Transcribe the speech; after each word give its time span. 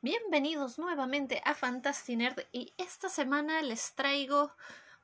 Bienvenidos 0.00 0.78
nuevamente 0.78 1.42
a 1.44 1.54
Fantasy 1.54 2.14
Nerd 2.14 2.38
y 2.52 2.72
esta 2.78 3.08
semana 3.08 3.62
les 3.62 3.96
traigo 3.96 4.52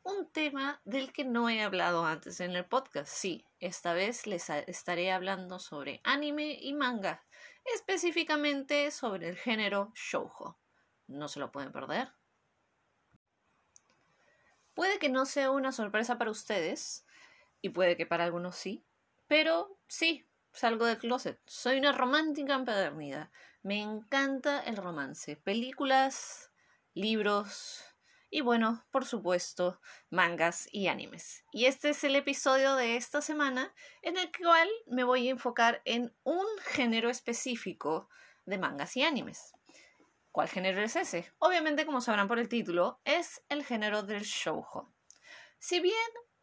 un 0.05 0.31
tema 0.31 0.81
del 0.85 1.13
que 1.13 1.25
no 1.25 1.51
he 1.51 1.65
hablado 1.65 2.07
antes 2.07 2.39
en 2.39 2.53
el 2.55 2.65
podcast. 2.65 3.13
Sí, 3.13 3.45
esta 3.59 3.93
vez 3.93 4.29
les 4.29 4.49
estaré 4.51 5.11
hablando 5.11 5.59
sobre 5.59 6.01
anime 6.05 6.57
y 6.61 6.75
manga, 6.75 7.27
específicamente 7.75 8.93
sobre 8.93 9.31
el 9.31 9.37
género 9.37 9.91
shoujo. 9.97 10.61
No 11.09 11.27
se 11.27 11.41
lo 11.41 11.51
pueden 11.51 11.73
perder. 11.73 12.13
Puede 14.75 15.01
que 15.01 15.09
no 15.09 15.27
sea 15.27 15.51
una 15.51 15.73
sorpresa 15.73 16.19
para 16.19 16.31
ustedes, 16.31 17.05
y 17.61 17.71
puede 17.71 17.97
que 17.97 18.07
para 18.07 18.23
algunos 18.23 18.55
sí, 18.55 18.87
pero 19.27 19.77
sí, 19.89 20.25
salgo 20.55 20.87
del 20.87 20.99
closet. 20.99 21.41
Soy 21.47 21.79
una 21.79 21.93
romántica 21.93 22.55
empedernida. 22.55 23.31
Me 23.63 23.83
encanta 23.83 24.61
el 24.61 24.77
romance. 24.77 25.37
Películas, 25.37 26.53
libros 26.95 27.85
y 28.31 28.41
bueno, 28.41 28.85
por 28.91 29.05
supuesto, 29.05 29.81
mangas 30.11 30.69
y 30.73 30.89
animes. 30.89 31.45
Y 31.53 31.67
este 31.67 31.91
es 31.91 32.03
el 32.03 32.17
episodio 32.17 32.75
de 32.75 32.97
esta 32.97 33.21
semana 33.21 33.73
en 34.03 34.17
el 34.17 34.29
cual 34.37 34.69
me 34.87 35.05
voy 35.05 35.29
a 35.29 35.31
enfocar 35.31 35.83
en 35.85 36.13
un 36.25 36.45
género 36.65 37.11
específico 37.11 38.09
de 38.45 38.59
mangas 38.59 38.97
y 38.97 39.05
animes. 39.05 39.53
¿Cuál 40.33 40.49
género 40.49 40.83
es 40.83 40.97
ese? 40.97 41.33
Obviamente, 41.39 41.87
como 41.87 42.01
sabrán 42.01 42.27
por 42.27 42.41
el 42.41 42.49
título, 42.49 43.01
es 43.05 43.41
el 43.49 43.65
género 43.65 44.03
del 44.03 44.25
shoujo. 44.25 44.93
Si 45.61 45.79
bien 45.79 45.95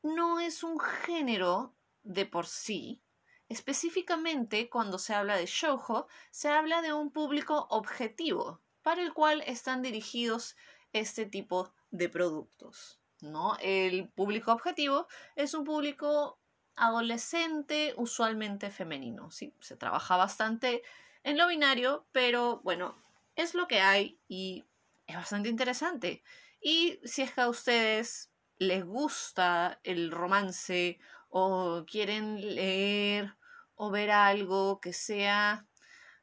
no 0.01 0.39
es 0.39 0.63
un 0.63 0.79
género 0.79 1.75
de 2.03 2.25
por 2.25 2.47
sí, 2.47 3.03
Específicamente, 3.51 4.69
cuando 4.69 4.97
se 4.97 5.13
habla 5.13 5.35
de 5.35 5.45
shoujo, 5.45 6.07
se 6.29 6.47
habla 6.47 6.81
de 6.81 6.93
un 6.93 7.11
público 7.11 7.67
objetivo 7.69 8.61
para 8.81 9.01
el 9.01 9.13
cual 9.13 9.43
están 9.45 9.81
dirigidos 9.81 10.55
este 10.93 11.25
tipo 11.25 11.73
de 11.89 12.07
productos. 12.07 13.01
¿no? 13.19 13.57
El 13.59 14.07
público 14.07 14.53
objetivo 14.53 15.05
es 15.35 15.53
un 15.53 15.65
público 15.65 16.39
adolescente, 16.77 17.93
usualmente 17.97 18.71
femenino. 18.71 19.31
Sí, 19.31 19.53
se 19.59 19.75
trabaja 19.75 20.15
bastante 20.15 20.81
en 21.25 21.37
lo 21.37 21.47
binario, 21.47 22.07
pero 22.13 22.61
bueno, 22.63 22.95
es 23.35 23.53
lo 23.53 23.67
que 23.67 23.81
hay 23.81 24.17
y 24.29 24.63
es 25.07 25.17
bastante 25.17 25.49
interesante. 25.49 26.23
Y 26.61 27.01
si 27.03 27.21
es 27.21 27.33
que 27.33 27.41
a 27.41 27.49
ustedes 27.49 28.31
les 28.59 28.85
gusta 28.85 29.81
el 29.83 30.09
romance 30.09 30.99
o 31.27 31.83
quieren 31.85 32.55
leer 32.55 33.35
o 33.83 33.89
ver 33.89 34.11
algo 34.11 34.79
que 34.79 34.93
sea 34.93 35.65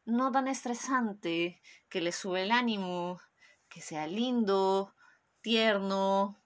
no 0.04 0.30
tan 0.30 0.46
estresante, 0.46 1.60
que 1.88 2.00
le 2.00 2.12
sube 2.12 2.44
el 2.44 2.52
ánimo, 2.52 3.20
que 3.68 3.80
sea 3.80 4.06
lindo, 4.06 4.94
tierno, 5.40 6.40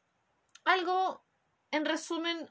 algo, 0.65 1.23
en 1.71 1.85
resumen, 1.85 2.51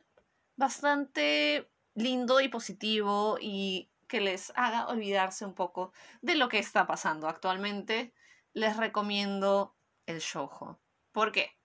bastante 0.57 1.71
lindo 1.95 2.39
y 2.39 2.49
positivo 2.49 3.39
y 3.41 3.89
que 4.07 4.21
les 4.21 4.53
haga 4.55 4.89
olvidarse 4.89 5.43
un 5.43 5.55
poco 5.55 5.91
de 6.21 6.35
lo 6.35 6.47
que 6.47 6.59
está 6.59 6.85
pasando 6.85 7.27
actualmente, 7.27 8.13
les 8.53 8.77
recomiendo 8.77 9.75
el 10.05 10.19
shoujo. 10.19 10.79
¿Por 11.11 11.31
qué? 11.31 11.57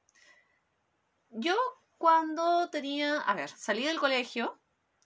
Yo 1.29 1.57
cuando 1.99 2.71
tenía, 2.71 3.21
a 3.21 3.35
ver, 3.35 3.51
salí 3.51 3.85
del 3.85 4.01
colegio 4.01 4.59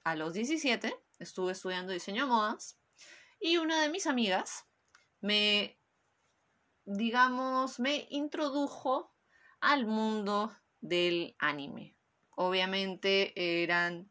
a 0.04 0.14
los 0.14 0.34
17 0.34 0.97
estuve 1.20 1.52
estudiando 1.52 1.92
diseño 1.92 2.24
de 2.24 2.30
modas 2.30 2.80
y 3.38 3.58
una 3.58 3.80
de 3.82 3.90
mis 3.90 4.06
amigas 4.06 4.66
me, 5.20 5.78
digamos, 6.84 7.78
me 7.78 8.06
introdujo 8.10 9.14
al 9.60 9.86
mundo 9.86 10.54
del 10.80 11.36
anime. 11.38 11.96
Obviamente 12.36 13.62
eran 13.62 14.10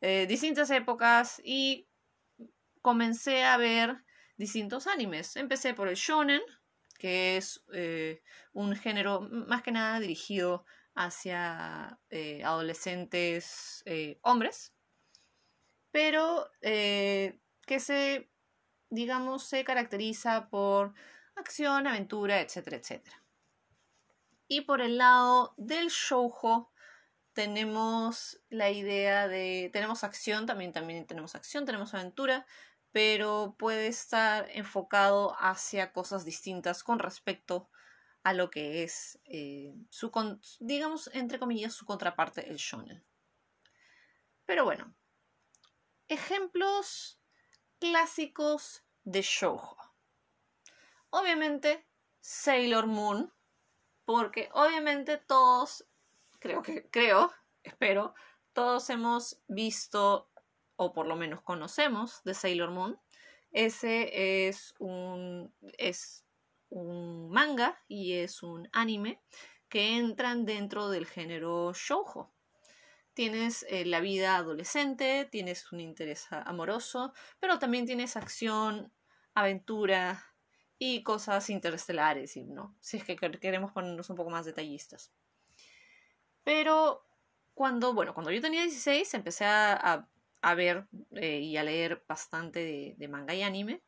eh, 0.00 0.26
distintas 0.28 0.70
épocas 0.70 1.40
y 1.44 1.88
comencé 2.80 3.44
a 3.44 3.56
ver 3.56 4.04
distintos 4.36 4.86
animes. 4.86 5.34
Empecé 5.36 5.74
por 5.74 5.88
el 5.88 5.96
shonen, 5.96 6.42
que 6.98 7.36
es 7.36 7.64
eh, 7.72 8.22
un 8.52 8.76
género 8.76 9.20
más 9.20 9.62
que 9.62 9.72
nada 9.72 9.98
dirigido 9.98 10.64
hacia 10.94 11.98
eh, 12.08 12.42
adolescentes 12.44 13.84
hombres 14.22 14.75
pero 15.96 16.50
eh, 16.60 17.40
que 17.64 17.80
se, 17.80 18.30
digamos, 18.90 19.44
se 19.44 19.64
caracteriza 19.64 20.50
por 20.50 20.92
acción, 21.36 21.86
aventura, 21.86 22.42
etcétera, 22.42 22.76
etcétera. 22.76 23.24
Y 24.46 24.60
por 24.60 24.82
el 24.82 24.98
lado 24.98 25.54
del 25.56 25.88
shoujo 25.88 26.70
tenemos 27.32 28.42
la 28.50 28.68
idea 28.68 29.26
de, 29.26 29.70
tenemos 29.72 30.04
acción, 30.04 30.44
también, 30.44 30.74
también 30.74 31.06
tenemos 31.06 31.34
acción, 31.34 31.64
tenemos 31.64 31.94
aventura, 31.94 32.44
pero 32.92 33.56
puede 33.58 33.86
estar 33.86 34.50
enfocado 34.52 35.34
hacia 35.38 35.94
cosas 35.94 36.26
distintas 36.26 36.82
con 36.82 36.98
respecto 36.98 37.70
a 38.22 38.34
lo 38.34 38.50
que 38.50 38.82
es 38.82 39.18
eh, 39.24 39.72
su, 39.88 40.12
digamos, 40.60 41.08
entre 41.14 41.38
comillas, 41.38 41.72
su 41.72 41.86
contraparte, 41.86 42.50
el 42.50 42.56
shonen. 42.56 43.02
Pero 44.44 44.64
bueno, 44.64 44.94
Ejemplos 46.08 47.20
clásicos 47.80 48.84
de 49.02 49.22
shoujo. 49.22 49.76
Obviamente 51.10 51.84
Sailor 52.20 52.86
Moon, 52.86 53.32
porque 54.04 54.48
obviamente 54.52 55.16
todos, 55.18 55.84
creo 56.38 56.62
que, 56.62 56.88
creo, 56.90 57.32
espero, 57.64 58.14
todos 58.52 58.88
hemos 58.90 59.40
visto 59.48 60.30
o 60.76 60.92
por 60.92 61.06
lo 61.08 61.16
menos 61.16 61.42
conocemos 61.42 62.22
de 62.24 62.34
Sailor 62.34 62.70
Moon. 62.70 63.00
Ese 63.50 64.46
es 64.46 64.74
un, 64.78 65.52
es 65.78 66.24
un 66.68 67.30
manga 67.30 67.82
y 67.88 68.14
es 68.14 68.44
un 68.44 68.68
anime 68.72 69.20
que 69.68 69.96
entran 69.96 70.44
dentro 70.44 70.88
del 70.88 71.06
género 71.06 71.72
shoujo 71.74 72.35
tienes 73.16 73.64
eh, 73.70 73.86
la 73.86 74.00
vida 74.00 74.36
adolescente, 74.36 75.26
tienes 75.32 75.72
un 75.72 75.80
interés 75.80 76.26
amoroso, 76.30 77.14
pero 77.40 77.58
también 77.58 77.86
tienes 77.86 78.14
acción, 78.14 78.92
aventura 79.32 80.22
y 80.78 81.02
cosas 81.02 81.48
interestelares, 81.48 82.36
¿no? 82.36 82.76
Si 82.80 82.98
es 82.98 83.04
que 83.04 83.16
queremos 83.16 83.72
ponernos 83.72 84.10
un 84.10 84.16
poco 84.16 84.28
más 84.28 84.44
detallistas. 84.44 85.14
Pero 86.44 87.06
cuando, 87.54 87.94
bueno, 87.94 88.12
cuando 88.12 88.30
yo 88.30 88.42
tenía 88.42 88.60
16 88.60 89.14
empecé 89.14 89.46
a, 89.46 90.06
ver 90.54 90.86
eh, 91.14 91.40
y 91.40 91.56
a 91.56 91.64
leer 91.64 92.04
bastante 92.06 92.60
de, 92.60 92.94
de 92.98 93.08
manga 93.08 93.34
y 93.34 93.42
anime 93.42 93.82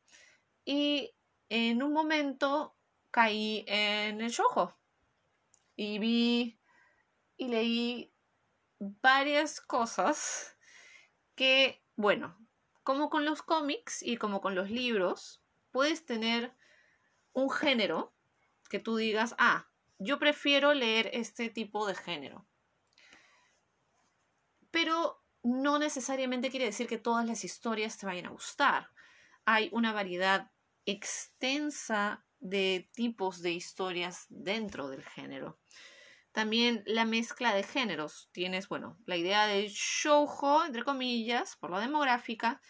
y 0.65 1.15
en 1.51 1.83
un 1.83 1.93
momento 1.93 2.75
caí 3.11 3.65
en 3.69 4.23
el 4.23 4.31
shojo 4.31 4.75
y 5.77 5.99
vi 5.99 6.59
y 7.37 7.49
leí 7.49 8.13
varias 8.79 9.61
cosas 9.61 10.57
que, 11.35 11.85
bueno, 11.97 12.37
como 12.83 13.11
con 13.11 13.25
los 13.25 13.43
cómics 13.43 14.03
y 14.03 14.17
como 14.17 14.41
con 14.41 14.55
los 14.55 14.71
libros, 14.71 15.43
puedes 15.71 16.05
tener 16.05 16.55
un 17.33 17.51
género 17.51 18.15
que 18.69 18.79
tú 18.79 18.97
digas, 18.97 19.35
ah, 19.39 19.69
yo 19.99 20.19
prefiero 20.19 20.75
leer 20.75 21.11
este 21.13 21.51
tipo 21.51 21.87
de 21.87 21.95
género. 21.95 22.47
Pero 24.71 25.25
no 25.43 25.79
necesariamente 25.79 26.51
quiere 26.51 26.67
decir 26.67 26.87
que 26.87 26.99
todas 26.99 27.27
las 27.27 27.45
historias 27.45 27.99
te 27.99 28.07
vayan 28.07 28.27
a 28.27 28.31
gustar. 28.31 28.91
Hay 29.45 29.71
una 29.73 29.93
variedad 29.93 30.51
extensa 30.85 32.25
de 32.41 32.91
tipos 32.95 33.43
de 33.43 33.53
historias 33.53 34.27
dentro 34.29 34.89
del 34.89 35.05
género. 35.05 35.59
También 36.39 36.85
la 36.87 37.05
mezcla 37.05 37.53
de 37.53 37.65
géneros. 37.65 38.29
Tienes, 38.31 38.69
bueno, 38.69 38.97
la 39.07 39.17
idea 39.17 39.49
de 39.49 39.67
shoujo, 39.69 40.65
entre 40.65 40.85
comillas, 40.85 41.57
por 41.57 41.69
la 41.73 41.81
demográfica, 41.81 42.61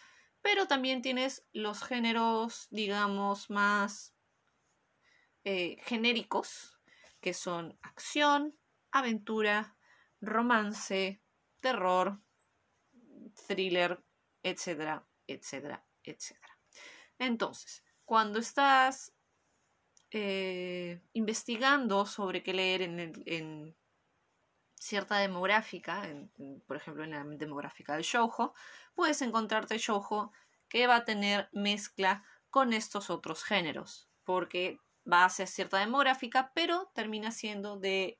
pero 0.41 0.67
también 0.67 1.03
tienes 1.03 1.45
los 1.53 1.83
géneros, 1.83 2.65
digamos, 2.71 3.51
más 3.51 4.15
eh, 5.43 5.77
genéricos, 5.83 6.79
que 7.21 7.35
son 7.35 7.77
acción, 7.83 8.57
aventura, 8.89 9.77
romance, 10.19 11.21
terror, 11.59 12.23
thriller, 13.45 14.03
etcétera, 14.41 15.07
etcétera, 15.27 15.85
etcétera. 16.01 16.57
Entonces, 17.19 17.83
cuando 18.03 18.39
estás 18.39 19.13
eh, 20.11 21.01
investigando 21.13 22.05
sobre 22.05 22.43
qué 22.43 22.53
leer 22.53 22.81
en, 22.81 23.75
cierta 24.75 25.17
demográfica, 25.17 26.07
por 26.65 26.77
ejemplo 26.77 27.03
en 27.03 27.11
la 27.11 27.23
demográfica 27.23 27.93
del 27.93 28.03
shoujo, 28.03 28.53
puedes 28.95 29.21
encontrarte 29.21 29.77
shoujo 29.77 30.31
que 30.69 30.87
va 30.87 30.97
a 30.97 31.05
tener 31.05 31.49
mezcla 31.51 32.23
con 32.49 32.71
estos 32.71 33.09
otros 33.09 33.43
géneros, 33.43 34.09
porque 34.23 34.79
base 35.03 35.47
cierta 35.47 35.79
demográfica, 35.79 36.51
pero 36.55 36.91
termina 36.93 37.31
siendo 37.31 37.77
de 37.77 38.19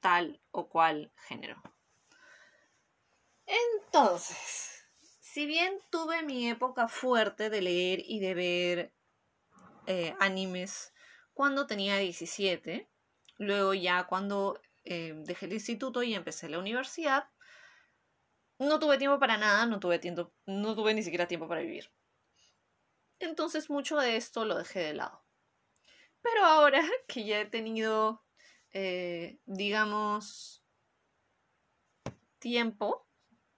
tal 0.00 0.42
o 0.50 0.68
cual 0.68 1.12
género. 1.16 1.62
Entonces, 3.46 4.86
si 5.20 5.46
bien 5.46 5.78
tuve 5.90 6.22
mi 6.22 6.48
época 6.48 6.88
fuerte 6.88 7.50
de 7.50 7.62
leer 7.62 8.02
y 8.04 8.20
de 8.20 8.34
ver 8.34 8.94
eh, 9.86 10.16
animes 10.18 10.93
cuando 11.34 11.66
tenía 11.66 11.98
17, 11.98 12.88
luego 13.38 13.74
ya 13.74 14.04
cuando 14.04 14.60
eh, 14.84 15.14
dejé 15.16 15.46
el 15.46 15.52
instituto 15.54 16.02
y 16.02 16.14
empecé 16.14 16.48
la 16.48 16.58
universidad, 16.58 17.28
no 18.58 18.78
tuve 18.78 18.98
tiempo 18.98 19.18
para 19.18 19.36
nada, 19.36 19.66
no 19.66 19.80
tuve, 19.80 19.98
tiempo, 19.98 20.32
no 20.46 20.74
tuve 20.74 20.94
ni 20.94 21.02
siquiera 21.02 21.26
tiempo 21.26 21.48
para 21.48 21.60
vivir. 21.60 21.90
Entonces 23.18 23.68
mucho 23.68 23.98
de 23.98 24.16
esto 24.16 24.44
lo 24.44 24.56
dejé 24.56 24.80
de 24.80 24.94
lado. 24.94 25.24
Pero 26.22 26.44
ahora 26.44 26.82
que 27.08 27.24
ya 27.24 27.40
he 27.40 27.46
tenido, 27.46 28.24
eh, 28.72 29.38
digamos, 29.44 30.64
tiempo 32.38 33.08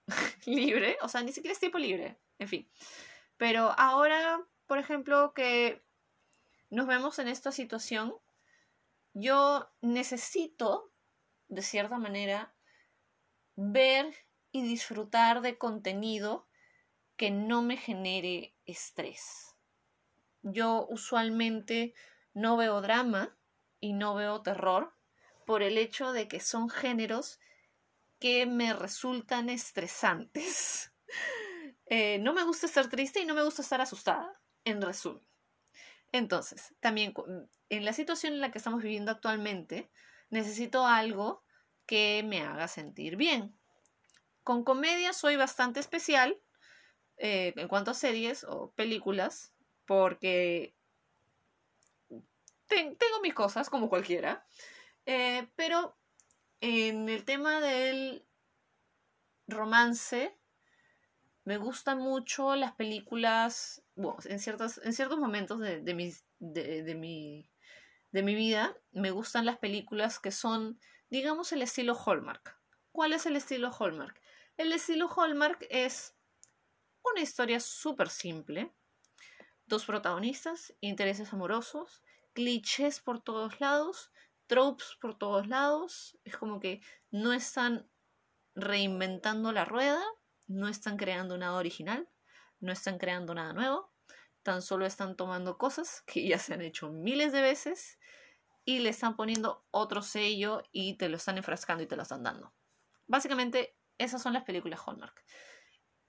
libre, 0.47 0.97
o 1.03 1.09
sea, 1.09 1.23
ni 1.23 1.33
siquiera 1.33 1.53
es 1.53 1.61
tiempo 1.61 1.79
libre, 1.79 2.19
en 2.39 2.49
fin. 2.49 2.71
Pero 3.37 3.75
ahora, 3.77 4.41
por 4.67 4.79
ejemplo, 4.79 5.35
que 5.35 5.86
nos 6.71 6.87
vemos 6.87 7.19
en 7.19 7.29
esta 7.29 7.53
situación, 7.53 8.15
yo 9.15 9.71
necesito, 9.81 10.93
de 11.49 11.63
cierta 11.63 11.99
manera, 11.99 12.55
ver 13.55 14.15
y 14.53 14.63
disfrutar 14.63 15.41
de 15.41 15.59
contenido 15.59 16.49
que 17.17 17.31
no 17.31 17.63
me 17.63 17.77
genere 17.77 18.55
estrés. 18.67 19.57
Yo 20.43 20.87
usualmente 20.89 21.95
no 22.35 22.57
veo 22.57 22.81
drama 22.81 23.37
y 23.81 23.95
no 23.95 24.15
veo 24.15 24.43
terror 24.43 24.95
por 25.47 25.63
el 25.63 25.79
hecho 25.79 26.13
de 26.13 26.29
que 26.29 26.41
son 26.41 26.69
géneros 26.69 27.41
que 28.19 28.47
me 28.47 28.73
resultan 28.73 29.49
estresantes. 29.49 30.93
Eh, 31.89 32.19
no 32.19 32.35
me 32.35 32.43
gusta 32.43 32.67
estar 32.67 32.89
triste 32.89 33.21
y 33.21 33.27
no 33.27 33.33
me 33.33 33.45
gusta 33.45 33.63
estar 33.63 33.81
asustada, 33.81 34.41
en 34.65 34.83
resumen. 34.83 35.25
Entonces, 36.13 36.75
también 36.81 37.13
en 37.69 37.85
la 37.85 37.93
situación 37.93 38.35
en 38.35 38.41
la 38.41 38.51
que 38.51 38.59
estamos 38.59 38.83
viviendo 38.83 39.11
actualmente, 39.11 39.91
necesito 40.31 40.87
algo 40.87 41.45
que 41.87 42.25
me 42.27 42.43
haga 42.43 42.69
sentir 42.69 43.17
bien. 43.17 43.57
Con 44.43 44.65
comedia 44.65 45.13
soy 45.13 45.37
bastante 45.37 45.81
especial 45.81 46.41
eh, 47.17 47.53
en 47.57 47.69
cuanto 47.69 47.91
a 47.91 47.95
series 47.95 48.45
o 48.45 48.73
películas, 48.73 49.53
porque 49.87 50.75
tengo 52.69 53.21
mis 53.23 53.35
cosas 53.35 53.71
como 53.71 53.89
cualquiera, 53.89 54.47
eh, 55.07 55.49
pero 55.57 55.97
en 56.61 57.09
el 57.09 57.25
tema 57.25 57.61
del 57.61 58.25
romance, 59.47 60.37
me 61.47 61.59
gustan 61.59 61.99
mucho 61.99 62.57
las 62.57 62.73
películas, 62.73 63.81
bueno, 63.95 64.19
en, 64.25 64.41
ciertos, 64.41 64.79
en 64.83 64.93
ciertos 64.93 65.21
momentos 65.21 65.61
de, 65.61 65.81
de, 65.81 65.95
mi, 65.95 66.13
de, 66.41 66.95
mi, 66.97 67.49
de 68.11 68.23
mi 68.25 68.35
vida, 68.35 68.77
me 68.91 69.13
gustan 69.13 69.47
las 69.47 69.57
películas 69.57 70.19
que 70.19 70.33
son, 70.33 70.81
digamos, 71.09 71.53
el 71.53 71.63
estilo 71.63 71.97
Hallmark. 71.97 72.59
¿Cuál 72.91 73.13
es 73.13 73.27
el 73.27 73.37
estilo 73.37 73.71
Hallmark? 73.71 74.21
El 74.57 74.73
estilo 74.73 75.09
Hallmark 75.09 75.65
es 75.71 76.17
una 77.05 77.21
historia 77.21 77.61
súper 77.61 78.11
simple, 78.11 78.73
dos 79.67 79.85
protagonistas, 79.85 80.75
intereses 80.81 81.33
amorosos, 81.33 82.03
clichés 82.33 82.99
por 82.99 83.23
todos 83.23 83.61
lados, 83.61 84.11
tropes 84.49 84.97
por 85.01 85.17
todos 85.17 85.47
lados. 85.47 86.19
Es 86.25 86.37
como 86.37 86.59
que 86.59 86.81
no 87.13 87.33
están 87.33 87.89
reinventando 88.57 89.53
la 89.53 89.65
rueda, 89.65 90.03
no 90.47 90.69
están 90.69 90.97
creando 90.97 91.37
nada 91.39 91.55
original, 91.55 92.09
no 92.61 92.73
están 92.73 92.99
creando 92.99 93.35
nada 93.35 93.53
nuevo, 93.53 93.93
tan 94.43 94.63
solo 94.63 94.87
están 94.87 95.17
tomando 95.17 95.59
cosas 95.59 96.03
que 96.07 96.27
ya 96.27 96.39
se 96.39 96.55
han 96.55 96.63
hecho 96.63 96.91
miles 96.91 97.33
de 97.33 97.43
veces 97.43 97.99
y 98.65 98.81
le 98.81 98.91
están 98.91 99.17
poniendo 99.17 99.67
otro 99.71 100.03
sello 100.03 100.63
y 100.73 100.97
te 100.97 101.09
lo 101.09 101.17
están 101.17 101.37
enfrascando 101.37 101.83
y 101.83 101.87
te 101.87 101.97
lo 101.97 102.03
están 102.03 102.23
dando. 102.23 102.53
Básicamente, 103.07 103.77
esas 103.99 104.23
son 104.23 104.33
las 104.33 104.45
películas 104.45 104.81
Hallmark. 104.87 105.25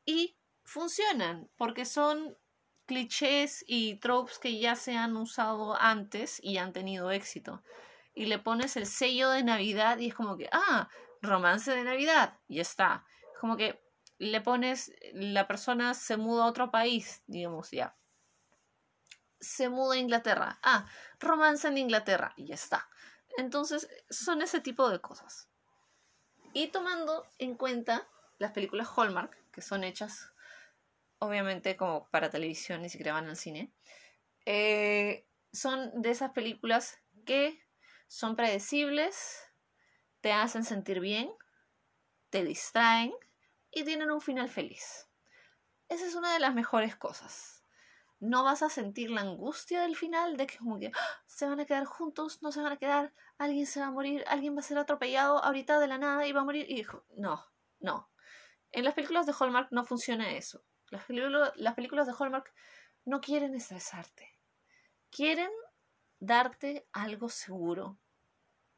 Y 0.06 0.38
funcionan 0.64 1.50
porque 1.56 1.86
son 1.86 2.38
clichés 2.86 3.64
y 3.68 3.96
tropes 4.00 4.40
que 4.40 4.60
ya 4.60 4.76
se 4.76 4.96
han 4.96 5.18
usado 5.18 5.76
antes 5.80 6.40
y 6.42 6.58
han 6.58 6.74
tenido 6.74 7.12
éxito 7.12 7.62
y 8.18 8.26
le 8.26 8.40
pones 8.40 8.76
el 8.78 8.88
sello 8.88 9.30
de 9.30 9.44
Navidad 9.44 10.00
y 10.00 10.08
es 10.08 10.16
como 10.16 10.38
que, 10.38 10.50
ah, 10.52 10.90
romance 11.22 11.70
de 11.70 11.84
Navidad, 11.84 12.40
y 12.48 12.60
está. 12.60 13.06
Como 13.40 13.56
que 13.56 13.87
le 14.20 14.42
pones, 14.42 14.92
la 15.14 15.48
persona 15.48 15.94
se 15.94 16.18
muda 16.18 16.44
a 16.44 16.48
otro 16.48 16.72
país, 16.72 17.24
digamos, 17.28 17.72
ya. 17.72 17.96
Se 19.40 19.70
muda 19.70 19.96
a 19.96 20.00
Inglaterra, 20.00 20.60
ah, 20.64 20.88
romance 21.20 21.68
en 21.68 21.78
Inglaterra, 21.78 22.34
y 22.36 22.48
ya 22.48 22.56
está. 22.56 22.90
Entonces, 23.38 23.88
son 24.10 24.42
ese 24.42 24.62
tipo 24.62 24.90
de 24.90 25.00
cosas. 25.00 25.48
Y 26.54 26.70
tomando 26.70 27.28
en 27.38 27.56
cuenta 27.56 28.08
las 28.40 28.52
películas 28.52 28.90
Hallmark, 28.96 29.38
que 29.52 29.62
son 29.62 29.84
hechas, 29.84 30.34
obviamente, 31.20 31.78
como 31.78 32.10
para 32.10 32.32
televisión, 32.32 32.82
ni 32.82 32.90
siquiera 32.90 33.14
van 33.14 33.30
al 33.30 33.38
cine, 33.38 33.72
eh, 34.46 35.28
son 35.52 36.02
de 36.02 36.12
esas 36.12 36.32
películas 36.32 36.98
que 37.26 37.62
son 38.08 38.36
predecibles, 38.36 39.44
te 40.22 40.32
hacen 40.32 40.64
sentir 40.64 41.00
bien, 41.00 41.32
te 42.30 42.44
distraen 42.44 43.14
y 43.72 43.84
tienen 43.84 44.12
un 44.12 44.22
final 44.22 44.50
feliz. 44.50 45.08
Esa 45.90 46.06
es 46.06 46.16
una 46.16 46.34
de 46.34 46.40
las 46.40 46.54
mejores 46.54 46.96
cosas. 46.96 47.64
No 48.20 48.44
vas 48.44 48.64
a 48.64 48.70
sentir 48.70 49.12
la 49.12 49.22
angustia 49.22 49.82
del 49.82 49.96
final 49.96 50.38
de 50.38 50.48
que 50.48 50.58
como 50.58 50.80
que 50.80 50.92
¡ah! 50.94 51.24
se 51.28 51.48
van 51.48 51.60
a 51.60 51.66
quedar 51.66 51.86
juntos, 51.86 52.42
no 52.42 52.52
se 52.52 52.62
van 52.62 52.74
a 52.74 52.78
quedar, 52.78 53.14
alguien 53.38 53.68
se 53.68 53.80
va 53.80 53.88
a 53.88 53.92
morir, 53.92 54.24
alguien 54.28 54.56
va 54.56 54.62
a 54.62 54.64
ser 54.64 54.80
atropellado 54.80 55.44
ahorita 55.44 55.80
de 55.80 55.88
la 55.88 55.98
nada 55.98 56.26
y 56.26 56.32
va 56.32 56.42
a 56.42 56.46
morir. 56.46 56.68
No, 57.16 57.46
no. 57.80 58.10
En 58.72 58.84
las 58.84 58.96
películas 58.96 59.26
de 59.26 59.34
Hallmark 59.40 59.72
no 59.72 59.86
funciona 59.86 60.32
eso. 60.32 60.64
Las, 60.90 61.06
las 61.56 61.76
películas 61.76 62.08
de 62.08 62.14
Hallmark 62.18 62.52
no 63.06 63.22
quieren 63.22 63.54
estresarte. 63.56 64.38
Quieren 65.10 65.52
darte 66.20 66.88
algo 66.92 67.30
seguro. 67.30 67.98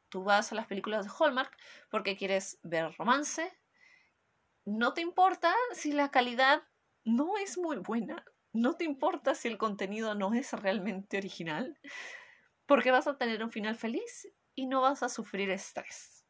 Tú 0.08 0.22
vas 0.22 0.52
a 0.52 0.54
las 0.54 0.66
películas 0.66 1.06
de 1.06 1.12
Hallmark 1.18 1.56
porque 1.88 2.16
quieres 2.16 2.58
ver 2.62 2.92
romance. 2.96 3.59
No 4.64 4.94
te 4.94 5.00
importa 5.00 5.54
si 5.72 5.92
la 5.92 6.10
calidad 6.10 6.62
no 7.04 7.36
es 7.38 7.58
muy 7.58 7.78
buena. 7.78 8.24
No 8.52 8.76
te 8.76 8.84
importa 8.84 9.34
si 9.34 9.48
el 9.48 9.58
contenido 9.58 10.14
no 10.14 10.34
es 10.34 10.52
realmente 10.52 11.18
original. 11.18 11.78
Porque 12.66 12.90
vas 12.90 13.06
a 13.06 13.16
tener 13.16 13.42
un 13.42 13.50
final 13.50 13.76
feliz 13.76 14.28
y 14.54 14.66
no 14.66 14.80
vas 14.80 15.02
a 15.02 15.08
sufrir 15.08 15.50
estrés. 15.50 16.24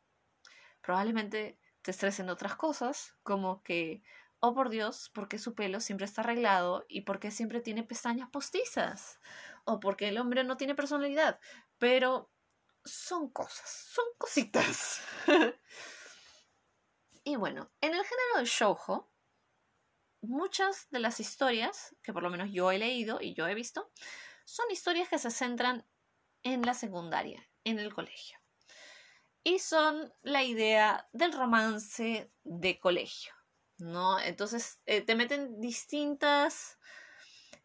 Probablemente 0.80 1.58
te 1.82 1.90
estresen 1.90 2.30
otras 2.30 2.56
cosas, 2.56 3.14
como 3.22 3.62
que, 3.62 4.02
oh 4.38 4.54
por 4.54 4.70
Dios, 4.70 5.10
porque 5.14 5.38
su 5.38 5.54
pelo 5.54 5.80
siempre 5.80 6.04
está 6.04 6.22
arreglado 6.22 6.84
y 6.88 7.02
porque 7.02 7.30
siempre 7.30 7.60
tiene 7.60 7.82
pestañas 7.82 8.30
postizas 8.30 9.20
o 9.64 9.80
porque 9.80 10.08
el 10.08 10.18
hombre 10.18 10.44
no 10.44 10.56
tiene 10.56 10.75
personalidad, 10.75 11.40
pero 11.78 12.30
son 12.84 13.30
cosas, 13.30 13.68
son 13.92 14.04
cositas. 14.18 15.02
y 17.24 17.36
bueno, 17.36 17.70
en 17.80 17.94
el 17.94 18.04
género 18.04 18.36
del 18.36 18.46
shoujo, 18.46 19.10
muchas 20.22 20.88
de 20.90 21.00
las 21.00 21.20
historias, 21.20 21.94
que 22.02 22.12
por 22.12 22.22
lo 22.22 22.30
menos 22.30 22.50
yo 22.52 22.70
he 22.70 22.78
leído 22.78 23.20
y 23.20 23.34
yo 23.34 23.46
he 23.46 23.54
visto, 23.54 23.90
son 24.44 24.70
historias 24.70 25.08
que 25.08 25.18
se 25.18 25.30
centran 25.30 25.86
en 26.42 26.62
la 26.62 26.74
secundaria, 26.74 27.48
en 27.64 27.78
el 27.78 27.94
colegio. 27.94 28.38
Y 29.42 29.58
son 29.58 30.12
la 30.22 30.42
idea 30.44 31.08
del 31.12 31.32
romance 31.32 32.30
de 32.44 32.78
colegio, 32.78 33.32
¿no? 33.78 34.20
Entonces 34.20 34.80
eh, 34.86 35.00
te 35.00 35.14
meten 35.14 35.60
distintas 35.60 36.78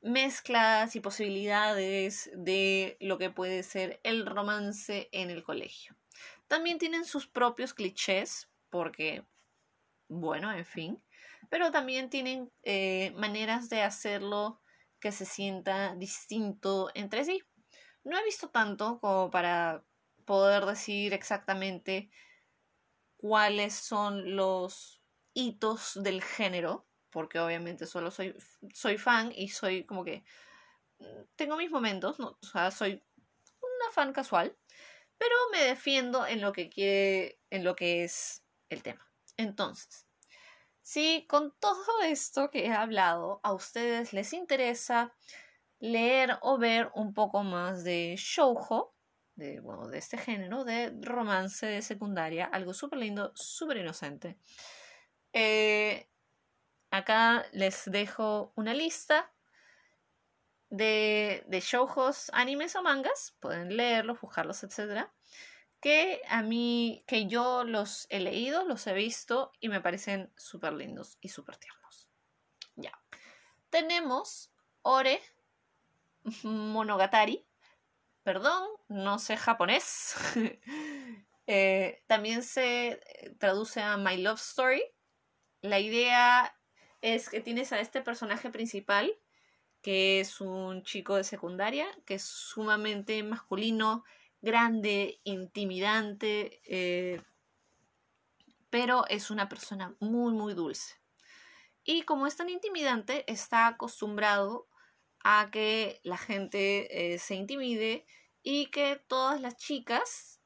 mezclas 0.01 0.95
y 0.95 0.99
posibilidades 0.99 2.29
de 2.35 2.95
lo 3.01 3.17
que 3.17 3.31
puede 3.31 3.63
ser 3.63 3.99
el 4.03 4.25
romance 4.25 5.09
en 5.11 5.31
el 5.31 5.43
colegio. 5.43 5.97
También 6.47 6.77
tienen 6.77 7.05
sus 7.05 7.27
propios 7.27 7.73
clichés, 7.73 8.49
porque, 8.69 9.25
bueno, 10.07 10.51
en 10.51 10.65
fin, 10.65 11.03
pero 11.49 11.71
también 11.71 12.09
tienen 12.09 12.51
eh, 12.63 13.11
maneras 13.17 13.69
de 13.69 13.81
hacerlo 13.81 14.61
que 14.99 15.11
se 15.11 15.25
sienta 15.25 15.95
distinto 15.95 16.89
entre 16.93 17.25
sí. 17.25 17.41
No 18.03 18.17
he 18.17 18.23
visto 18.23 18.49
tanto 18.49 18.99
como 18.99 19.29
para 19.31 19.83
poder 20.25 20.65
decir 20.65 21.13
exactamente 21.13 22.09
cuáles 23.17 23.73
son 23.73 24.35
los 24.35 25.01
hitos 25.33 25.93
del 26.01 26.23
género, 26.23 26.87
porque 27.09 27.39
obviamente 27.39 27.87
solo 27.87 28.11
soy, 28.11 28.35
soy 28.73 28.97
fan 28.97 29.31
y 29.35 29.49
soy 29.49 29.85
como 29.85 30.03
que 30.03 30.23
mm, 30.99 31.23
tengo 31.35 31.57
mis 31.57 31.71
momentos, 31.71 32.19
¿no? 32.19 32.37
o 32.41 32.45
sea, 32.45 32.71
soy 32.71 33.01
fan 33.91 34.13
casual, 34.13 34.55
pero 35.17 35.35
me 35.51 35.61
defiendo 35.63 36.27
en 36.27 36.41
lo 36.41 36.51
que 36.51 36.69
quiere, 36.69 37.39
en 37.49 37.63
lo 37.63 37.75
que 37.75 38.03
es 38.03 38.43
el 38.69 38.83
tema. 38.83 39.09
Entonces, 39.37 40.07
si 40.81 41.25
con 41.27 41.53
todo 41.59 42.01
esto 42.03 42.49
que 42.51 42.65
he 42.65 42.71
hablado 42.71 43.39
a 43.43 43.53
ustedes 43.53 44.13
les 44.13 44.33
interesa 44.33 45.13
leer 45.79 46.37
o 46.41 46.57
ver 46.57 46.91
un 46.95 47.13
poco 47.13 47.43
más 47.43 47.83
de 47.83 48.15
shoujo, 48.17 48.95
de, 49.35 49.59
bueno, 49.59 49.87
de 49.87 49.97
este 49.97 50.17
género, 50.17 50.63
de 50.63 50.93
romance 51.01 51.65
de 51.65 51.81
secundaria, 51.81 52.45
algo 52.45 52.73
súper 52.73 52.99
lindo, 52.99 53.31
súper 53.35 53.77
inocente. 53.77 54.37
Eh, 55.33 56.07
acá 56.91 57.45
les 57.51 57.83
dejo 57.91 58.53
una 58.55 58.73
lista 58.73 59.33
de, 60.69 61.43
de 61.47 61.59
shoujos, 61.59 62.29
animes 62.33 62.75
o 62.75 62.81
mangas, 62.81 63.35
pueden 63.39 63.75
leerlos, 63.75 64.21
buscarlos, 64.21 64.63
etc. 64.63 65.09
Que 65.85 66.23
a 66.29 66.41
mí, 66.41 67.03
que 67.05 67.27
yo 67.27 67.63
los 67.63 68.07
he 68.09 68.19
leído, 68.19 68.65
los 68.65 68.87
he 68.87 68.93
visto 68.95 69.51
y 69.59 69.69
me 69.69 69.81
parecen 69.81 70.33
súper 70.35 70.73
lindos 70.73 71.19
y 71.21 71.29
súper 71.29 71.57
tiernos. 71.57 72.09
Ya. 72.75 72.91
Tenemos 73.69 74.49
Ore 74.81 75.21
Monogatari. 76.41 77.45
Perdón, 78.23 78.67
no 78.87 79.19
sé 79.19 79.37
japonés. 79.37 80.15
Eh, 81.47 82.01
también 82.07 82.41
se 82.41 82.99
traduce 83.37 83.79
a 83.79 83.97
My 83.97 84.17
Love 84.17 84.41
Story. 84.41 84.81
La 85.61 85.79
idea 85.79 86.57
es 87.01 87.29
que 87.29 87.39
tienes 87.39 87.71
a 87.71 87.79
este 87.79 88.01
personaje 88.01 88.49
principal 88.49 89.15
que 89.83 90.19
es 90.19 90.41
un 90.41 90.81
chico 90.81 91.15
de 91.15 91.23
secundaria, 91.23 91.85
que 92.07 92.15
es 92.15 92.23
sumamente 92.23 93.21
masculino, 93.21 94.03
grande, 94.41 95.19
intimidante, 95.23 96.61
eh, 96.65 97.21
pero 98.69 99.05
es 99.07 99.31
una 99.31 99.49
persona 99.49 99.95
muy, 99.99 100.33
muy 100.33 100.53
dulce. 100.53 100.95
Y 101.83 102.01
como 102.03 102.27
es 102.27 102.35
tan 102.35 102.49
intimidante, 102.49 103.29
está 103.31 103.67
acostumbrado 103.67 104.67
a 105.23 105.49
que 105.51 106.01
la 106.03 106.17
gente 106.17 107.13
eh, 107.13 107.19
se 107.19 107.35
intimide 107.35 108.05
y 108.43 108.67
que 108.67 109.01
todas 109.07 109.39
las 109.41 109.57
chicas 109.57 110.41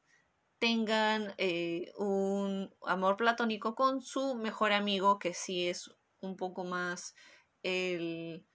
tengan 0.60 1.34
eh, 1.38 1.92
un 1.98 2.74
amor 2.86 3.18
platónico 3.18 3.76
con 3.76 4.02
su 4.02 4.36
mejor 4.36 4.74
amigo, 4.74 5.20
que 5.20 5.34
sí 5.34 5.68
es 5.68 5.90
un 6.20 6.36
poco 6.36 6.66
más 6.66 7.16
el 7.64 8.46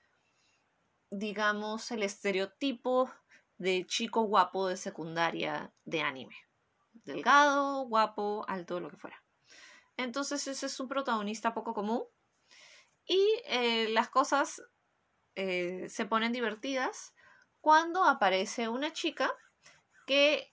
digamos, 1.11 1.91
el 1.91 2.03
estereotipo 2.03 3.11
de 3.59 3.87
chico 3.87 4.23
guapo 4.23 4.69
de 4.69 4.77
secundaria 4.77 5.73
de 5.85 6.03
anime. 6.03 6.37
Delgado, 6.93 7.87
guapo, 7.87 8.45
alto, 8.49 8.81
lo 8.81 8.91
que 8.91 8.97
fuera. 8.97 9.23
Entonces 9.97 10.47
ese 10.47 10.67
es 10.67 10.81
un 10.81 10.89
protagonista 10.89 11.55
poco 11.55 11.75
común. 11.75 12.05
Y 13.07 13.21
eh, 13.47 13.89
las 13.91 14.09
cosas 14.09 14.63
eh, 15.35 15.87
se 15.89 16.07
ponen 16.07 16.33
divertidas 16.33 17.15
cuando 17.61 18.05
aparece 18.05 18.69
una 18.69 18.93
chica 18.93 19.31
que 20.07 20.51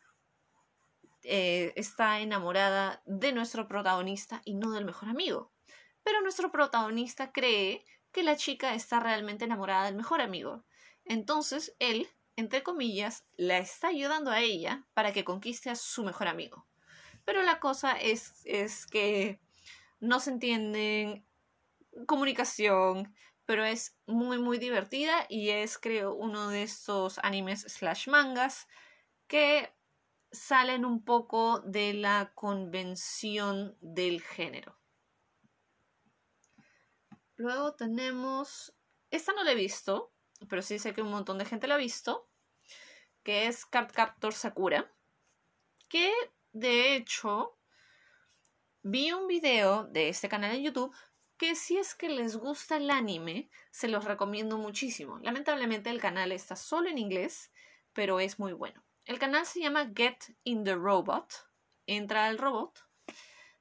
eh, 1.23 1.73
está 1.75 2.19
enamorada 2.19 3.01
de 3.05 3.31
nuestro 3.31 3.67
protagonista 3.67 4.41
y 4.45 4.55
no 4.55 4.71
del 4.71 4.85
mejor 4.85 5.09
amigo. 5.09 5.51
Pero 6.03 6.21
nuestro 6.21 6.51
protagonista 6.51 7.31
cree 7.31 7.85
que 8.11 8.23
la 8.23 8.35
chica 8.35 8.73
está 8.73 8.99
realmente 8.99 9.45
enamorada 9.45 9.85
del 9.85 9.95
mejor 9.95 10.21
amigo. 10.21 10.65
Entonces 11.05 11.75
él, 11.79 12.09
entre 12.41 12.63
comillas, 12.63 13.25
la 13.37 13.57
está 13.57 13.87
ayudando 13.87 14.31
a 14.31 14.41
ella 14.41 14.85
para 14.93 15.13
que 15.13 15.23
conquiste 15.23 15.69
a 15.69 15.75
su 15.75 16.03
mejor 16.03 16.27
amigo. 16.27 16.67
Pero 17.23 17.41
la 17.43 17.59
cosa 17.59 17.93
es, 17.93 18.41
es 18.43 18.85
que 18.85 19.39
no 19.99 20.19
se 20.19 20.31
entienden 20.31 21.25
comunicación, 22.05 23.13
pero 23.45 23.63
es 23.63 23.97
muy 24.05 24.39
muy 24.39 24.57
divertida 24.57 25.25
y 25.29 25.49
es 25.49 25.77
creo 25.77 26.13
uno 26.13 26.49
de 26.49 26.63
estos 26.63 27.19
animes 27.19 27.61
slash 27.61 28.07
mangas 28.07 28.67
que 29.27 29.73
salen 30.31 30.85
un 30.85 31.03
poco 31.03 31.59
de 31.59 31.93
la 31.93 32.31
convención 32.33 33.77
del 33.81 34.21
género. 34.21 34.77
Luego 37.35 37.73
tenemos, 37.73 38.73
esta 39.09 39.33
no 39.33 39.43
la 39.43 39.51
he 39.51 39.55
visto, 39.55 40.13
pero 40.47 40.61
sí 40.61 40.79
sé 40.79 40.93
que 40.93 41.01
un 41.01 41.11
montón 41.11 41.37
de 41.37 41.45
gente 41.45 41.67
la 41.67 41.75
ha 41.75 41.77
visto, 41.77 42.29
que 43.23 43.47
es 43.47 43.65
Card 43.65 43.91
Captor 43.91 44.33
Sakura, 44.33 44.91
que 45.87 46.11
de 46.51 46.95
hecho 46.95 47.57
vi 48.83 49.11
un 49.11 49.27
video 49.27 49.85
de 49.85 50.09
este 50.09 50.29
canal 50.29 50.55
en 50.55 50.63
YouTube 50.63 50.95
que 51.37 51.55
si 51.55 51.77
es 51.77 51.95
que 51.95 52.09
les 52.09 52.35
gusta 52.35 52.77
el 52.77 52.89
anime, 52.91 53.49
se 53.71 53.87
los 53.87 54.05
recomiendo 54.05 54.57
muchísimo. 54.57 55.17
Lamentablemente 55.19 55.89
el 55.89 55.99
canal 55.99 56.31
está 56.31 56.55
solo 56.55 56.89
en 56.89 56.99
inglés, 56.99 57.51
pero 57.93 58.19
es 58.19 58.37
muy 58.37 58.53
bueno. 58.53 58.83
El 59.05 59.17
canal 59.17 59.45
se 59.45 59.59
llama 59.59 59.91
Get 59.95 60.35
in 60.43 60.63
the 60.63 60.75
Robot, 60.75 61.33
entra 61.87 62.27
al 62.27 62.37
robot, 62.37 62.87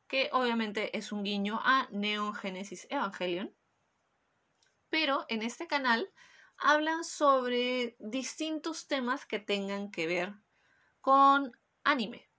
que 0.07 0.29
obviamente 0.33 0.97
es 0.97 1.11
un 1.11 1.25
guiño 1.25 1.59
a 1.65 1.89
Neon 1.91 2.35
Genesis 2.35 2.87
Evangelion 2.91 3.55
pero 4.91 5.25
en 5.29 5.43
este 5.43 5.67
canal 5.67 6.13
hablan 6.61 7.05
sobre 7.05 7.97
distintos 7.99 8.87
temas 8.87 9.25
que 9.25 9.39
tengan 9.39 9.91
que 9.91 10.07
ver 10.07 10.35
con 11.01 11.53
anime, 11.83 12.31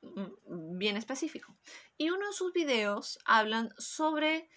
mm, 0.00 0.78
bien 0.78 0.96
específico. 0.96 1.56
Y 1.98 2.10
uno 2.10 2.26
de 2.26 2.32
sus 2.32 2.52
videos 2.52 3.18
hablan 3.26 3.72
sobre 3.78 4.48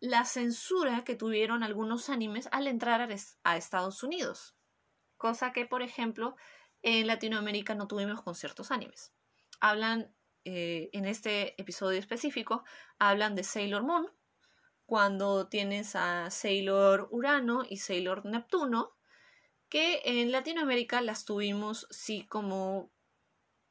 la 0.00 0.26
censura 0.26 1.02
que 1.04 1.16
tuvieron 1.16 1.62
algunos 1.62 2.10
animes 2.10 2.48
al 2.52 2.66
entrar 2.66 3.08
a 3.44 3.56
Estados 3.56 4.02
Unidos, 4.02 4.54
cosa 5.16 5.52
que, 5.52 5.64
por 5.64 5.80
ejemplo, 5.82 6.36
en 6.82 7.06
Latinoamérica 7.06 7.74
no 7.74 7.88
tuvimos 7.88 8.20
con 8.22 8.34
ciertos 8.34 8.70
animes. 8.70 9.14
Hablan, 9.60 10.14
eh, 10.44 10.90
en 10.92 11.06
este 11.06 11.58
episodio 11.60 11.98
específico, 11.98 12.64
hablan 12.98 13.34
de 13.34 13.44
Sailor 13.44 13.82
Moon, 13.82 14.12
cuando 14.86 15.48
tienes 15.48 15.96
a 15.96 16.30
Sailor 16.30 17.08
Urano 17.10 17.62
y 17.68 17.78
Sailor 17.78 18.24
Neptuno, 18.26 18.96
que 19.68 20.02
en 20.04 20.30
Latinoamérica 20.30 21.00
las 21.00 21.24
tuvimos 21.24 21.86
sí 21.90 22.26
como 22.26 22.92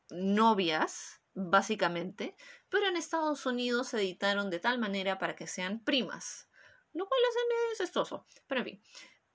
novias, 0.09 1.21
básicamente, 1.33 2.35
pero 2.69 2.87
en 2.87 2.97
Estados 2.97 3.45
Unidos 3.45 3.89
se 3.89 3.97
editaron 3.97 4.49
de 4.49 4.59
tal 4.59 4.79
manera 4.79 5.17
para 5.17 5.35
que 5.35 5.47
sean 5.47 5.83
primas, 5.83 6.49
lo 6.93 7.07
cual 7.07 7.21
es 7.29 7.35
medio 7.49 7.75
cestoso, 7.77 8.27
pero 8.47 8.61
en 8.61 8.65
fin. 8.65 8.83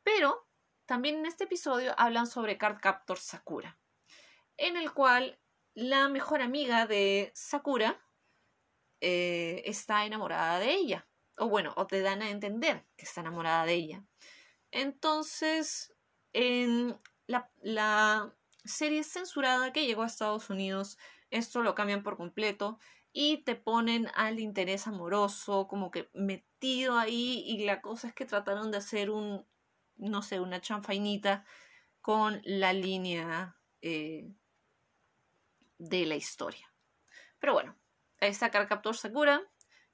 Pero 0.03 0.49
también 0.87 1.17
en 1.17 1.27
este 1.27 1.45
episodio 1.45 1.95
hablan 1.97 2.27
sobre 2.27 2.59
Card 2.59 2.81
Captor 2.81 3.19
Sakura, 3.19 3.79
en 4.57 4.77
el 4.77 4.93
cual 4.93 5.41
la 5.75 6.09
mejor 6.09 6.43
amiga 6.43 6.87
de 6.87 7.31
Sakura 7.35 8.01
eh, 9.01 9.63
está 9.65 10.05
enamorada 10.07 10.59
de 10.59 10.73
ella 10.75 11.09
o 11.39 11.49
bueno, 11.49 11.73
o 11.77 11.87
te 11.87 12.01
dan 12.01 12.23
a 12.23 12.31
entender 12.31 12.85
que 12.97 13.05
está 13.05 13.21
enamorada 13.21 13.65
de 13.65 13.75
ella. 13.75 14.05
Entonces, 14.71 15.95
en 16.33 16.99
la, 17.27 17.51
la 17.63 18.35
serie 18.65 19.03
censurada 19.05 19.73
que 19.73 19.87
llegó 19.87 20.03
a 20.03 20.07
Estados 20.07 20.51
Unidos, 20.51 20.99
esto 21.31 21.63
lo 21.63 21.75
cambian 21.75 22.03
por 22.03 22.17
completo 22.17 22.79
y 23.13 23.39
te 23.39 23.55
ponen 23.55 24.09
al 24.15 24.39
interés 24.39 24.87
amoroso 24.87 25.67
como 25.67 25.91
que 25.91 26.09
metido 26.13 26.99
ahí 26.99 27.43
y 27.47 27.65
la 27.65 27.81
cosa 27.81 28.09
es 28.09 28.15
que 28.15 28.27
trataron 28.27 28.71
de 28.71 28.79
hacer 28.79 29.11
un, 29.11 29.47
no 29.97 30.23
sé, 30.23 30.41
una 30.41 30.61
chanfainita 30.61 31.45
con 32.01 32.41
la 32.45 32.73
línea 32.73 33.57
eh, 33.83 34.33
de 35.79 36.07
la 36.07 36.17
historia. 36.17 36.73
Pero 37.39 37.55
bueno, 37.55 37.77
ahí 38.21 38.31
está 38.31 38.51
Carcaptor 38.51 38.97
Sakura. 38.97 39.43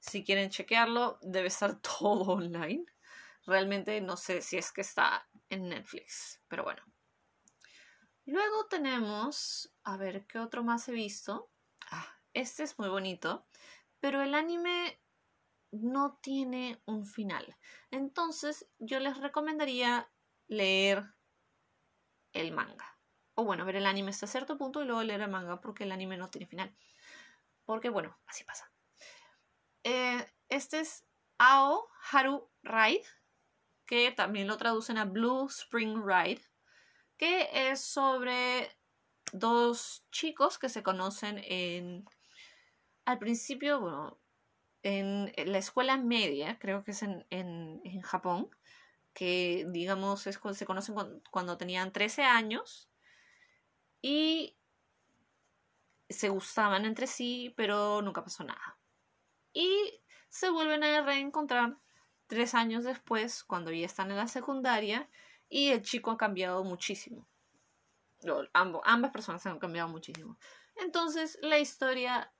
Si 0.06 0.22
quieren 0.22 0.50
chequearlo, 0.50 1.18
debe 1.22 1.48
estar 1.48 1.80
todo 1.98 2.34
online. 2.34 2.84
Realmente 3.46 4.00
no 4.02 4.16
sé 4.18 4.42
si 4.42 4.58
es 4.58 4.70
que 4.70 4.82
está 4.82 5.26
en 5.48 5.70
Netflix, 5.70 6.42
pero 6.46 6.64
bueno. 6.64 6.82
Luego 8.26 8.66
tenemos, 8.66 9.74
a 9.82 9.96
ver, 9.96 10.26
¿qué 10.26 10.38
otro 10.38 10.62
más 10.62 10.88
he 10.88 10.92
visto? 10.92 11.50
Ah, 11.90 12.06
este 12.34 12.62
es 12.64 12.78
muy 12.78 12.88
bonito, 12.88 13.46
pero 13.98 14.22
el 14.22 14.34
anime 14.34 15.00
no 15.70 16.18
tiene 16.22 16.82
un 16.84 17.06
final. 17.06 17.56
Entonces 17.90 18.68
yo 18.78 19.00
les 19.00 19.18
recomendaría 19.18 20.10
leer 20.48 21.14
el 22.34 22.52
manga. 22.52 22.98
O 23.34 23.44
bueno, 23.44 23.64
ver 23.64 23.76
el 23.76 23.86
anime 23.86 24.10
hasta 24.10 24.26
cierto 24.26 24.58
punto 24.58 24.82
y 24.82 24.86
luego 24.86 25.02
leer 25.02 25.22
el 25.22 25.30
manga 25.30 25.60
porque 25.60 25.84
el 25.84 25.92
anime 25.92 26.18
no 26.18 26.28
tiene 26.28 26.46
final. 26.46 26.76
Porque 27.64 27.88
bueno, 27.88 28.18
así 28.26 28.44
pasa. 28.44 28.73
Eh, 29.84 30.26
este 30.48 30.80
es 30.80 31.04
Ao 31.38 31.86
Haru 32.10 32.50
Ride, 32.62 33.04
que 33.86 34.10
también 34.12 34.48
lo 34.48 34.56
traducen 34.56 34.98
a 34.98 35.04
Blue 35.04 35.46
Spring 35.46 36.02
Ride, 36.04 36.42
que 37.16 37.70
es 37.70 37.80
sobre 37.80 38.70
dos 39.32 40.04
chicos 40.10 40.58
que 40.58 40.68
se 40.68 40.82
conocen 40.82 41.38
en... 41.44 42.04
Al 43.04 43.18
principio, 43.18 43.80
bueno, 43.80 44.18
en 44.82 45.32
la 45.50 45.58
escuela 45.58 45.96
media, 45.96 46.58
creo 46.58 46.84
que 46.84 46.92
es 46.92 47.02
en, 47.02 47.26
en, 47.30 48.00
Japón, 48.02 48.48
que 49.12 49.66
digamos 49.70 50.26
es, 50.26 50.40
se 50.52 50.66
conocen 50.66 50.94
cuando, 51.30 51.56
tenían 51.56 51.92
13 51.92 52.22
años 52.22 52.88
y 54.00 54.56
se 56.08 56.28
gustaban 56.28 56.84
entre 56.84 57.06
sí, 57.06 57.52
pero 57.56 58.02
nunca 58.02 58.22
pasó 58.22 58.44
nada. 58.44 58.78
Y 59.54 60.02
se 60.28 60.50
vuelven 60.50 60.84
a 60.84 61.00
reencontrar 61.00 61.78
tres 62.26 62.54
años 62.54 62.84
después, 62.84 63.42
cuando 63.44 63.70
ya 63.70 63.86
están 63.86 64.10
en 64.10 64.18
la 64.18 64.28
secundaria, 64.28 65.08
y 65.48 65.68
el 65.68 65.80
chico 65.80 66.10
ha 66.10 66.18
cambiado 66.18 66.62
muchísimo 66.64 67.26
ambas 68.52 69.10
personas 69.10 69.44
han 69.46 69.58
cambiado 69.58 69.88
muchísimo. 69.88 70.38
Entonces, 70.76 71.38
la 71.42 71.58
historia 71.58 72.32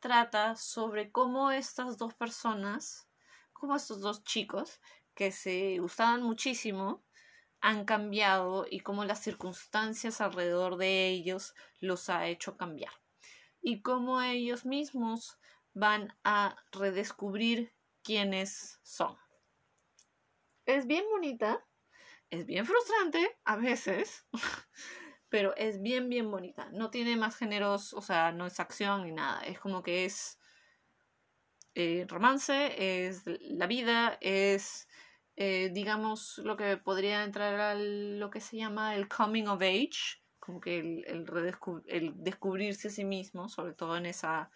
trata 0.00 0.56
sobre 0.56 1.10
cómo 1.10 1.50
estas 1.50 1.96
dos 1.98 2.14
personas, 2.14 3.08
como 3.52 3.76
estos 3.76 4.00
dos 4.00 4.24
chicos 4.24 4.80
que 5.14 5.30
se 5.32 5.78
gustaban 5.78 6.22
muchísimo, 6.22 7.04
han 7.60 7.84
cambiado 7.84 8.66
y 8.68 8.80
cómo 8.80 9.04
las 9.04 9.20
circunstancias 9.20 10.20
alrededor 10.20 10.76
de 10.76 11.08
ellos 11.08 11.54
los 11.78 12.08
ha 12.08 12.26
hecho 12.26 12.56
cambiar. 12.56 12.92
Y 13.60 13.82
cómo 13.82 14.20
ellos 14.20 14.64
mismos 14.64 15.38
van 15.74 16.14
a 16.24 16.56
redescubrir 16.72 17.72
quiénes 18.02 18.80
son. 18.82 19.16
Es 20.66 20.86
bien 20.86 21.04
bonita, 21.10 21.64
es 22.30 22.46
bien 22.46 22.66
frustrante 22.66 23.38
a 23.44 23.56
veces, 23.56 24.26
pero 25.28 25.54
es 25.56 25.80
bien, 25.80 26.08
bien 26.08 26.30
bonita. 26.30 26.70
No 26.72 26.90
tiene 26.90 27.16
más 27.16 27.36
géneros, 27.36 27.92
o 27.94 28.02
sea, 28.02 28.32
no 28.32 28.46
es 28.46 28.60
acción 28.60 29.04
ni 29.04 29.12
nada. 29.12 29.42
Es 29.42 29.58
como 29.58 29.82
que 29.82 30.04
es 30.04 30.38
eh, 31.74 32.04
romance, 32.08 33.06
es 33.06 33.24
la 33.26 33.66
vida, 33.66 34.18
es, 34.20 34.88
eh, 35.36 35.70
digamos, 35.72 36.38
lo 36.38 36.56
que 36.56 36.76
podría 36.76 37.24
entrar 37.24 37.58
a 37.58 37.74
lo 37.74 38.30
que 38.30 38.40
se 38.40 38.58
llama 38.58 38.94
el 38.94 39.08
coming 39.08 39.46
of 39.46 39.62
age, 39.62 40.20
como 40.38 40.60
que 40.60 40.78
el, 40.78 41.04
el, 41.86 42.12
descubrirse 42.16 42.88
a 42.88 42.90
sí 42.90 43.04
mismo, 43.04 43.48
sobre 43.48 43.72
todo 43.72 43.96
en 43.96 44.06
esa, 44.06 44.50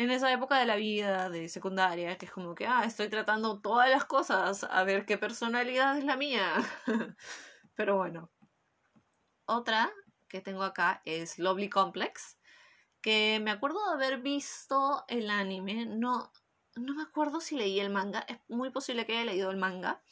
en 0.00 0.10
esa 0.10 0.32
época 0.32 0.58
de 0.58 0.64
la 0.64 0.76
vida, 0.76 1.28
de 1.28 1.50
secundaria, 1.50 2.16
que 2.16 2.24
es 2.24 2.32
como 2.32 2.54
que, 2.54 2.66
ah, 2.66 2.84
estoy 2.86 3.10
tratando 3.10 3.60
todas 3.60 3.90
las 3.90 4.06
cosas, 4.06 4.64
a 4.64 4.82
ver 4.84 5.04
qué 5.04 5.18
personalidad 5.18 5.98
es 5.98 6.04
la 6.04 6.16
mía. 6.16 6.54
Pero 7.74 7.98
bueno. 7.98 8.30
Otra 9.44 9.92
que 10.26 10.40
tengo 10.40 10.62
acá 10.62 11.02
es 11.04 11.38
Lovely 11.38 11.68
Complex, 11.68 12.38
que 13.02 13.40
me 13.42 13.50
acuerdo 13.50 13.84
de 13.84 13.92
haber 13.92 14.22
visto 14.22 15.04
el 15.08 15.28
anime, 15.28 15.84
no, 15.84 16.32
no 16.76 16.94
me 16.94 17.02
acuerdo 17.02 17.42
si 17.42 17.56
leí 17.56 17.78
el 17.78 17.90
manga, 17.90 18.20
es 18.20 18.38
muy 18.48 18.70
posible 18.70 19.04
que 19.04 19.12
haya 19.12 19.24
leído 19.24 19.50
el 19.50 19.58
manga, 19.58 20.02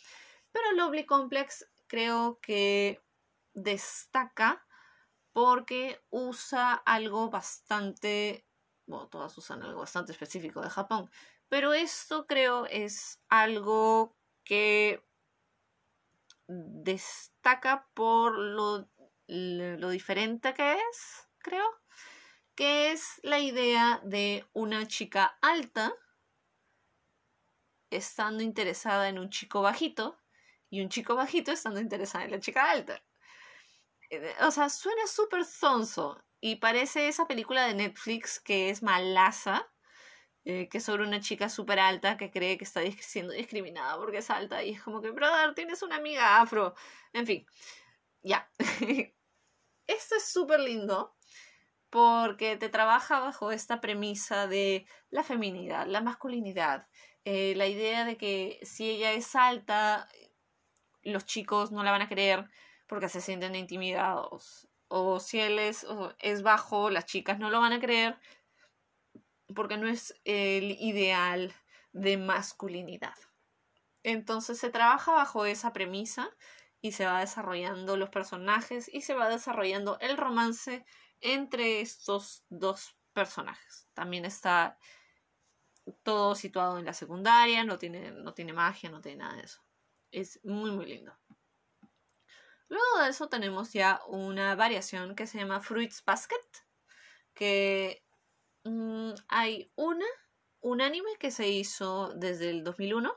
pero 0.52 0.72
Lovely 0.72 1.06
Complex 1.06 1.66
creo 1.86 2.40
que 2.42 3.00
destaca 3.54 4.66
porque 5.32 6.04
usa 6.10 6.74
algo 6.74 7.30
bastante, 7.30 8.47
bueno, 8.88 9.08
todas 9.08 9.36
usan 9.38 9.62
algo 9.62 9.80
bastante 9.80 10.12
específico 10.12 10.60
de 10.60 10.70
Japón, 10.70 11.10
pero 11.48 11.72
esto 11.72 12.26
creo 12.26 12.66
es 12.66 13.20
algo 13.28 14.16
que 14.44 15.04
destaca 16.48 17.88
por 17.94 18.36
lo 18.36 18.88
lo 19.28 19.90
diferente 19.90 20.54
que 20.54 20.72
es, 20.72 21.28
creo, 21.38 21.66
que 22.54 22.92
es 22.92 23.20
la 23.22 23.38
idea 23.38 24.00
de 24.04 24.46
una 24.54 24.86
chica 24.86 25.38
alta 25.42 25.94
estando 27.90 28.42
interesada 28.42 29.08
en 29.08 29.18
un 29.18 29.30
chico 29.30 29.62
bajito 29.62 30.18
y 30.70 30.80
un 30.80 30.88
chico 30.88 31.14
bajito 31.14 31.52
estando 31.52 31.80
interesado 31.80 32.24
en 32.24 32.30
la 32.32 32.40
chica 32.40 32.70
alta. 32.70 33.02
Eh, 34.10 34.34
o 34.40 34.50
sea, 34.50 34.68
suena 34.70 35.06
súper 35.06 35.44
sonso 35.44 36.22
y 36.40 36.56
parece 36.56 37.08
esa 37.08 37.26
película 37.26 37.66
de 37.66 37.74
Netflix 37.74 38.40
que 38.40 38.70
es 38.70 38.82
malaza, 38.82 39.68
eh, 40.44 40.68
que 40.68 40.78
es 40.78 40.84
sobre 40.84 41.04
una 41.04 41.20
chica 41.20 41.48
súper 41.48 41.78
alta 41.80 42.16
que 42.16 42.30
cree 42.30 42.58
que 42.58 42.64
está 42.64 42.80
siendo 43.00 43.32
discriminada 43.32 43.96
porque 43.96 44.18
es 44.18 44.30
alta 44.30 44.62
y 44.62 44.72
es 44.72 44.82
como 44.82 45.00
que, 45.02 45.10
brother, 45.10 45.54
tienes 45.54 45.82
una 45.82 45.96
amiga 45.96 46.40
afro. 46.40 46.74
En 47.12 47.26
fin, 47.26 47.46
ya. 48.22 48.50
esto 49.86 50.16
es 50.16 50.32
súper 50.32 50.60
lindo 50.60 51.16
porque 51.90 52.56
te 52.56 52.68
trabaja 52.68 53.20
bajo 53.20 53.50
esta 53.50 53.80
premisa 53.80 54.46
de 54.46 54.86
la 55.10 55.24
feminidad, 55.24 55.86
la 55.86 56.02
masculinidad, 56.02 56.86
eh, 57.24 57.54
la 57.56 57.66
idea 57.66 58.04
de 58.04 58.16
que 58.16 58.60
si 58.62 58.88
ella 58.90 59.12
es 59.12 59.34
alta, 59.34 60.08
los 61.02 61.24
chicos 61.24 61.72
no 61.72 61.82
la 61.82 61.90
van 61.90 62.02
a 62.02 62.08
querer 62.08 62.48
porque 62.86 63.08
se 63.08 63.20
sienten 63.20 63.54
intimidados. 63.54 64.67
O 64.88 65.20
si 65.20 65.38
él 65.38 65.58
es, 65.58 65.86
es 66.18 66.42
bajo, 66.42 66.90
las 66.90 67.06
chicas 67.06 67.38
no 67.38 67.50
lo 67.50 67.60
van 67.60 67.72
a 67.72 67.80
creer 67.80 68.18
porque 69.54 69.76
no 69.76 69.88
es 69.88 70.14
el 70.24 70.72
ideal 70.80 71.54
de 71.92 72.16
masculinidad. 72.16 73.14
Entonces 74.02 74.58
se 74.58 74.70
trabaja 74.70 75.12
bajo 75.12 75.44
esa 75.44 75.72
premisa 75.72 76.30
y 76.80 76.92
se 76.92 77.06
va 77.06 77.20
desarrollando 77.20 77.96
los 77.96 78.10
personajes 78.10 78.88
y 78.92 79.02
se 79.02 79.14
va 79.14 79.28
desarrollando 79.28 79.98
el 80.00 80.16
romance 80.16 80.84
entre 81.20 81.80
estos 81.80 82.44
dos 82.48 82.96
personajes. 83.12 83.88
También 83.94 84.24
está 84.24 84.78
todo 86.02 86.34
situado 86.34 86.78
en 86.78 86.84
la 86.84 86.92
secundaria, 86.92 87.64
no 87.64 87.78
tiene, 87.78 88.12
no 88.12 88.34
tiene 88.34 88.52
magia, 88.52 88.90
no 88.90 89.00
tiene 89.00 89.18
nada 89.18 89.36
de 89.36 89.42
eso. 89.42 89.62
Es 90.10 90.40
muy, 90.44 90.70
muy 90.70 90.86
lindo. 90.86 91.12
Luego 92.68 93.02
de 93.02 93.10
eso 93.10 93.28
tenemos 93.28 93.72
ya 93.72 94.00
una 94.08 94.54
variación 94.54 95.14
que 95.14 95.26
se 95.26 95.38
llama 95.38 95.60
Fruits 95.60 96.04
Basket, 96.04 96.36
que 97.34 98.04
mm, 98.64 99.12
hay 99.28 99.72
una, 99.74 100.06
un 100.60 100.80
anime 100.80 101.10
que 101.18 101.30
se 101.30 101.48
hizo 101.48 102.12
desde 102.14 102.50
el 102.50 102.64
2001 102.64 103.14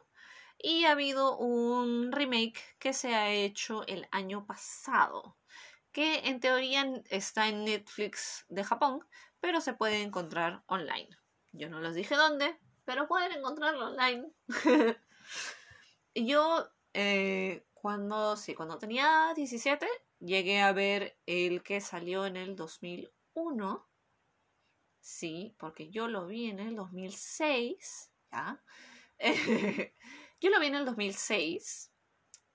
y 0.57 0.85
ha 0.85 0.91
habido 0.91 1.37
un 1.37 2.11
remake 2.11 2.61
que 2.79 2.93
se 2.93 3.15
ha 3.15 3.31
hecho 3.31 3.85
el 3.87 4.07
año 4.11 4.45
pasado, 4.45 5.37
que 5.91 6.27
en 6.27 6.39
teoría 6.39 6.85
está 7.09 7.47
en 7.47 7.65
Netflix 7.65 8.45
de 8.47 8.63
Japón, 8.63 9.05
pero 9.39 9.59
se 9.59 9.73
puede 9.73 10.01
encontrar 10.03 10.63
online. 10.67 11.09
Yo 11.51 11.69
no 11.69 11.81
les 11.81 11.95
dije 11.95 12.15
dónde, 12.15 12.57
pero 12.85 13.07
pueden 13.07 13.31
encontrarlo 13.31 13.87
online. 13.87 14.31
Yo, 16.15 16.69
eh, 16.93 17.65
cuando, 17.81 18.37
sí, 18.37 18.53
cuando 18.53 18.77
tenía 18.77 19.33
17, 19.35 19.87
llegué 20.19 20.61
a 20.61 20.71
ver 20.71 21.17
el 21.25 21.63
que 21.63 21.81
salió 21.81 22.27
en 22.27 22.37
el 22.37 22.55
2001. 22.55 23.89
Sí, 24.99 25.55
porque 25.57 25.89
yo 25.89 26.07
lo 26.07 26.27
vi 26.27 26.49
en 26.51 26.59
el 26.59 26.75
2006, 26.75 28.11
¿ya? 28.31 28.63
Yo 30.39 30.49
lo 30.49 30.59
vi 30.59 30.67
en 30.67 30.75
el 30.75 30.85
2006 30.85 31.91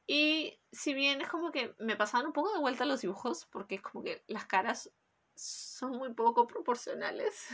y 0.09 0.61
si 0.73 0.93
bien 0.93 1.21
es 1.21 1.29
como 1.29 1.53
que 1.53 1.75
me 1.79 1.95
pasaban 1.97 2.27
un 2.27 2.33
poco 2.33 2.53
de 2.53 2.59
vuelta 2.59 2.85
los 2.85 3.03
dibujos 3.03 3.47
porque 3.47 3.77
es 3.77 3.83
como 3.83 4.03
que 4.03 4.25
las 4.27 4.47
caras 4.47 4.91
son 5.37 5.93
muy 5.93 6.13
poco 6.13 6.49
proporcionales. 6.49 7.47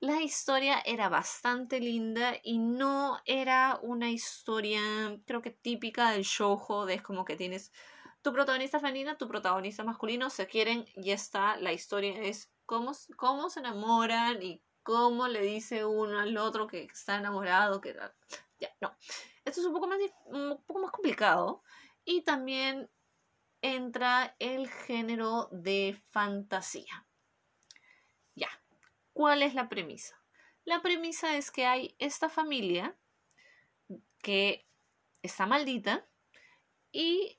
La 0.00 0.22
historia 0.22 0.80
era 0.86 1.10
bastante 1.10 1.78
linda 1.78 2.32
y 2.42 2.56
no 2.56 3.20
era 3.26 3.78
una 3.82 4.08
historia, 4.08 4.80
creo 5.26 5.42
que 5.42 5.50
típica 5.50 6.10
del 6.10 6.22
shoujo, 6.22 6.86
de 6.86 6.94
es 6.94 7.02
como 7.02 7.26
que 7.26 7.36
tienes 7.36 7.70
tu 8.22 8.32
protagonista 8.32 8.80
femenina, 8.80 9.18
tu 9.18 9.28
protagonista 9.28 9.84
masculino, 9.84 10.30
se 10.30 10.46
quieren 10.46 10.86
y 10.94 11.10
está. 11.10 11.58
La 11.58 11.74
historia 11.74 12.18
es 12.22 12.50
cómo, 12.64 12.92
cómo 13.16 13.50
se 13.50 13.60
enamoran 13.60 14.42
y 14.42 14.62
cómo 14.82 15.28
le 15.28 15.42
dice 15.42 15.84
uno 15.84 16.18
al 16.18 16.34
otro 16.38 16.66
que 16.66 16.84
está 16.84 17.18
enamorado, 17.18 17.82
que 17.82 17.94
ya, 18.58 18.74
no. 18.80 18.96
Esto 19.44 19.60
es 19.60 19.66
un 19.66 19.74
poco 19.74 19.86
más, 19.86 19.98
un 20.24 20.64
poco 20.66 20.80
más 20.80 20.92
complicado. 20.92 21.62
Y 22.06 22.22
también 22.22 22.90
entra 23.60 24.34
el 24.38 24.66
género 24.70 25.50
de 25.52 26.02
fantasía. 26.08 27.06
¿Cuál 29.12 29.42
es 29.42 29.54
la 29.54 29.68
premisa? 29.68 30.20
La 30.64 30.82
premisa 30.82 31.36
es 31.36 31.50
que 31.50 31.66
hay 31.66 31.96
esta 31.98 32.28
familia 32.28 32.96
que 34.22 34.68
está 35.22 35.46
maldita 35.46 36.06
y 36.92 37.38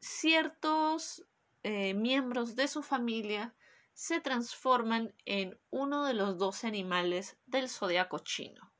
ciertos 0.00 1.24
eh, 1.62 1.94
miembros 1.94 2.56
de 2.56 2.68
su 2.68 2.82
familia 2.82 3.54
se 3.92 4.20
transforman 4.20 5.14
en 5.26 5.60
uno 5.70 6.04
de 6.04 6.14
los 6.14 6.38
dos 6.38 6.64
animales 6.64 7.38
del 7.46 7.68
zodiaco 7.68 8.18
chino. 8.20 8.72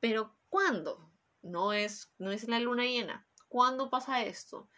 Pero 0.00 0.36
¿cuándo? 0.48 1.10
No 1.42 1.72
es, 1.72 2.12
no 2.18 2.32
es 2.32 2.48
la 2.48 2.58
luna 2.58 2.84
llena. 2.84 3.26
¿Cuándo 3.48 3.88
pasa 3.88 4.22
esto? 4.24 4.68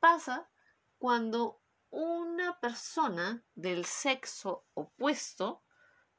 Pasa 0.00 0.50
cuando 0.98 1.61
una 1.92 2.58
persona 2.58 3.44
del 3.54 3.84
sexo 3.84 4.64
opuesto 4.74 5.62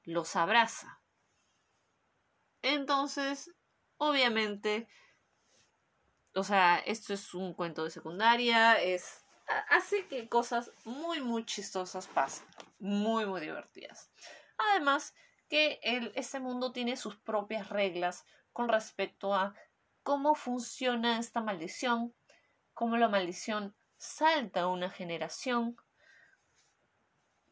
los 0.04 0.36
abraza. 0.36 1.02
Entonces, 2.62 3.52
obviamente, 3.98 4.88
o 6.36 6.44
sea, 6.44 6.78
esto 6.78 7.14
es 7.14 7.34
un 7.34 7.54
cuento 7.54 7.84
de 7.84 7.90
secundaria, 7.90 8.82
es 8.82 9.26
hace 9.70 10.08
que 10.08 10.30
cosas 10.30 10.72
muy 10.86 11.20
muy 11.20 11.46
chistosas 11.46 12.08
pasen, 12.08 12.46
muy 12.80 13.26
muy 13.26 13.42
divertidas. 13.42 14.12
Además, 14.58 15.14
que 15.50 15.80
el, 15.82 16.12
este 16.16 16.40
mundo 16.40 16.72
tiene 16.72 16.98
sus 16.98 17.18
propias 17.18 17.70
reglas 17.70 18.26
con 18.54 18.70
respecto 18.70 19.34
a 19.34 19.56
cómo 20.04 20.36
funciona 20.36 21.18
esta 21.20 21.42
maldición, 21.42 22.14
cómo 22.74 22.96
la 22.98 23.10
maldición 23.10 23.76
salta 24.04 24.68
una 24.68 24.90
generación, 24.90 25.78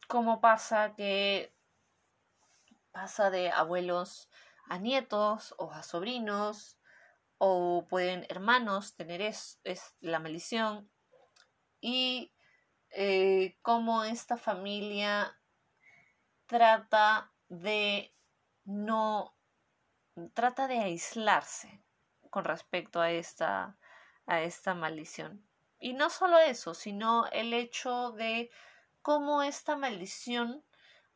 cómo 0.06 0.42
pasa 0.42 0.94
que 0.94 1.54
pasa 2.90 3.30
de 3.30 3.50
abuelos 3.50 4.28
a 4.68 4.76
nietos 4.76 5.54
o 5.56 5.72
a 5.72 5.82
sobrinos, 5.82 6.78
o 7.38 7.86
pueden 7.88 8.26
hermanos 8.28 8.94
tener 8.94 9.22
es, 9.22 9.60
la 10.00 10.18
maldición, 10.18 10.90
y 11.80 12.34
eh, 12.90 13.56
cómo 13.62 14.04
esta 14.04 14.36
familia 14.36 15.40
trata 16.44 17.32
de 17.48 18.14
no, 18.64 19.34
trata 20.34 20.68
de 20.68 20.80
aislarse 20.80 21.82
con 22.28 22.44
respecto 22.44 23.00
a 23.00 23.10
esta, 23.10 23.78
a 24.26 24.42
esta 24.42 24.74
maldición. 24.74 25.51
Y 25.82 25.94
no 25.94 26.10
solo 26.10 26.38
eso, 26.38 26.74
sino 26.74 27.26
el 27.32 27.52
hecho 27.52 28.12
de 28.12 28.50
cómo 29.02 29.42
esta 29.42 29.76
maldición 29.76 30.62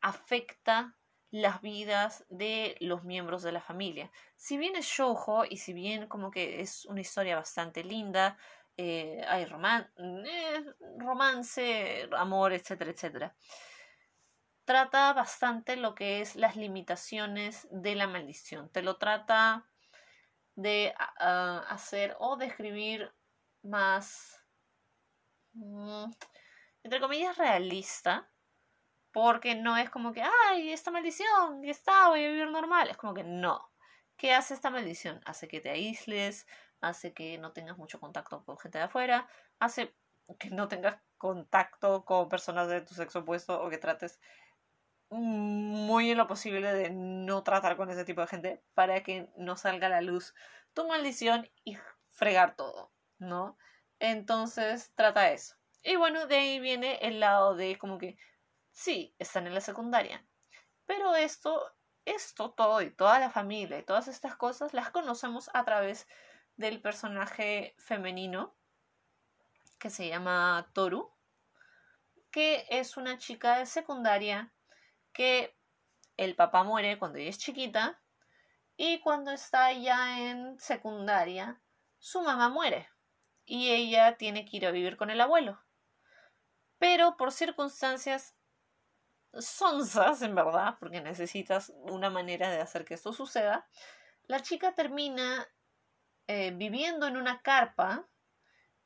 afecta 0.00 0.96
las 1.30 1.60
vidas 1.60 2.24
de 2.30 2.76
los 2.80 3.04
miembros 3.04 3.42
de 3.42 3.52
la 3.52 3.60
familia. 3.60 4.10
Si 4.36 4.58
bien 4.58 4.74
es 4.74 4.86
shoujo 4.86 5.44
y 5.44 5.58
si 5.58 5.72
bien 5.72 6.08
como 6.08 6.30
que 6.30 6.60
es 6.60 6.84
una 6.86 7.00
historia 7.00 7.36
bastante 7.36 7.84
linda, 7.84 8.36
eh, 8.76 9.24
hay 9.28 9.44
eh, 9.44 10.74
romance, 10.98 12.08
amor, 12.16 12.52
etcétera, 12.52 12.90
etcétera. 12.90 13.36
Trata 14.64 15.12
bastante 15.12 15.76
lo 15.76 15.94
que 15.94 16.20
es 16.20 16.34
las 16.34 16.56
limitaciones 16.56 17.68
de 17.70 17.94
la 17.94 18.08
maldición. 18.08 18.68
Te 18.70 18.82
lo 18.82 18.96
trata 18.96 19.70
de 20.56 20.92
ah, 20.98 21.64
hacer 21.68 22.16
o 22.18 22.36
describir 22.36 23.12
más, 23.62 24.42
entre 26.82 27.00
comillas, 27.00 27.36
realista 27.36 28.28
porque 29.12 29.54
no 29.54 29.78
es 29.78 29.88
como 29.88 30.12
que, 30.12 30.22
ay, 30.22 30.72
esta 30.72 30.90
maldición, 30.90 31.64
y 31.64 31.70
está, 31.70 32.08
voy 32.08 32.22
a 32.22 32.28
vivir 32.28 32.50
normal. 32.50 32.90
Es 32.90 32.98
como 32.98 33.14
que 33.14 33.24
no. 33.24 33.70
¿Qué 34.18 34.34
hace 34.34 34.52
esta 34.52 34.68
maldición? 34.68 35.22
Hace 35.24 35.48
que 35.48 35.60
te 35.60 35.70
aísles, 35.70 36.46
hace 36.82 37.14
que 37.14 37.38
no 37.38 37.52
tengas 37.52 37.78
mucho 37.78 37.98
contacto 37.98 38.44
con 38.44 38.58
gente 38.58 38.76
de 38.76 38.84
afuera, 38.84 39.26
hace 39.58 39.94
que 40.38 40.50
no 40.50 40.68
tengas 40.68 40.98
contacto 41.16 42.04
con 42.04 42.28
personas 42.28 42.68
de 42.68 42.82
tu 42.82 42.94
sexo 42.94 43.20
opuesto 43.20 43.62
o 43.62 43.70
que 43.70 43.78
trates 43.78 44.20
muy 45.08 46.10
en 46.10 46.18
lo 46.18 46.26
posible 46.26 46.72
de 46.74 46.90
no 46.90 47.42
tratar 47.42 47.76
con 47.76 47.90
ese 47.90 48.04
tipo 48.04 48.20
de 48.20 48.26
gente 48.26 48.62
para 48.74 49.02
que 49.02 49.30
no 49.36 49.56
salga 49.56 49.86
a 49.86 49.90
la 49.90 50.00
luz 50.00 50.34
tu 50.74 50.86
maldición 50.86 51.48
y 51.64 51.78
fregar 52.08 52.56
todo, 52.56 52.92
¿no? 53.18 53.56
Entonces 53.98 54.92
trata 54.94 55.30
eso. 55.32 55.54
Y 55.82 55.96
bueno, 55.96 56.26
de 56.26 56.36
ahí 56.36 56.60
viene 56.60 56.98
el 57.02 57.20
lado 57.20 57.54
de 57.54 57.78
como 57.78 57.98
que 57.98 58.18
sí, 58.72 59.14
están 59.18 59.46
en 59.46 59.54
la 59.54 59.60
secundaria. 59.60 60.26
Pero 60.84 61.14
esto, 61.14 61.72
esto 62.04 62.50
todo 62.50 62.82
y 62.82 62.90
toda 62.90 63.18
la 63.18 63.30
familia 63.30 63.78
y 63.78 63.84
todas 63.84 64.08
estas 64.08 64.36
cosas 64.36 64.74
las 64.74 64.90
conocemos 64.90 65.50
a 65.54 65.64
través 65.64 66.06
del 66.56 66.80
personaje 66.80 67.74
femenino 67.78 68.54
que 69.78 69.90
se 69.90 70.08
llama 70.08 70.70
Toru, 70.72 71.12
que 72.30 72.66
es 72.70 72.96
una 72.96 73.18
chica 73.18 73.58
de 73.58 73.66
secundaria 73.66 74.52
que 75.12 75.56
el 76.16 76.34
papá 76.34 76.64
muere 76.64 76.98
cuando 76.98 77.18
ella 77.18 77.30
es 77.30 77.38
chiquita 77.38 78.00
y 78.76 79.00
cuando 79.00 79.30
está 79.30 79.72
ya 79.72 80.20
en 80.20 80.58
secundaria 80.58 81.60
su 81.98 82.22
mamá 82.22 82.48
muere 82.48 82.88
y 83.46 83.70
ella 83.70 84.16
tiene 84.16 84.44
que 84.44 84.58
ir 84.58 84.66
a 84.66 84.72
vivir 84.72 84.96
con 84.96 85.10
el 85.10 85.20
abuelo. 85.20 85.62
Pero 86.78 87.16
por 87.16 87.32
circunstancias 87.32 88.34
sonzas, 89.32 90.20
en 90.22 90.34
verdad, 90.34 90.76
porque 90.78 91.00
necesitas 91.00 91.72
una 91.76 92.10
manera 92.10 92.50
de 92.50 92.60
hacer 92.60 92.84
que 92.84 92.94
esto 92.94 93.12
suceda, 93.12 93.68
la 94.26 94.42
chica 94.42 94.74
termina 94.74 95.48
eh, 96.26 96.50
viviendo 96.54 97.06
en 97.06 97.16
una 97.16 97.40
carpa 97.40 98.08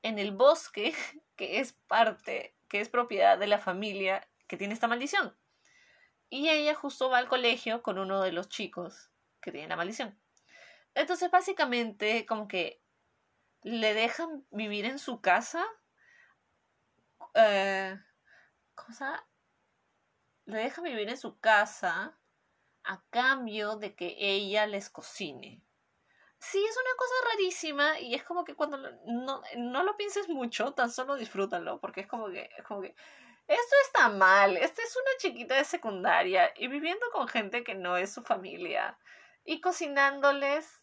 en 0.02 0.18
el 0.18 0.32
bosque 0.32 0.94
que 1.36 1.60
es 1.60 1.72
parte, 1.72 2.54
que 2.68 2.80
es 2.80 2.88
propiedad 2.88 3.38
de 3.38 3.46
la 3.46 3.58
familia 3.58 4.28
que 4.46 4.56
tiene 4.56 4.74
esta 4.74 4.88
maldición. 4.88 5.36
Y 6.28 6.48
ella 6.48 6.74
justo 6.74 7.10
va 7.10 7.18
al 7.18 7.28
colegio 7.28 7.82
con 7.82 7.98
uno 7.98 8.20
de 8.20 8.30
los 8.30 8.48
chicos 8.48 9.10
que 9.40 9.50
tiene 9.50 9.68
la 9.68 9.76
maldición. 9.76 10.20
Entonces, 10.94 11.30
básicamente, 11.30 12.26
como 12.26 12.46
que 12.46 12.82
le 13.62 13.94
dejan 13.94 14.44
vivir 14.50 14.84
en 14.84 14.98
su 14.98 15.20
casa. 15.20 15.64
Eh, 17.34 17.98
¿Cómo 18.74 18.92
se 18.92 19.04
llama? 19.04 19.26
le 20.50 20.58
deja 20.58 20.82
vivir 20.82 21.08
en 21.08 21.16
su 21.16 21.38
casa 21.38 22.18
a 22.84 23.02
cambio 23.10 23.76
de 23.76 23.94
que 23.94 24.16
ella 24.18 24.66
les 24.66 24.90
cocine. 24.90 25.62
Sí, 26.38 26.64
es 26.64 26.76
una 26.76 26.96
cosa 26.96 27.14
rarísima 27.32 28.00
y 28.00 28.14
es 28.14 28.24
como 28.24 28.44
que 28.44 28.54
cuando 28.54 28.78
no, 28.78 29.42
no 29.56 29.82
lo 29.82 29.96
pienses 29.96 30.28
mucho, 30.28 30.72
tan 30.72 30.90
solo 30.90 31.16
disfrútalo, 31.16 31.80
porque 31.80 32.00
es 32.00 32.06
como 32.06 32.30
que, 32.30 32.50
es 32.56 32.64
como 32.64 32.80
que 32.80 32.96
esto 33.46 33.76
está 33.84 34.08
mal, 34.08 34.56
esta 34.56 34.82
es 34.82 34.96
una 34.96 35.10
chiquita 35.18 35.54
de 35.56 35.64
secundaria 35.64 36.52
y 36.56 36.68
viviendo 36.68 37.04
con 37.12 37.28
gente 37.28 37.62
que 37.62 37.74
no 37.74 37.96
es 37.96 38.12
su 38.12 38.22
familia 38.22 38.98
y 39.44 39.60
cocinándoles. 39.60 40.79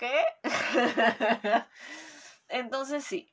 ¿Qué? 0.00 0.24
Entonces 2.48 3.04
sí, 3.04 3.30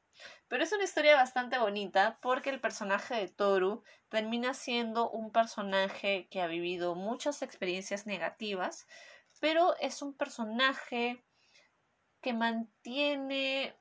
pero 0.49 0.63
es 0.65 0.73
una 0.73 0.83
historia 0.83 1.15
bastante 1.15 1.57
bonita 1.57 2.19
porque 2.21 2.49
el 2.49 2.59
personaje 2.59 3.15
de 3.15 3.29
Toru 3.29 3.83
termina 4.09 4.53
siendo 4.53 5.09
un 5.09 5.31
personaje 5.31 6.27
que 6.29 6.41
ha 6.41 6.47
vivido 6.47 6.93
muchas 6.93 7.41
experiencias 7.41 8.05
negativas, 8.05 8.85
pero 9.39 9.77
es 9.77 10.01
un 10.01 10.13
personaje 10.13 11.23
que 12.19 12.33
mantiene 12.33 13.73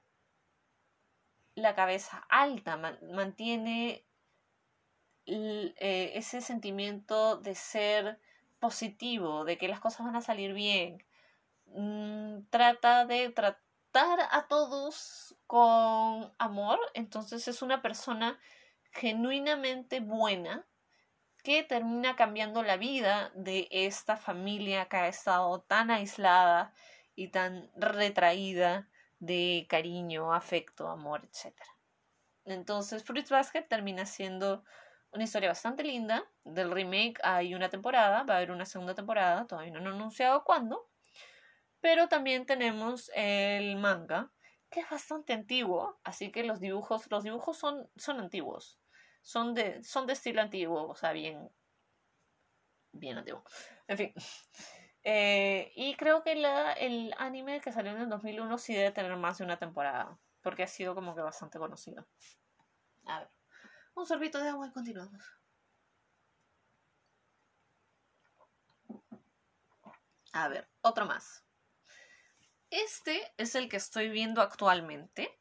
la 1.56 1.74
cabeza 1.74 2.24
alta, 2.28 2.76
mantiene 2.76 4.06
eh, 5.26 6.12
ese 6.14 6.40
sentimiento 6.40 7.36
de 7.36 7.56
ser 7.56 8.20
positivo, 8.60 9.44
de 9.44 9.58
que 9.58 9.66
las 9.66 9.80
cosas 9.80 10.06
van 10.06 10.14
a 10.14 10.22
salir 10.22 10.52
bien. 10.52 11.04
Mm, 11.66 12.48
trata 12.50 13.04
de 13.06 13.30
tratar 13.30 14.18
a 14.30 14.46
todos 14.48 15.36
con 15.46 16.32
amor, 16.38 16.78
entonces 16.94 17.48
es 17.48 17.62
una 17.62 17.82
persona 17.82 18.38
genuinamente 18.92 20.00
buena 20.00 20.66
que 21.42 21.62
termina 21.62 22.16
cambiando 22.16 22.62
la 22.62 22.76
vida 22.76 23.30
de 23.34 23.68
esta 23.70 24.16
familia 24.16 24.86
que 24.86 24.96
ha 24.96 25.08
estado 25.08 25.60
tan 25.60 25.90
aislada 25.90 26.74
y 27.14 27.28
tan 27.28 27.70
retraída 27.76 28.88
de 29.20 29.66
cariño, 29.68 30.34
afecto, 30.34 30.88
amor, 30.88 31.22
etc. 31.24 31.54
Entonces 32.44 33.04
Fruits 33.04 33.30
Basket 33.30 33.62
termina 33.68 34.06
siendo 34.06 34.64
una 35.12 35.24
historia 35.24 35.48
bastante 35.48 35.84
linda. 35.84 36.24
Del 36.44 36.70
remake 36.70 37.20
hay 37.22 37.54
una 37.54 37.68
temporada, 37.68 38.24
va 38.24 38.34
a 38.34 38.36
haber 38.38 38.50
una 38.50 38.66
segunda 38.66 38.94
temporada, 38.94 39.46
todavía 39.46 39.72
no 39.72 39.78
han 39.78 39.86
anunciado 39.86 40.44
cuándo. 40.44 40.88
Pero 41.80 42.08
también 42.08 42.46
tenemos 42.46 43.10
el 43.14 43.76
manga, 43.76 44.30
que 44.70 44.80
es 44.80 44.90
bastante 44.90 45.32
antiguo, 45.32 45.98
así 46.04 46.32
que 46.32 46.44
los 46.44 46.60
dibujos, 46.60 47.10
los 47.10 47.24
dibujos 47.24 47.56
son, 47.56 47.88
son 47.96 48.20
antiguos. 48.20 48.78
Son 49.22 49.54
de, 49.54 49.82
son 49.82 50.06
de 50.06 50.12
estilo 50.14 50.40
antiguo, 50.42 50.88
o 50.88 50.94
sea, 50.94 51.12
bien, 51.12 51.50
bien 52.92 53.18
antiguo. 53.18 53.44
En 53.88 53.96
fin. 53.98 54.12
Eh, 55.08 55.70
y 55.76 55.94
creo 55.94 56.24
que 56.24 56.34
la, 56.34 56.72
el 56.72 57.14
anime 57.18 57.60
que 57.60 57.70
salió 57.70 57.92
en 57.92 57.98
el 58.00 58.08
2001 58.08 58.58
sí 58.58 58.74
debe 58.74 58.90
tener 58.90 59.16
más 59.16 59.38
de 59.38 59.44
una 59.44 59.56
temporada, 59.56 60.18
porque 60.42 60.64
ha 60.64 60.66
sido 60.66 60.96
como 60.96 61.14
que 61.14 61.20
bastante 61.20 61.60
conocido. 61.60 62.08
A 63.06 63.20
ver, 63.20 63.30
un 63.94 64.06
sorbito 64.06 64.40
de 64.40 64.48
agua 64.48 64.66
y 64.68 64.72
continuamos. 64.72 65.22
A 70.32 70.46
ver, 70.48 70.68
otro 70.82 71.04
más. 71.06 71.45
Este 72.76 73.32
es 73.38 73.54
el 73.54 73.70
que 73.70 73.78
estoy 73.78 74.10
viendo 74.10 74.42
actualmente. 74.42 75.34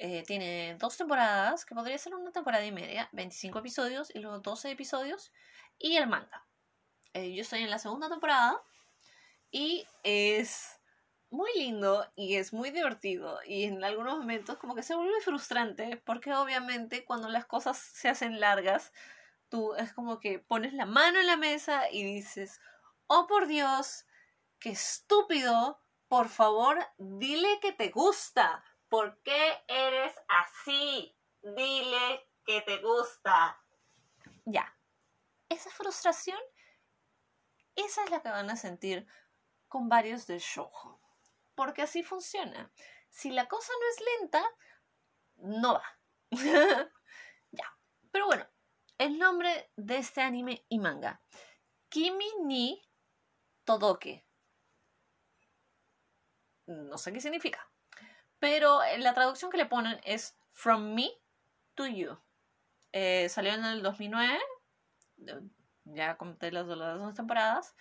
Eh, 0.00 0.24
tiene 0.26 0.76
dos 0.76 0.96
temporadas, 0.96 1.64
que 1.64 1.76
podría 1.76 1.96
ser 1.98 2.16
una 2.16 2.32
temporada 2.32 2.66
y 2.66 2.72
media, 2.72 3.08
25 3.12 3.60
episodios 3.60 4.12
y 4.12 4.18
luego 4.18 4.40
12 4.40 4.72
episodios, 4.72 5.32
y 5.78 5.96
el 5.96 6.08
manga. 6.08 6.44
Eh, 7.12 7.32
yo 7.32 7.42
estoy 7.42 7.62
en 7.62 7.70
la 7.70 7.78
segunda 7.78 8.08
temporada 8.08 8.60
y 9.52 9.86
es 10.02 10.80
muy 11.30 11.48
lindo 11.54 12.04
y 12.16 12.34
es 12.34 12.52
muy 12.52 12.70
divertido 12.70 13.38
y 13.46 13.62
en 13.62 13.84
algunos 13.84 14.18
momentos 14.18 14.58
como 14.58 14.74
que 14.74 14.82
se 14.82 14.96
vuelve 14.96 15.20
frustrante 15.20 15.96
porque 16.04 16.34
obviamente 16.34 17.04
cuando 17.04 17.28
las 17.28 17.46
cosas 17.46 17.78
se 17.78 18.08
hacen 18.08 18.40
largas, 18.40 18.92
tú 19.48 19.74
es 19.76 19.92
como 19.92 20.18
que 20.18 20.40
pones 20.40 20.72
la 20.72 20.86
mano 20.86 21.20
en 21.20 21.26
la 21.28 21.36
mesa 21.36 21.88
y 21.88 22.02
dices, 22.02 22.60
oh 23.06 23.28
por 23.28 23.46
Dios, 23.46 24.06
qué 24.58 24.70
estúpido, 24.70 25.85
por 26.08 26.28
favor, 26.28 26.78
dile 26.98 27.58
que 27.60 27.72
te 27.72 27.90
gusta. 27.90 28.64
¿Por 28.88 29.20
qué 29.22 29.64
eres 29.66 30.14
así? 30.28 31.16
Dile 31.42 32.28
que 32.44 32.60
te 32.62 32.78
gusta. 32.78 33.60
Ya. 34.44 34.72
Esa 35.48 35.70
frustración, 35.70 36.38
esa 37.74 38.04
es 38.04 38.10
la 38.10 38.22
que 38.22 38.28
van 38.28 38.50
a 38.50 38.56
sentir 38.56 39.06
con 39.68 39.88
varios 39.88 40.26
del 40.26 40.40
show. 40.40 40.70
Porque 41.54 41.82
así 41.82 42.02
funciona. 42.02 42.70
Si 43.10 43.30
la 43.30 43.48
cosa 43.48 43.72
no 43.80 43.88
es 43.88 44.20
lenta, 44.20 44.44
no 45.36 45.74
va. 45.74 46.00
ya. 47.50 47.78
Pero 48.10 48.26
bueno, 48.26 48.46
el 48.98 49.18
nombre 49.18 49.70
de 49.76 49.98
este 49.98 50.22
anime 50.22 50.64
y 50.68 50.78
manga. 50.78 51.22
Kimi 51.88 52.30
ni 52.44 52.82
Todoke. 53.64 54.25
No 56.66 56.98
sé 56.98 57.12
qué 57.12 57.20
significa. 57.20 57.70
Pero 58.38 58.80
la 58.98 59.14
traducción 59.14 59.50
que 59.50 59.56
le 59.56 59.66
ponen 59.66 60.00
es 60.04 60.38
From 60.52 60.94
Me 60.94 61.10
to 61.74 61.86
You. 61.86 62.18
Eh, 62.92 63.28
salió 63.28 63.52
en 63.52 63.64
el 63.64 63.82
2009. 63.82 64.40
Ya 65.84 66.16
conté 66.16 66.52
las, 66.52 66.66
las 66.66 66.98
dos 66.98 67.14
temporadas. 67.14 67.74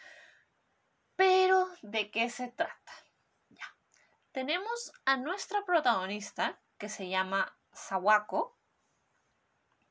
Pero, 1.16 1.70
¿de 1.82 2.12
qué 2.12 2.30
se 2.30 2.50
trata? 2.50 2.92
Ya. 3.50 3.66
Tenemos 4.32 4.92
a 5.06 5.18
nuestra 5.18 5.64
protagonista, 5.66 6.62
que 6.78 6.90
se 6.90 7.10
llama 7.10 7.58
Sawako. 7.72 8.58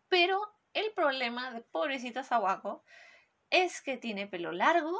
Pero 0.08 0.54
el 0.74 0.92
problema 0.92 1.50
de 1.50 1.62
pobrecita 1.62 2.22
Sawako 2.22 2.84
es 3.50 3.80
que 3.80 3.96
tiene 3.96 4.26
pelo 4.26 4.52
largo, 4.52 4.98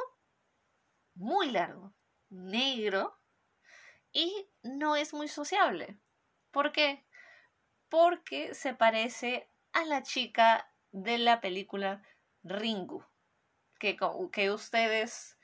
muy 1.13 1.51
largo, 1.51 1.93
negro, 2.29 3.19
y 4.15 4.49
no 4.63 4.95
es 4.95 5.13
muy 5.13 5.27
sociable. 5.27 5.99
¿Por 6.49 6.71
qué? 6.71 7.05
Porque 7.89 8.55
se 8.55 8.73
parece 8.73 9.51
a 9.73 9.83
la 9.83 10.03
chica 10.03 10.71
de 10.91 11.17
la 11.17 11.41
película 11.41 12.01
Ringu, 12.41 13.05
que, 13.77 13.97
que 14.31 14.51
ustedes 14.51 15.37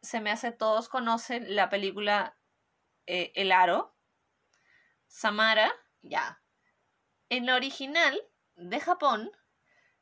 se 0.00 0.20
me 0.20 0.30
hace 0.30 0.52
todos 0.52 0.88
conocen 0.88 1.54
la 1.54 1.68
película 1.68 2.38
eh, 3.06 3.30
El 3.34 3.52
Aro, 3.52 3.94
Samara, 5.06 5.70
ya. 6.00 6.42
En 7.28 7.44
la 7.44 7.56
original 7.56 8.18
de 8.56 8.80
Japón, 8.80 9.30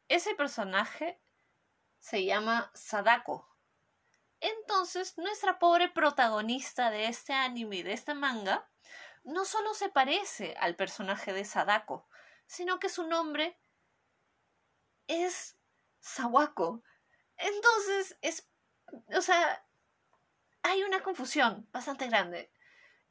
ese 0.06 0.36
personaje 0.36 1.20
se 1.98 2.24
llama 2.24 2.70
Sadako. 2.72 3.48
Entonces, 4.40 5.16
nuestra 5.18 5.58
pobre 5.58 5.88
protagonista 5.88 6.90
de 6.90 7.06
este 7.06 7.32
anime 7.32 7.76
y 7.76 7.82
de 7.82 7.92
este 7.92 8.14
manga 8.14 8.68
no 9.24 9.44
solo 9.44 9.74
se 9.74 9.88
parece 9.88 10.54
al 10.58 10.76
personaje 10.76 11.32
de 11.32 11.44
Sadako, 11.44 12.06
sino 12.46 12.78
que 12.78 12.88
su 12.88 13.06
nombre 13.06 13.58
es 15.08 15.56
Sawako. 16.00 16.82
Entonces, 17.36 18.16
es. 18.22 18.48
O 19.16 19.20
sea, 19.20 19.64
hay 20.62 20.82
una 20.84 21.02
confusión 21.02 21.68
bastante 21.72 22.06
grande. 22.06 22.52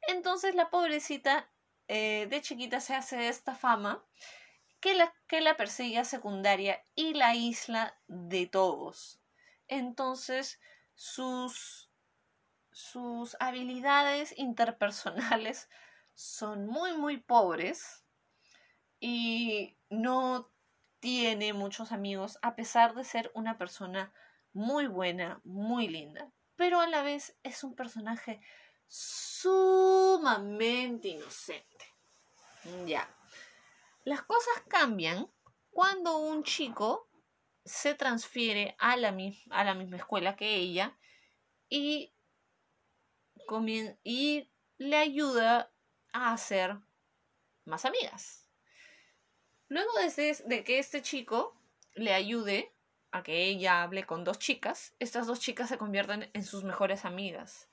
Entonces, 0.02 0.54
la 0.54 0.70
pobrecita 0.70 1.50
eh, 1.88 2.26
de 2.28 2.40
chiquita 2.40 2.80
se 2.80 2.94
hace 2.94 3.28
esta 3.28 3.54
fama 3.54 4.04
que 4.80 4.94
la, 4.94 5.14
que 5.26 5.40
la 5.40 5.56
persigue 5.56 5.98
a 5.98 6.04
secundaria 6.04 6.84
y 6.94 7.14
la 7.14 7.34
isla 7.34 7.98
de 8.06 8.46
todos. 8.46 9.20
Entonces, 9.68 10.60
sus, 10.96 11.90
sus 12.72 13.36
habilidades 13.38 14.36
interpersonales 14.36 15.68
son 16.14 16.66
muy, 16.66 16.96
muy 16.96 17.18
pobres 17.18 18.04
y 18.98 19.78
no 19.90 20.50
tiene 20.98 21.52
muchos 21.52 21.92
amigos 21.92 22.38
a 22.42 22.56
pesar 22.56 22.94
de 22.94 23.04
ser 23.04 23.30
una 23.34 23.58
persona 23.58 24.12
muy 24.52 24.88
buena, 24.88 25.40
muy 25.44 25.86
linda, 25.86 26.32
pero 26.56 26.80
a 26.80 26.88
la 26.88 27.02
vez 27.02 27.36
es 27.42 27.62
un 27.62 27.76
personaje 27.76 28.40
sumamente 28.88 29.46
inocente. 31.08 31.84
Ya. 32.86 33.08
Las 34.04 34.22
cosas 34.22 34.62
cambian 34.68 35.30
cuando 35.70 36.16
un 36.16 36.42
chico 36.42 37.06
se 37.66 37.94
transfiere 37.94 38.76
a 38.78 38.96
la, 38.96 39.14
a 39.50 39.64
la 39.64 39.74
misma 39.74 39.96
escuela 39.96 40.36
que 40.36 40.54
ella 40.54 40.96
y, 41.68 42.14
y 44.04 44.50
le 44.78 44.96
ayuda 44.96 45.72
a 46.12 46.32
hacer 46.32 46.78
más 47.64 47.84
amigas. 47.84 48.48
Luego 49.68 49.90
de, 49.98 50.36
de 50.46 50.64
que 50.64 50.78
este 50.78 51.02
chico 51.02 51.60
le 51.94 52.14
ayude 52.14 52.72
a 53.10 53.22
que 53.22 53.46
ella 53.46 53.82
hable 53.82 54.06
con 54.06 54.22
dos 54.22 54.38
chicas, 54.38 54.94
estas 55.00 55.26
dos 55.26 55.40
chicas 55.40 55.68
se 55.68 55.78
convierten 55.78 56.30
en 56.32 56.44
sus 56.44 56.62
mejores 56.62 57.04
amigas. 57.04 57.68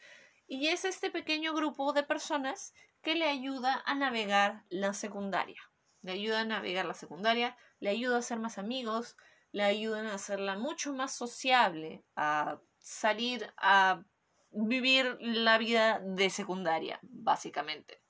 Y 0.47 0.67
es 0.69 0.85
este 0.85 1.11
pequeño 1.11 1.53
grupo 1.53 1.93
de 1.93 2.03
personas 2.03 2.73
que 3.01 3.15
le 3.15 3.27
ayuda 3.27 3.83
a 3.85 3.93
navegar 3.95 4.63
la 4.69 4.93
secundaria. 4.93 5.61
Le 6.01 6.13
ayuda 6.13 6.41
a 6.41 6.45
navegar 6.45 6.85
la 6.85 6.93
secundaria, 6.93 7.57
le 7.79 7.89
ayuda 7.89 8.15
a 8.15 8.19
hacer 8.19 8.39
más 8.39 8.57
amigos, 8.57 9.15
le 9.53 9.63
ayudan 9.63 10.07
a 10.07 10.15
hacerla 10.15 10.57
mucho 10.57 10.93
más 10.93 11.15
sociable, 11.15 12.03
a 12.15 12.59
salir 12.79 13.53
a 13.57 14.03
vivir 14.51 15.15
la 15.21 15.59
vida 15.59 15.99
de 16.03 16.29
secundaria, 16.31 16.99
básicamente. 17.03 18.01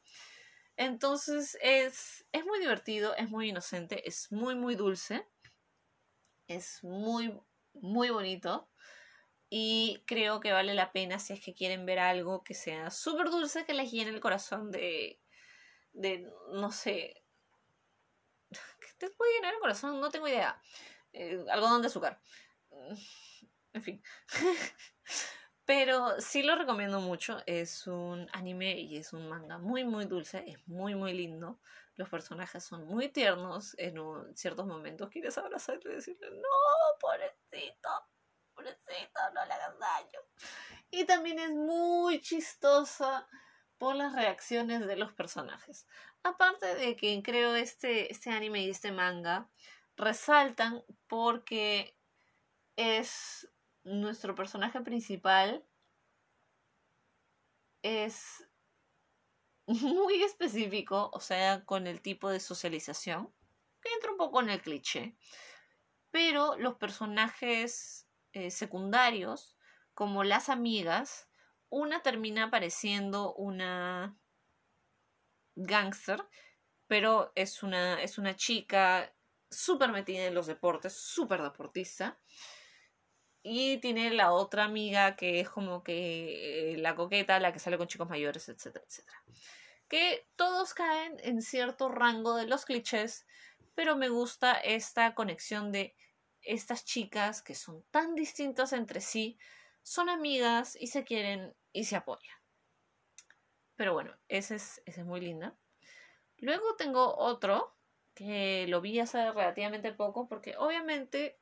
Entonces 0.78 1.58
es, 1.62 2.26
es 2.32 2.46
muy 2.46 2.60
divertido, 2.60 3.14
es 3.16 3.30
muy 3.30 3.50
inocente, 3.50 4.08
es 4.08 4.32
muy, 4.32 4.56
muy 4.56 4.76
dulce, 4.76 5.28
es 6.48 6.82
muy, 6.82 7.38
muy 7.74 8.10
bonito 8.10 8.70
y 9.50 10.02
creo 10.08 10.40
que 10.40 10.54
vale 10.54 10.74
la 10.74 10.94
pena 10.94 11.20
si 11.20 11.34
es 11.34 11.42
que 11.44 11.54
quieren 11.54 11.86
ver 11.86 12.00
algo 12.00 12.42
que 12.44 12.54
sea 12.54 12.90
súper 12.90 13.30
dulce, 13.30 13.66
que 13.66 13.74
les 13.74 13.92
llene 13.92 14.12
el 14.12 14.22
corazón 14.22 14.72
de, 14.72 15.20
de, 15.92 16.26
no 16.54 16.72
sé, 16.72 17.22
¿qué 18.80 18.88
te 18.98 19.10
puede 19.10 19.34
llenar 19.36 19.54
el 19.54 19.60
corazón? 19.60 20.00
No 20.00 20.10
tengo 20.10 20.30
idea 20.30 20.60
eh, 21.14 21.46
algodón 21.50 21.82
de 21.82 21.88
azúcar. 21.88 22.20
En 23.74 23.82
fin. 23.82 24.04
Pero 25.66 26.20
sí 26.20 26.44
lo 26.44 26.56
recomiendo 26.56 27.00
mucho. 27.00 27.38
Es 27.46 27.88
un 27.88 28.28
anime 28.34 28.80
y 28.80 28.98
es 28.98 29.14
un 29.14 29.30
manga 29.30 29.58
muy, 29.58 29.86
muy 29.86 30.06
dulce. 30.06 30.44
Es 30.46 30.68
muy, 30.68 30.94
muy 30.96 31.14
lindo. 31.14 31.60
Los 31.96 32.10
personajes 32.10 32.64
son 32.64 32.86
muy 32.86 33.10
tiernos. 33.10 33.76
En 33.78 33.96
ciertos 34.36 34.66
momentos 34.66 35.10
quieres 35.10 35.38
abrazarle 35.38 35.92
y 35.92 35.96
decirle, 35.96 36.30
no, 36.32 37.00
pobrecito, 37.00 37.90
pobrecito, 38.54 39.22
no 39.34 39.46
le 39.46 39.54
hagas 39.54 39.80
daño. 39.80 40.20
Y 40.92 41.06
también 41.06 41.40
es 41.40 41.52
muy 41.52 42.20
chistosa 42.20 43.28
por 43.78 43.96
las 43.96 44.14
reacciones 44.14 44.86
de 44.86 44.96
los 44.96 45.14
personajes. 45.14 45.88
Aparte 46.24 46.76
de 46.76 46.96
que 46.96 47.22
creo 47.24 47.56
este, 47.56 48.12
este 48.12 48.32
anime 48.32 48.64
y 48.64 48.70
este 48.70 48.92
manga 48.92 49.50
resaltan 49.98 50.84
porque 51.08 51.98
es 52.76 53.50
nuestro 53.84 54.36
personaje 54.36 54.82
principal 54.82 55.66
es 57.82 58.48
muy 59.68 60.24
específico, 60.24 61.12
o 61.14 61.20
sea, 61.20 61.66
con 61.66 61.88
el 61.88 62.02
tipo 62.02 62.30
de 62.30 62.40
socialización, 62.40 63.34
que 63.82 63.94
entra 63.94 64.12
un 64.12 64.18
poco 64.18 64.42
en 64.42 64.50
el 64.50 64.62
cliché, 64.62 65.16
pero 66.12 66.58
los 66.58 66.76
personajes 66.76 68.08
eh, 68.32 68.52
secundarios, 68.52 69.58
como 69.94 70.24
las 70.24 70.50
amigas, 70.50 71.30
una 71.70 72.02
termina 72.02 72.50
pareciendo 72.50 73.34
una 73.36 74.18
gangster, 75.56 76.24
pero 76.88 77.32
es 77.36 77.64
una, 77.64 78.02
es 78.02 78.18
una 78.18 78.36
chica 78.36 79.14
súper 79.56 79.92
metida 79.92 80.26
en 80.26 80.36
los 80.36 80.48
deportes, 80.48 80.94
súper 80.94 81.42
deportista. 81.42 82.20
Y 83.42 83.78
tiene 83.80 84.12
la 84.12 84.32
otra 84.32 84.64
amiga 84.64 85.16
que 85.16 85.42
es 85.42 85.50
como 85.50 85.84
que 85.84 86.74
eh, 86.74 86.78
la 86.78 86.96
coqueta, 86.96 87.40
la 87.40 87.52
que 87.52 87.60
sale 87.60 87.78
con 87.78 87.88
chicos 87.88 88.10
mayores, 88.10 88.48
etcétera, 88.50 88.86
etcétera. 88.88 89.24
que 89.90 90.28
todos 90.36 90.74
caen 90.74 91.18
en 91.20 91.42
cierto 91.42 91.90
rango 91.90 92.36
de 92.36 92.48
los 92.48 92.66
clichés, 92.66 93.28
pero 93.76 93.96
me 93.98 94.10
gusta 94.10 94.54
esta 94.54 95.14
conexión 95.14 95.72
de 95.72 95.96
estas 96.42 96.86
chicas 96.86 97.42
que 97.42 97.56
son 97.56 97.84
tan 97.92 98.16
distintas 98.16 98.74
entre 98.74 99.02
sí, 99.02 99.38
son 99.82 100.10
amigas 100.10 100.78
y 100.80 100.88
se 100.88 101.04
quieren 101.04 101.54
y 101.72 101.86
se 101.86 101.96
apoyan. 101.96 102.38
Pero 103.76 103.94
bueno, 103.94 104.16
ese 104.28 104.56
es, 104.56 104.82
ese 104.86 105.02
es 105.02 105.06
muy 105.06 105.22
linda. 105.22 105.58
Luego 106.38 106.76
tengo 106.76 107.16
otro 107.18 107.73
que 108.14 108.66
lo 108.68 108.82
vi 108.82 109.00
hace 109.00 109.32
relativamente 109.32 109.92
poco 109.92 110.28
porque 110.28 110.56
obviamente 110.58 111.40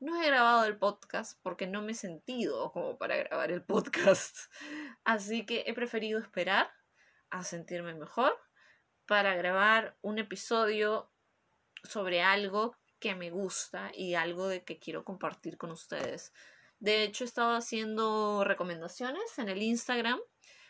no 0.00 0.20
he 0.20 0.26
grabado 0.26 0.64
el 0.64 0.76
podcast 0.76 1.38
porque 1.42 1.66
no 1.66 1.80
me 1.80 1.92
he 1.92 1.94
sentido 1.94 2.72
como 2.72 2.98
para 2.98 3.16
grabar 3.16 3.52
el 3.52 3.62
podcast. 3.62 4.36
Así 5.04 5.46
que 5.46 5.64
he 5.66 5.74
preferido 5.74 6.18
esperar 6.18 6.70
a 7.30 7.44
sentirme 7.44 7.94
mejor 7.94 8.36
para 9.06 9.34
grabar 9.34 9.96
un 10.02 10.18
episodio 10.18 11.10
sobre 11.84 12.22
algo 12.22 12.76
que 12.98 13.14
me 13.14 13.30
gusta 13.30 13.90
y 13.94 14.14
algo 14.14 14.48
de 14.48 14.64
que 14.64 14.78
quiero 14.78 15.04
compartir 15.04 15.56
con 15.56 15.70
ustedes. 15.70 16.32
De 16.78 17.04
hecho, 17.04 17.24
he 17.24 17.26
estado 17.26 17.54
haciendo 17.54 18.42
recomendaciones 18.44 19.38
en 19.38 19.48
el 19.48 19.62
Instagram, 19.62 20.20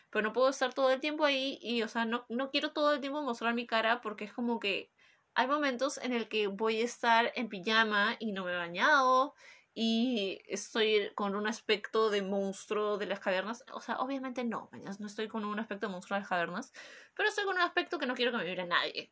pero 0.09 0.21
no 0.21 0.33
puedo 0.33 0.49
estar 0.49 0.73
todo 0.73 0.91
el 0.91 0.99
tiempo 0.99 1.25
ahí 1.25 1.57
y, 1.61 1.81
o 1.81 1.87
sea, 1.87 2.05
no, 2.05 2.25
no 2.29 2.51
quiero 2.51 2.71
todo 2.71 2.93
el 2.93 3.01
tiempo 3.01 3.21
mostrar 3.23 3.53
mi 3.55 3.65
cara 3.65 4.01
porque 4.01 4.25
es 4.25 4.33
como 4.33 4.59
que 4.59 4.91
hay 5.35 5.47
momentos 5.47 5.97
en 5.97 6.13
el 6.13 6.27
que 6.27 6.47
voy 6.47 6.81
a 6.81 6.85
estar 6.85 7.31
en 7.35 7.49
pijama 7.49 8.15
y 8.19 8.31
no 8.31 8.45
me 8.45 8.53
he 8.53 8.57
bañado 8.57 9.33
y 9.73 10.39
estoy 10.47 11.11
con 11.15 11.35
un 11.35 11.47
aspecto 11.47 12.11
de 12.11 12.21
monstruo 12.21 12.97
de 12.97 13.07
las 13.07 13.19
cavernas. 13.19 13.63
O 13.73 13.81
sea, 13.81 13.97
obviamente 13.97 14.43
no, 14.43 14.69
no 14.99 15.07
estoy 15.07 15.27
con 15.27 15.45
un 15.45 15.59
aspecto 15.59 15.87
de 15.87 15.91
monstruo 15.91 16.15
de 16.15 16.21
las 16.21 16.29
cavernas, 16.29 16.71
pero 17.15 17.29
estoy 17.29 17.45
con 17.45 17.55
un 17.55 17.61
aspecto 17.61 17.97
que 17.97 18.05
no 18.05 18.13
quiero 18.13 18.31
que 18.31 18.37
me 18.37 18.43
mire 18.43 18.65
nadie. 18.65 19.11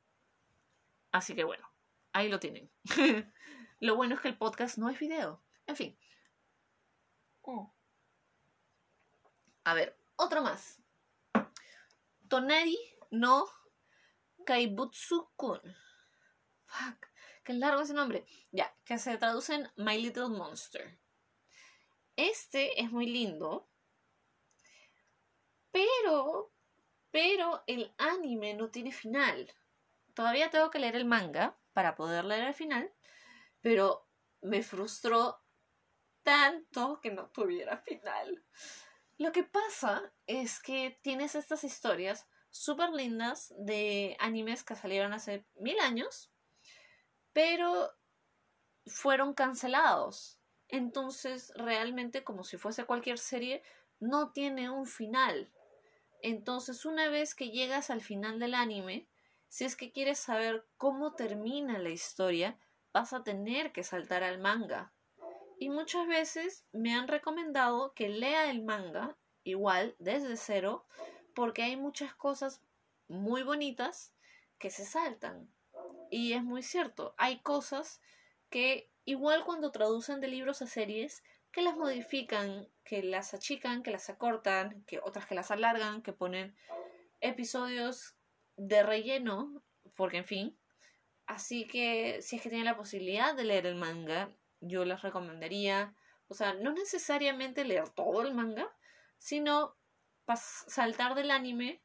Así 1.12 1.36
que 1.36 1.44
bueno, 1.44 1.68
ahí 2.14 2.30
lo 2.30 2.40
tienen. 2.40 2.70
lo 3.80 3.96
bueno 3.96 4.16
es 4.16 4.22
que 4.22 4.28
el 4.28 4.38
podcast 4.38 4.78
no 4.78 4.90
es 4.90 5.00
video. 5.00 5.42
En 5.66 5.76
fin. 5.76 5.98
Oh. 7.42 7.74
A 9.64 9.74
ver, 9.74 9.98
otro 10.16 10.44
más. 10.44 10.80
Toneri 12.28 12.78
no 13.10 13.46
Kaibutsu-kun. 14.46 15.62
Fuck, 16.72 17.08
qué 17.44 17.54
largo 17.54 17.82
ese 17.82 17.94
nombre. 17.94 18.26
Ya, 18.52 18.74
que 18.86 18.98
se 18.98 19.18
traduce 19.18 19.56
en 19.56 19.70
My 19.76 20.02
Little 20.02 20.30
Monster. 20.30 20.98
Este 22.16 22.82
es 22.82 22.92
muy 22.92 23.08
lindo. 23.08 23.70
Pero, 25.72 26.54
pero 27.12 27.64
el 27.68 27.94
anime 27.98 28.54
no 28.54 28.70
tiene 28.70 28.94
final. 28.94 29.54
Todavía 30.14 30.50
tengo 30.50 30.70
que 30.70 30.80
leer 30.80 30.96
el 30.96 31.06
manga 31.06 31.58
para 31.74 31.96
poder 31.96 32.24
leer 32.24 32.48
el 32.48 32.54
final. 32.54 32.94
Pero 33.60 34.08
me 34.42 34.64
frustró 34.64 35.44
tanto 36.24 37.02
que 37.02 37.12
no 37.12 37.30
tuviera 37.32 37.78
final. 37.78 38.46
Lo 39.18 39.34
que 39.34 39.44
pasa 39.44 40.14
es 40.26 40.62
que 40.62 41.00
tienes 41.02 41.36
estas 41.36 41.66
historias 41.66 42.28
súper 42.50 42.92
lindas 42.92 43.54
de 43.58 44.16
animes 44.20 44.64
que 44.64 44.76
salieron 44.76 45.14
hace 45.14 45.46
mil 45.56 45.80
años 45.80 46.32
pero 47.34 47.92
fueron 48.86 49.34
cancelados. 49.34 50.40
Entonces, 50.68 51.52
realmente, 51.56 52.24
como 52.24 52.44
si 52.44 52.58
fuese 52.58 52.86
cualquier 52.86 53.18
serie, 53.18 53.64
no 54.00 54.32
tiene 54.32 54.70
un 54.70 54.86
final. 54.86 55.52
Entonces, 56.22 56.86
una 56.86 57.10
vez 57.10 57.36
que 57.36 57.52
llegas 57.52 57.90
al 57.90 58.02
final 58.02 58.40
del 58.40 58.54
anime, 58.54 59.08
si 59.48 59.66
es 59.66 59.76
que 59.76 59.92
quieres 59.92 60.20
saber 60.20 60.66
cómo 60.78 61.14
termina 61.14 61.78
la 61.78 61.90
historia, 61.90 62.58
vas 62.94 63.12
a 63.14 63.24
tener 63.24 63.72
que 63.72 63.84
saltar 63.84 64.24
al 64.24 64.40
manga. 64.40 64.94
Y 65.60 65.70
muchas 65.70 66.08
veces 66.08 66.66
me 66.72 66.94
han 66.94 67.08
recomendado 67.08 67.94
que 67.94 68.10
lea 68.10 68.50
el 68.50 68.64
manga, 68.64 69.18
igual, 69.44 69.96
desde 70.00 70.38
cero, 70.38 70.86
porque 71.36 71.64
hay 71.64 71.76
muchas 71.76 72.16
cosas 72.16 72.62
muy 73.08 73.44
bonitas 73.44 74.14
que 74.58 74.70
se 74.70 74.86
saltan. 74.86 75.52
Y 76.12 76.34
es 76.34 76.44
muy 76.44 76.62
cierto, 76.62 77.16
hay 77.18 77.40
cosas 77.40 78.02
que 78.50 78.92
igual 79.06 79.46
cuando 79.46 79.72
traducen 79.72 80.20
de 80.20 80.28
libros 80.28 80.62
a 80.62 80.68
series, 80.68 81.24
que 81.54 81.62
las 81.62 81.78
modifican, 81.78 82.68
que 82.84 83.02
las 83.02 83.34
achican, 83.34 83.82
que 83.82 83.92
las 83.92 84.10
acortan, 84.10 84.84
que 84.84 85.00
otras 85.00 85.26
que 85.26 85.36
las 85.36 85.52
alargan, 85.52 86.02
que 86.02 86.12
ponen 86.12 86.54
episodios 87.22 88.18
de 88.58 88.84
relleno, 88.84 89.64
porque 89.96 90.18
en 90.18 90.26
fin. 90.26 90.60
Así 91.28 91.66
que 91.66 92.22
si 92.22 92.36
es 92.36 92.42
que 92.42 92.50
tienen 92.50 92.66
la 92.66 92.76
posibilidad 92.76 93.34
de 93.34 93.46
leer 93.46 93.66
el 93.66 93.76
manga, 93.76 94.36
yo 94.60 94.84
les 94.84 95.02
recomendaría, 95.02 95.96
o 96.28 96.34
sea, 96.34 96.56
no 96.56 96.74
necesariamente 96.74 97.64
leer 97.64 97.88
todo 97.88 98.22
el 98.22 98.34
manga, 98.34 98.70
sino 99.18 99.78
saltar 100.36 101.16
del 101.16 101.32
anime 101.32 101.82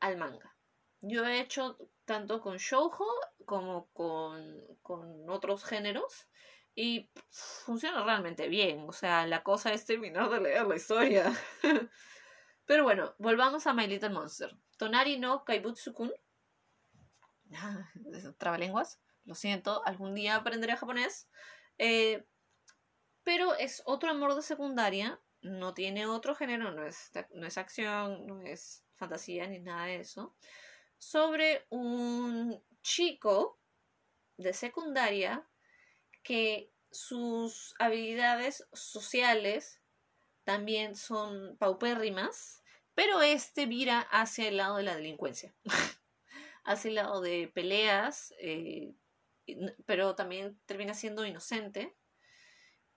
al 0.00 0.16
manga. 0.16 0.56
Yo 1.02 1.26
he 1.26 1.40
hecho 1.40 1.76
tanto 2.08 2.40
con 2.40 2.56
shoujo 2.56 3.06
como 3.44 3.90
con, 3.92 4.64
con 4.80 5.28
otros 5.28 5.62
géneros 5.62 6.26
y 6.74 7.10
funciona 7.30 8.02
realmente 8.02 8.48
bien. 8.48 8.86
O 8.88 8.92
sea, 8.92 9.26
la 9.26 9.42
cosa 9.42 9.74
es 9.74 9.84
terminar 9.84 10.30
de 10.30 10.40
leer 10.40 10.66
la 10.66 10.76
historia. 10.76 11.30
Pero 12.64 12.82
bueno, 12.84 13.14
volvamos 13.18 13.66
a 13.66 13.74
My 13.74 13.86
Little 13.86 14.08
Monster. 14.08 14.56
Tonari 14.78 15.18
no 15.18 15.44
Kaibutsu-kun. 15.44 16.10
Ah, 17.54 17.90
trabalenguas. 18.38 19.00
Lo 19.24 19.34
siento, 19.34 19.84
algún 19.84 20.14
día 20.14 20.36
aprenderé 20.36 20.76
japonés. 20.76 21.28
Eh, 21.76 22.26
pero 23.22 23.54
es 23.54 23.82
otro 23.84 24.10
amor 24.10 24.34
de 24.34 24.40
secundaria. 24.40 25.20
No 25.42 25.74
tiene 25.74 26.06
otro 26.06 26.34
género, 26.34 26.72
no 26.72 26.86
es, 26.86 27.10
no 27.34 27.46
es 27.46 27.58
acción, 27.58 28.26
no 28.26 28.40
es 28.40 28.82
fantasía 28.96 29.46
ni 29.46 29.58
nada 29.58 29.84
de 29.84 29.96
eso 29.96 30.34
sobre 30.98 31.66
un 31.70 32.62
chico 32.82 33.58
de 34.36 34.52
secundaria 34.52 35.48
que 36.22 36.72
sus 36.90 37.74
habilidades 37.78 38.66
sociales 38.72 39.80
también 40.44 40.96
son 40.96 41.56
paupérrimas, 41.58 42.62
pero 42.94 43.22
este 43.22 43.66
vira 43.66 44.00
hacia 44.00 44.48
el 44.48 44.56
lado 44.56 44.76
de 44.76 44.82
la 44.82 44.96
delincuencia, 44.96 45.54
hacia 46.64 46.88
el 46.88 46.94
lado 46.94 47.20
de 47.20 47.50
peleas, 47.54 48.34
eh, 48.40 48.94
pero 49.86 50.14
también 50.14 50.58
termina 50.66 50.94
siendo 50.94 51.26
inocente. 51.26 51.94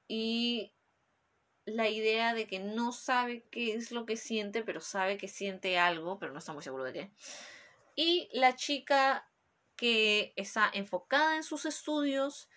Y 0.07 0.73
la 1.65 1.89
idea 1.89 2.33
de 2.33 2.47
que 2.47 2.59
no 2.59 2.91
sabe 2.91 3.45
qué 3.51 3.73
es 3.73 3.91
lo 3.91 4.05
que 4.05 4.17
siente, 4.17 4.63
pero 4.63 4.81
sabe 4.81 5.17
que 5.17 5.27
siente 5.27 5.77
algo, 5.77 6.19
pero 6.19 6.33
no 6.33 6.39
está 6.39 6.53
muy 6.53 6.63
seguro 6.63 6.83
de 6.83 6.93
qué. 6.93 7.11
Y 7.95 8.29
la 8.33 8.55
chica 8.55 9.29
que 9.75 10.33
está 10.35 10.69
enfocada 10.73 11.35
en 11.35 11.43
sus 11.43 11.65
estudios, 11.65 12.49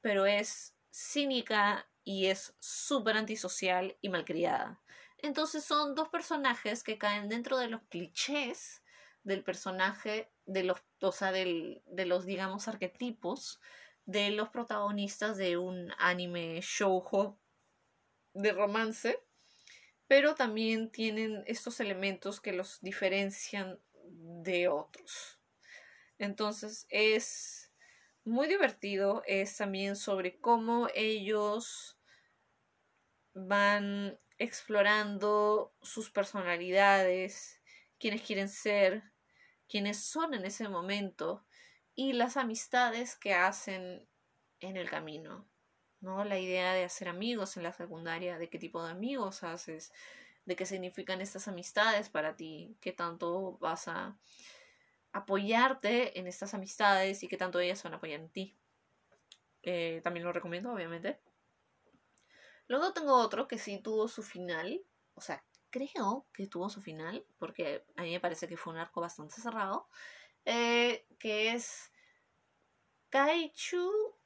pero 0.00 0.26
es 0.26 0.74
cínica 0.90 1.88
y 2.04 2.26
es 2.26 2.54
súper 2.60 3.16
antisocial 3.16 3.96
y 4.00 4.08
malcriada. 4.08 4.80
Entonces 5.18 5.64
son 5.64 5.94
dos 5.94 6.08
personajes 6.08 6.82
que 6.82 6.96
caen 6.96 7.28
dentro 7.28 7.58
de 7.58 7.68
los 7.68 7.82
clichés 7.88 8.82
del 9.24 9.42
personaje, 9.42 10.30
de 10.46 10.62
los, 10.62 10.80
o 11.00 11.12
sea, 11.12 11.32
de 11.32 11.82
los, 12.06 12.24
digamos, 12.24 12.68
arquetipos 12.68 13.60
de 14.06 14.30
los 14.30 14.48
protagonistas 14.48 15.36
de 15.36 15.58
un 15.58 15.92
anime 15.98 16.60
shoujo 16.62 17.38
de 18.32 18.52
romance, 18.52 19.22
pero 20.06 20.34
también 20.34 20.90
tienen 20.90 21.44
estos 21.46 21.80
elementos 21.80 22.40
que 22.40 22.54
los 22.54 22.80
diferencian 22.80 23.78
de 24.10 24.68
otros. 24.68 25.38
Entonces 26.18 26.86
es 26.90 27.72
muy 28.24 28.48
divertido, 28.48 29.22
es 29.26 29.56
también 29.56 29.96
sobre 29.96 30.38
cómo 30.40 30.88
ellos 30.94 31.98
van 33.34 34.18
explorando 34.38 35.74
sus 35.82 36.10
personalidades, 36.10 37.60
quiénes 37.98 38.22
quieren 38.22 38.48
ser, 38.48 39.02
quiénes 39.68 40.02
son 40.04 40.34
en 40.34 40.44
ese 40.44 40.68
momento 40.68 41.46
y 41.94 42.12
las 42.12 42.36
amistades 42.36 43.16
que 43.16 43.34
hacen 43.34 44.08
en 44.60 44.76
el 44.76 44.88
camino. 44.88 45.48
¿no? 46.00 46.24
La 46.24 46.38
idea 46.38 46.72
de 46.72 46.84
hacer 46.84 47.08
amigos 47.08 47.56
en 47.56 47.62
la 47.62 47.72
secundaria, 47.72 48.38
de 48.38 48.48
qué 48.48 48.58
tipo 48.58 48.84
de 48.84 48.92
amigos 48.92 49.42
haces, 49.42 49.92
de 50.48 50.56
qué 50.56 50.64
significan 50.64 51.20
estas 51.20 51.46
amistades 51.46 52.08
para 52.08 52.34
ti, 52.34 52.74
qué 52.80 52.92
tanto 52.92 53.58
vas 53.58 53.86
a 53.86 54.16
apoyarte 55.12 56.18
en 56.18 56.26
estas 56.26 56.54
amistades 56.54 57.22
y 57.22 57.28
qué 57.28 57.36
tanto 57.36 57.60
ellas 57.60 57.82
van 57.82 57.92
a 57.92 57.96
apoyar 57.98 58.20
en 58.20 58.30
ti. 58.30 58.56
Eh, 59.62 60.00
también 60.02 60.24
lo 60.24 60.32
recomiendo, 60.32 60.72
obviamente. 60.72 61.20
Luego 62.66 62.94
tengo 62.94 63.14
otro 63.14 63.46
que 63.46 63.58
sí 63.58 63.78
tuvo 63.82 64.08
su 64.08 64.22
final, 64.22 64.80
o 65.12 65.20
sea, 65.20 65.44
creo 65.68 66.26
que 66.32 66.46
tuvo 66.46 66.70
su 66.70 66.80
final, 66.80 67.26
porque 67.38 67.84
a 67.96 68.02
mí 68.02 68.12
me 68.12 68.20
parece 68.20 68.48
que 68.48 68.56
fue 68.56 68.72
un 68.72 68.78
arco 68.78 69.02
bastante 69.02 69.42
cerrado, 69.42 69.86
eh, 70.46 71.06
que 71.18 71.52
es 71.52 71.92
Kaichu 73.10 74.16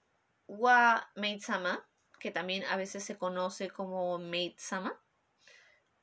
wa 0.47 1.05
Maid-sama, 1.16 1.85
que 2.20 2.31
también 2.31 2.62
a 2.66 2.77
veces 2.77 3.03
se 3.03 3.18
conoce 3.18 3.70
como 3.70 4.20
Maid-sama, 4.20 5.03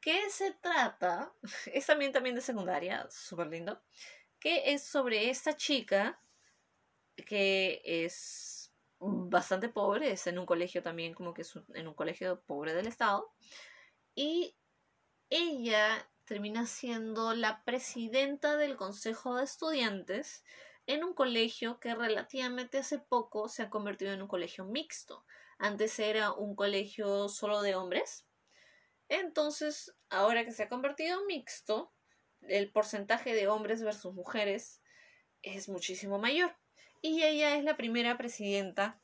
que 0.02 0.30
se 0.30 0.52
trata, 0.54 1.34
es 1.74 1.86
también, 1.86 2.12
también 2.12 2.36
de 2.36 2.42
secundaria, 2.42 3.08
súper 3.10 3.48
lindo, 3.48 3.82
que 4.40 4.74
es 4.74 4.84
sobre 4.84 5.30
esta 5.30 5.56
chica 5.56 6.22
que 7.26 7.82
es 7.84 8.74
bastante 9.00 9.70
pobre, 9.70 10.12
es 10.12 10.28
en 10.28 10.40
un 10.40 10.46
colegio 10.46 10.84
también, 10.84 11.14
como 11.14 11.34
que 11.34 11.42
es 11.42 11.54
en 11.74 11.88
un 11.88 11.94
colegio 11.94 12.42
pobre 12.46 12.74
del 12.74 12.88
estado, 12.88 13.34
y 14.16 14.56
ella 15.30 16.10
termina 16.26 16.66
siendo 16.66 17.34
la 17.34 17.64
presidenta 17.64 18.56
del 18.58 18.78
consejo 18.78 19.36
de 19.36 19.46
estudiantes 19.46 20.44
en 20.86 21.04
un 21.04 21.14
colegio 21.14 21.80
que 21.80 21.96
relativamente 21.96 22.80
hace 22.80 23.00
poco 23.00 23.48
se 23.48 23.64
ha 23.64 23.70
convertido 23.70 24.12
en 24.12 24.22
un 24.22 24.28
colegio 24.28 24.66
mixto. 24.66 25.26
Antes 25.58 26.00
era 26.00 26.32
un 26.32 26.56
colegio 26.56 27.30
solo 27.30 27.62
de 27.62 27.76
hombres. 27.76 28.26
Entonces, 29.10 29.96
ahora 30.10 30.46
que 30.46 30.52
se 30.52 30.64
ha 30.64 30.70
convertido 30.70 31.20
en 31.20 31.26
mixto, 31.28 31.94
el 32.42 32.72
porcentaje 32.72 33.34
de 33.34 33.48
hombres 33.48 33.84
versus 33.84 34.14
mujeres 34.14 34.82
es 35.42 35.68
muchísimo 35.68 36.20
mayor. 36.20 36.56
Y 37.02 37.24
ella 37.24 37.58
es 37.58 37.64
la 37.64 37.76
primera 37.76 38.18
presidenta 38.18 39.02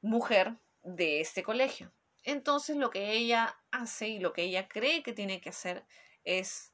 mujer 0.00 0.56
de 0.82 1.20
este 1.20 1.42
colegio. 1.42 1.92
Entonces, 2.22 2.76
lo 2.76 2.90
que 2.90 3.12
ella 3.12 3.60
hace 3.70 4.08
y 4.08 4.18
lo 4.18 4.32
que 4.32 4.42
ella 4.42 4.68
cree 4.68 5.02
que 5.02 5.12
tiene 5.12 5.40
que 5.40 5.50
hacer 5.50 5.84
es 6.24 6.72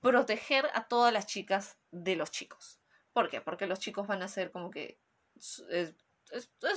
proteger 0.00 0.70
a 0.72 0.88
todas 0.88 1.12
las 1.12 1.26
chicas 1.26 1.78
de 1.90 2.16
los 2.16 2.30
chicos. 2.30 2.80
¿Por 3.12 3.28
qué? 3.28 3.40
Porque 3.40 3.66
los 3.66 3.80
chicos 3.80 4.06
van 4.06 4.22
a 4.22 4.28
ser 4.28 4.50
como 4.52 4.70
que 4.70 5.00
es, 5.36 5.64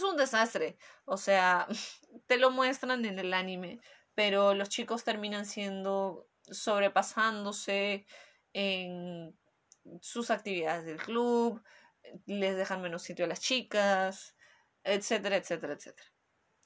un 0.04 0.18
desastre. 0.18 0.78
O 1.06 1.18
sea, 1.18 1.68
te 2.28 2.38
lo 2.38 2.52
muestran 2.52 3.06
en 3.06 3.20
el 3.20 3.34
anime, 3.34 3.82
pero 4.20 4.54
los 4.54 4.68
chicos 4.68 5.06
terminan 5.06 5.46
siendo 5.46 6.28
sobrepasándose 6.42 8.06
en 8.52 9.34
sus 10.02 10.30
actividades 10.30 10.84
del 10.84 10.98
club, 10.98 11.64
les 12.26 12.58
dejan 12.58 12.82
menos 12.82 13.02
sitio 13.02 13.24
a 13.24 13.30
las 13.30 13.40
chicas, 13.40 14.36
etcétera, 14.84 15.38
etcétera, 15.38 15.72
etcétera. 15.72 16.10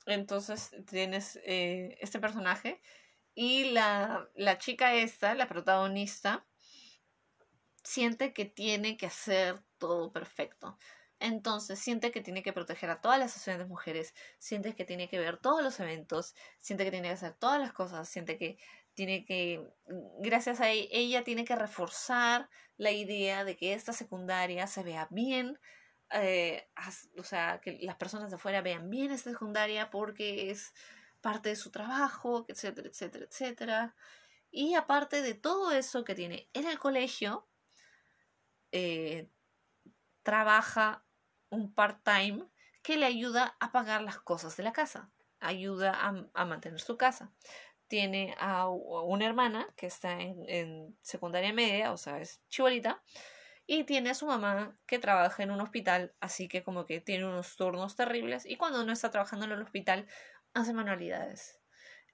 Entonces 0.08 0.72
tienes 0.89 1.39
eh, 1.45 1.95
este 2.01 2.20
personaje 2.20 2.82
y 3.36 3.66
la, 3.66 4.28
la 4.34 4.58
chica 4.58 4.95
esta, 4.95 5.36
la 5.36 5.47
protagonista, 5.47 6.47
siente 7.84 8.34
que 8.34 8.45
tiene 8.45 8.97
que 8.97 9.06
hacer 9.06 9.62
todo 9.78 10.12
perfecto. 10.12 10.80
Entonces 11.24 11.80
siente 11.80 12.11
que 12.11 12.19
tiene 12.19 12.43
que 12.43 12.51
proteger 12.51 12.89
a 12.89 12.99
todas 12.99 13.17
las 13.17 13.45
de 13.45 13.65
mujeres, 13.65 14.13
siente 14.39 14.76
que 14.76 14.84
tiene 14.84 15.07
que 15.07 15.19
ver 15.19 15.38
todos 15.38 15.63
los 15.63 15.80
eventos, 15.80 16.36
siente 16.59 16.84
que 16.84 16.91
tiene 16.91 17.07
que 17.07 17.13
hacer 17.13 17.34
todas 17.34 17.61
las 17.61 17.71
cosas, 17.71 18.09
siente 18.09 18.38
que 18.38 18.57
tiene 18.93 19.24
que, 19.24 19.65
gracias 20.19 20.59
a 20.59 20.69
ella, 20.69 20.89
ella 20.91 21.24
tiene 21.24 21.45
que 21.45 21.55
reforzar 21.55 22.49
la 22.76 22.91
idea 22.91 23.45
de 23.45 23.55
que 23.55 23.71
esta 23.71 23.93
secundaria 23.93 24.67
se 24.67 24.84
vea 24.84 25.07
bien, 25.11 25.57
eh, 26.11 26.67
o 27.17 27.24
sea, 27.24 27.61
que 27.61 27.80
las 27.82 27.95
personas 27.95 28.30
de 28.30 28.36
afuera 28.36 28.61
vean 28.61 28.89
bien 28.89 29.11
esta 29.11 29.32
secundaria 29.32 29.89
porque 29.91 30.51
es 30.51 30.74
parte 31.21 31.47
de 31.47 31.55
su 31.55 31.71
trabajo, 31.71 32.43
etcétera, 32.49 32.89
etcétera, 32.89 33.24
etcétera. 33.24 33.95
Y 34.51 34.74
aparte 34.74 35.21
de 35.21 35.36
todo 35.36 35.71
eso 35.71 36.03
que 36.03 36.15
tiene 36.15 36.49
en 36.51 36.67
el 36.67 36.78
colegio, 36.80 37.47
eh, 38.74 39.30
trabaja 40.21 41.05
un 41.54 41.74
part-time 41.74 42.45
que 42.82 42.97
le 42.97 43.06
ayuda 43.06 43.56
a 43.60 43.72
pagar 43.72 44.01
las 44.01 44.20
cosas 44.20 44.58
de 44.58 44.64
la 44.64 44.74
casa, 44.74 45.10
ayuda 45.39 45.97
a, 46.34 46.45
mantener 46.45 46.80
su 46.80 46.97
casa. 46.97 47.32
Tiene 47.88 48.36
a, 48.39 48.68
una 48.68 49.26
hermana 49.26 49.68
que 49.76 49.88
está 49.88 50.20
en, 50.20 50.97
secundaria 51.01 51.54
media, 51.54 51.91
o 51.91 51.97
sea, 51.97 52.20
es 52.20 52.41
chibolita, 52.49 53.01
y 53.66 53.86
tiene 53.86 54.10
a 54.10 54.16
su 54.16 54.26
mamá 54.26 54.78
que 54.86 54.99
trabaja 54.99 55.43
en 55.43 55.51
un 55.51 55.62
hospital, 55.62 56.14
así 56.20 56.47
que 56.47 56.64
como 56.64 56.86
que 56.86 56.99
tiene 56.99 57.26
unos 57.26 57.56
turnos 57.56 57.95
terribles 57.95 58.45
y 58.45 58.58
cuando 58.58 58.84
no 58.84 58.91
está 58.91 59.10
trabajando 59.10 59.45
en 59.45 59.54
el 59.54 59.62
hospital 59.62 60.08
hace 60.54 60.74
manualidades. 60.74 61.62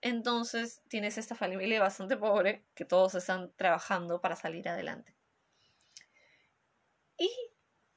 Entonces 0.01 0.81
tienes 0.87 1.17
esta 1.17 1.35
familia 1.35 1.81
bastante 1.81 2.17
pobre 2.17 2.65
que 2.75 2.85
todos 2.85 3.15
están 3.15 3.51
trabajando 3.55 4.21
para 4.21 4.35
salir 4.35 4.69
adelante. 4.69 5.15
Y, 7.17 7.29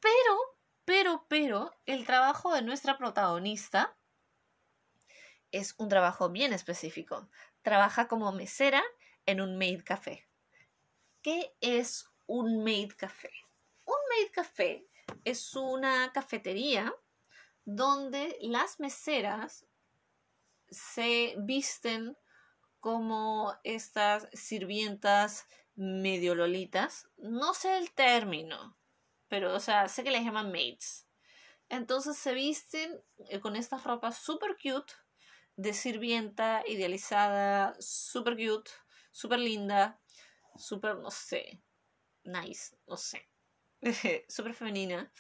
pero, 0.01 0.52
pero, 0.85 1.27
pero, 1.29 1.73
el 1.87 2.07
trabajo 2.07 2.55
de 2.55 2.63
nuestra 2.63 2.99
protagonista 2.99 3.97
es 5.51 5.75
un 5.79 5.89
trabajo 5.89 6.31
bien 6.31 6.53
específico. 6.53 7.29
Trabaja 7.63 8.09
como 8.09 8.33
mesera 8.33 8.83
en 9.27 9.41
un 9.41 9.57
maid 9.59 9.83
café. 9.85 10.29
¿Qué 11.23 11.55
es 11.61 12.11
un 12.27 12.65
maid 12.65 12.93
café? 12.97 13.31
Un 13.85 13.97
maid 14.11 14.33
café 14.33 14.87
es 15.25 15.55
una 15.55 16.11
cafetería 16.13 16.93
donde 17.65 18.37
las 18.41 18.81
meseras 18.81 19.67
se 20.69 21.35
visten 21.39 22.17
como 22.81 23.55
estas 23.63 24.29
sirvientas 24.33 25.47
medio 25.77 26.35
lolitas. 26.35 27.09
No 27.19 27.55
sé 27.55 27.79
el 27.79 27.93
término, 27.93 28.77
pero, 29.33 29.55
o 29.55 29.61
sea, 29.61 29.89
sé 29.89 30.05
que 30.05 30.11
les 30.11 30.25
llaman 30.25 30.53
maids. 30.53 31.09
Entonces 31.71 32.19
se 32.19 32.35
visten 32.35 33.03
eh, 33.31 33.41
con 33.41 33.57
estas 33.57 33.83
ropas 33.85 34.19
super 34.19 34.59
cute, 34.63 34.93
de 35.57 35.73
sirvienta, 35.73 36.63
idealizada, 36.69 37.75
super 37.81 38.37
cute, 38.37 38.71
super 39.11 39.39
linda, 39.39 39.99
super, 40.55 40.99
no 40.99 41.11
sé, 41.11 41.63
nice, 42.25 42.77
no 42.87 42.99
sé, 42.99 43.27
super 44.29 44.53
femenina. 44.53 45.11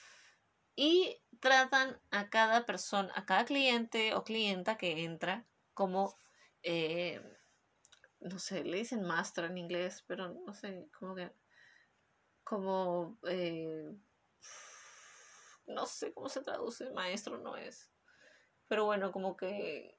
Y 0.77 1.23
tratan 1.41 1.99
a 2.11 2.29
cada 2.29 2.67
persona, 2.67 3.11
a 3.17 3.25
cada 3.25 3.47
cliente 3.47 4.13
o 4.15 4.25
clienta 4.25 4.77
que 4.77 5.05
entra 5.05 5.47
como, 5.73 6.15
eh, 6.63 7.19
no 8.21 8.39
sé, 8.39 8.63
le 8.63 8.77
dicen 8.77 9.07
master 9.07 9.47
en 9.47 9.57
inglés, 9.57 10.05
pero 10.07 10.29
no 10.29 10.53
sé, 10.53 10.87
como 10.99 11.15
que 11.15 11.33
como, 12.43 13.19
eh, 13.29 13.95
no 15.67 15.87
sé 15.87 16.13
cómo 16.13 16.29
se 16.29 16.43
traduce, 16.43 16.91
maestro 16.91 17.39
no 17.39 17.57
es, 17.57 17.91
pero 18.69 18.85
bueno, 18.85 19.13
como 19.13 19.37
que 19.37 19.99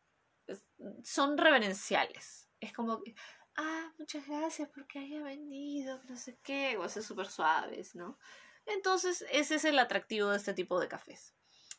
son 1.04 1.38
reverenciales. 1.38 2.50
Es 2.60 2.74
como 2.74 3.02
que, 3.02 3.16
ah, 3.58 3.94
muchas 3.98 4.28
gracias 4.28 4.70
porque 4.74 5.00
haya 5.00 5.22
venido, 5.24 6.02
no 6.06 6.16
sé 6.16 6.40
qué, 6.44 6.78
o 6.78 6.88
ser 6.90 7.04
súper 7.04 7.28
suaves, 7.28 7.96
¿no? 7.96 8.18
Entonces, 8.66 9.26
ese 9.32 9.56
es 9.56 9.66
el 9.66 9.80
atractivo 9.80 10.30
de 10.30 10.38
este 10.38 10.54
tipo 10.54 10.80
de 10.80 10.88
cafés. 10.88 11.36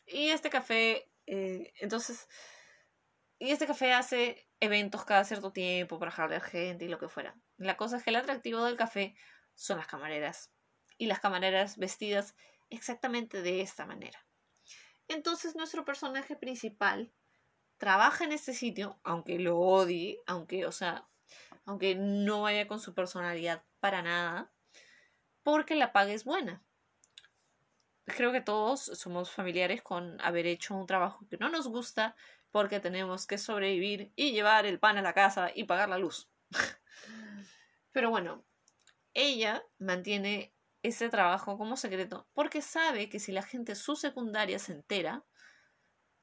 Y 0.06 0.28
este 0.28 0.50
café, 0.50 1.10
eh, 1.26 1.72
entonces, 1.80 2.28
y 3.38 3.50
este 3.50 3.66
café 3.66 3.92
hace 3.92 4.48
eventos 4.60 5.04
cada 5.04 5.24
cierto 5.24 5.52
tiempo 5.52 5.98
para 5.98 6.10
jalar 6.10 6.42
gente 6.42 6.84
y 6.84 6.88
lo 6.88 6.98
que 6.98 7.08
fuera. 7.08 7.34
La 7.56 7.76
cosa 7.76 7.96
es 7.96 8.04
que 8.04 8.10
el 8.10 8.16
atractivo 8.16 8.64
del 8.64 8.76
café 8.76 9.16
son 9.54 9.78
las 9.78 9.86
camareras 9.86 10.53
y 11.04 11.06
las 11.06 11.20
camareras 11.20 11.76
vestidas 11.76 12.34
exactamente 12.70 13.42
de 13.42 13.60
esta 13.60 13.84
manera. 13.84 14.24
Entonces 15.06 15.54
nuestro 15.54 15.84
personaje 15.84 16.34
principal 16.34 17.12
trabaja 17.76 18.24
en 18.24 18.32
este 18.32 18.54
sitio, 18.54 18.98
aunque 19.04 19.38
lo 19.38 19.58
odie, 19.58 20.22
aunque, 20.26 20.64
o 20.64 20.72
sea, 20.72 21.06
aunque 21.66 21.94
no 21.94 22.42
vaya 22.42 22.66
con 22.66 22.80
su 22.80 22.94
personalidad 22.94 23.62
para 23.80 24.00
nada, 24.00 24.50
porque 25.42 25.74
la 25.74 25.92
paga 25.92 26.12
es 26.12 26.24
buena. 26.24 26.62
Creo 28.06 28.32
que 28.32 28.40
todos 28.40 28.80
somos 28.80 29.30
familiares 29.30 29.82
con 29.82 30.18
haber 30.22 30.46
hecho 30.46 30.74
un 30.74 30.86
trabajo 30.86 31.26
que 31.28 31.36
no 31.36 31.50
nos 31.50 31.68
gusta 31.68 32.16
porque 32.50 32.80
tenemos 32.80 33.26
que 33.26 33.36
sobrevivir 33.36 34.10
y 34.16 34.32
llevar 34.32 34.64
el 34.64 34.78
pan 34.78 34.96
a 34.96 35.02
la 35.02 35.12
casa 35.12 35.50
y 35.54 35.64
pagar 35.64 35.90
la 35.90 35.98
luz. 35.98 36.30
Pero 37.92 38.08
bueno, 38.08 38.42
ella 39.12 39.62
mantiene 39.78 40.53
ese 40.84 41.08
trabajo 41.08 41.56
como 41.56 41.76
secreto 41.76 42.28
porque 42.34 42.62
sabe 42.62 43.08
que 43.08 43.18
si 43.18 43.32
la 43.32 43.42
gente 43.42 43.74
su 43.74 43.96
secundaria 43.96 44.58
se 44.58 44.72
entera, 44.72 45.24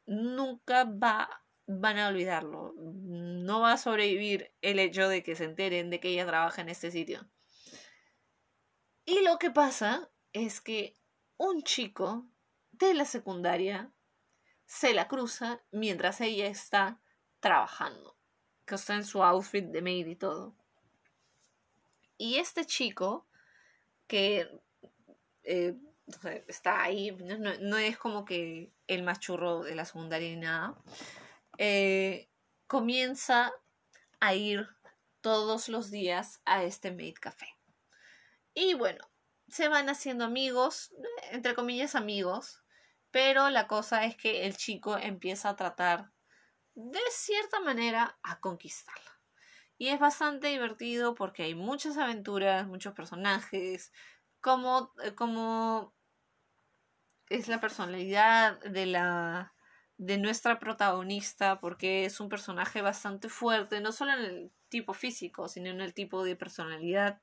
nunca 0.05 0.85
va, 0.85 1.43
van 1.65 1.97
a 1.97 2.07
olvidarlo. 2.07 2.73
No 2.77 3.61
va 3.61 3.73
a 3.73 3.77
sobrevivir 3.77 4.53
el 4.61 4.77
hecho 4.77 5.09
de 5.09 5.23
que 5.23 5.35
se 5.35 5.45
enteren 5.45 5.89
de 5.89 5.99
que 5.99 6.09
ella 6.09 6.27
trabaja 6.27 6.61
en 6.61 6.69
este 6.69 6.91
sitio. 6.91 7.27
Y 9.03 9.21
lo 9.23 9.39
que 9.39 9.49
pasa 9.49 10.11
es 10.31 10.61
que 10.61 10.95
un 11.37 11.63
chico 11.63 12.29
de 12.71 12.93
la 12.93 13.05
secundaria 13.05 13.91
se 14.65 14.93
la 14.93 15.07
cruza 15.07 15.63
mientras 15.71 16.21
ella 16.21 16.45
está 16.45 17.01
trabajando, 17.39 18.15
que 18.65 18.75
está 18.75 18.93
en 18.93 19.05
su 19.05 19.23
outfit 19.23 19.65
de 19.65 19.81
maid 19.81 20.05
y 20.05 20.15
todo. 20.15 20.55
Y 22.15 22.35
este 22.37 22.65
chico, 22.65 23.27
que 24.11 24.45
eh, 25.43 25.73
está 26.49 26.83
ahí, 26.83 27.11
no, 27.11 27.77
es 27.77 27.97
como 27.97 28.25
que 28.25 28.73
el 28.87 29.03
más 29.03 29.21
churro 29.21 29.63
de 29.63 29.73
la 29.73 29.85
secundaria 29.85 30.27
ni 30.27 30.35
nada, 30.35 30.75
eh, 31.57 32.29
comienza 32.67 33.53
a 34.19 34.35
ir 34.35 34.67
todos 35.21 35.69
los 35.69 35.91
días 35.91 36.41
a 36.43 36.65
este 36.65 36.91
Maid 36.91 37.15
Café. 37.21 37.47
Y 38.53 38.73
bueno, 38.73 39.09
se 39.47 39.69
van 39.69 39.87
haciendo 39.87 40.25
amigos, 40.25 40.93
entre 41.31 41.55
comillas 41.55 41.95
amigos, 41.95 42.61
pero 43.11 43.49
la 43.49 43.67
cosa 43.67 44.03
es 44.03 44.17
que 44.17 44.45
el 44.45 44.57
chico 44.57 44.97
empieza 44.97 45.47
a 45.47 45.55
tratar 45.55 46.11
de 46.75 46.99
cierta 47.11 47.61
manera 47.61 48.19
a 48.23 48.41
conquistarla. 48.41 49.20
Y 49.81 49.87
es 49.87 49.99
bastante 49.99 50.49
divertido 50.49 51.15
porque 51.15 51.41
hay 51.41 51.55
muchas 51.55 51.97
aventuras, 51.97 52.67
muchos 52.67 52.93
personajes, 52.93 53.91
como, 54.39 54.93
eh, 55.03 55.15
como 55.15 55.95
es 57.29 57.47
la 57.47 57.59
personalidad 57.59 58.59
de 58.59 58.85
la 58.85 59.55
de 59.97 60.19
nuestra 60.19 60.59
protagonista 60.59 61.59
porque 61.59 62.05
es 62.05 62.19
un 62.19 62.29
personaje 62.29 62.83
bastante 62.83 63.27
fuerte, 63.27 63.81
no 63.81 63.91
solo 63.91 64.13
en 64.13 64.19
el 64.19 64.51
tipo 64.69 64.93
físico, 64.93 65.47
sino 65.47 65.71
en 65.71 65.81
el 65.81 65.95
tipo 65.95 66.23
de 66.23 66.35
personalidad. 66.35 67.19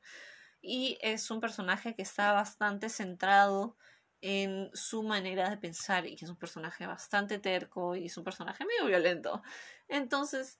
Y 0.60 0.98
es 1.00 1.30
un 1.30 1.38
personaje 1.38 1.94
que 1.94 2.02
está 2.02 2.32
bastante 2.32 2.88
centrado 2.88 3.76
en 4.20 4.68
su 4.74 5.04
manera 5.04 5.48
de 5.48 5.58
pensar 5.58 6.08
y 6.08 6.16
que 6.16 6.24
es 6.24 6.30
un 6.32 6.38
personaje 6.38 6.88
bastante 6.88 7.38
terco 7.38 7.94
y 7.94 8.06
es 8.06 8.16
un 8.16 8.24
personaje 8.24 8.64
medio 8.64 8.86
violento. 8.86 9.42
Entonces, 9.86 10.58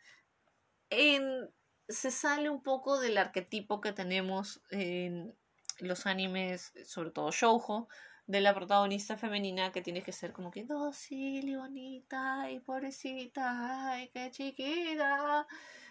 se 1.89 2.11
sale 2.11 2.51
un 2.51 2.63
poco 2.63 3.01
del 3.01 3.19
arquetipo 3.19 3.81
que 3.81 3.93
tenemos 3.93 4.61
en 4.71 5.35
los 5.81 6.07
animes, 6.07 6.73
sobre 6.85 7.11
todo 7.11 7.31
shoujo, 7.31 7.89
de 8.27 8.43
la 8.43 8.55
protagonista 8.55 9.17
femenina 9.17 9.73
que 9.73 9.81
tiene 9.81 10.03
que 10.03 10.13
ser 10.13 10.33
como 10.33 10.51
que 10.51 10.65
dócil 10.65 11.49
y 11.49 11.57
bonita 11.57 12.51
y 12.51 12.61
pobrecita, 12.61 13.91
ay, 13.93 14.11
qué 14.11 14.31
chiquita. 14.31 15.47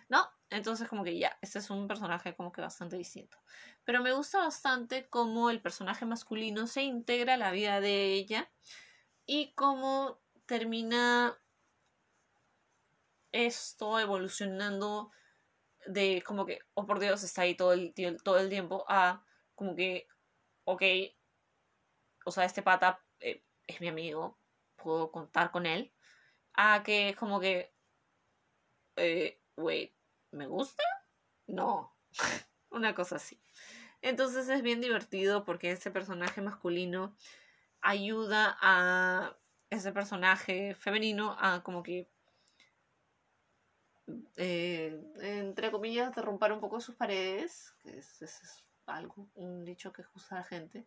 ¿No? 0.07 0.29
Entonces 0.51 0.87
como 0.87 1.03
que 1.03 1.17
ya, 1.17 1.37
este 1.41 1.59
es 1.59 1.69
un 1.71 1.87
personaje 1.87 2.35
como 2.35 2.51
que 2.51 2.61
bastante 2.61 2.95
distinto. 2.95 3.37
Pero 3.83 4.03
me 4.03 4.13
gusta 4.13 4.37
bastante 4.37 5.09
cómo 5.09 5.49
el 5.49 5.61
personaje 5.61 6.05
masculino 6.05 6.67
se 6.67 6.83
integra 6.83 7.33
a 7.33 7.37
la 7.37 7.51
vida 7.51 7.81
de 7.81 8.13
ella 8.13 8.49
y 9.25 9.53
cómo 9.53 10.19
termina 10.45 11.37
esto 13.31 13.99
evolucionando 13.99 15.11
de 15.87 16.23
como 16.25 16.45
que, 16.45 16.59
oh 16.73 16.85
por 16.85 16.99
Dios, 16.99 17.23
está 17.23 17.43
ahí 17.43 17.55
todo 17.55 17.73
el, 17.73 17.93
todo 18.23 18.39
el 18.39 18.49
tiempo 18.49 18.85
a 18.87 19.23
como 19.55 19.75
que, 19.75 20.07
ok, 20.65 20.83
o 22.25 22.31
sea, 22.31 22.45
este 22.45 22.61
pata 22.61 23.03
eh, 23.19 23.43
es 23.65 23.81
mi 23.81 23.87
amigo, 23.87 24.39
puedo 24.75 25.11
contar 25.11 25.51
con 25.51 25.65
él, 25.65 25.93
a 26.53 26.83
que 26.83 27.15
como 27.17 27.39
que, 27.39 27.73
eh, 28.97 29.41
wait, 29.55 29.93
¿me 30.31 30.47
gusta? 30.47 30.83
No, 31.47 31.95
una 32.69 32.93
cosa 32.93 33.15
así. 33.15 33.41
Entonces 34.01 34.47
es 34.49 34.61
bien 34.61 34.81
divertido 34.81 35.43
porque 35.43 35.71
ese 35.71 35.91
personaje 35.91 36.41
masculino 36.41 37.15
ayuda 37.81 38.57
a 38.61 39.37
ese 39.69 39.91
personaje 39.91 40.75
femenino 40.75 41.35
a 41.39 41.63
como 41.63 41.83
que 41.83 42.09
eh, 44.35 45.01
entre 45.21 45.71
comillas 45.71 46.15
romper 46.15 46.51
un 46.51 46.59
poco 46.59 46.79
sus 46.79 46.95
paredes 46.95 47.73
que 47.81 47.97
es, 47.97 48.21
es, 48.21 48.63
algo 48.85 49.29
un 49.35 49.65
dicho 49.65 49.91
que 49.91 50.03
usa 50.15 50.37
la 50.37 50.43
gente 50.45 50.85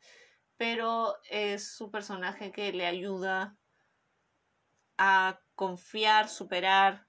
pero 0.57 1.17
es 1.31 1.73
su 1.75 1.91
personaje 1.91 2.53
que 2.53 2.73
le 2.73 2.87
ayuda 2.87 3.57
a 4.99 5.41
confiar, 5.55 6.29
superar 6.29 7.07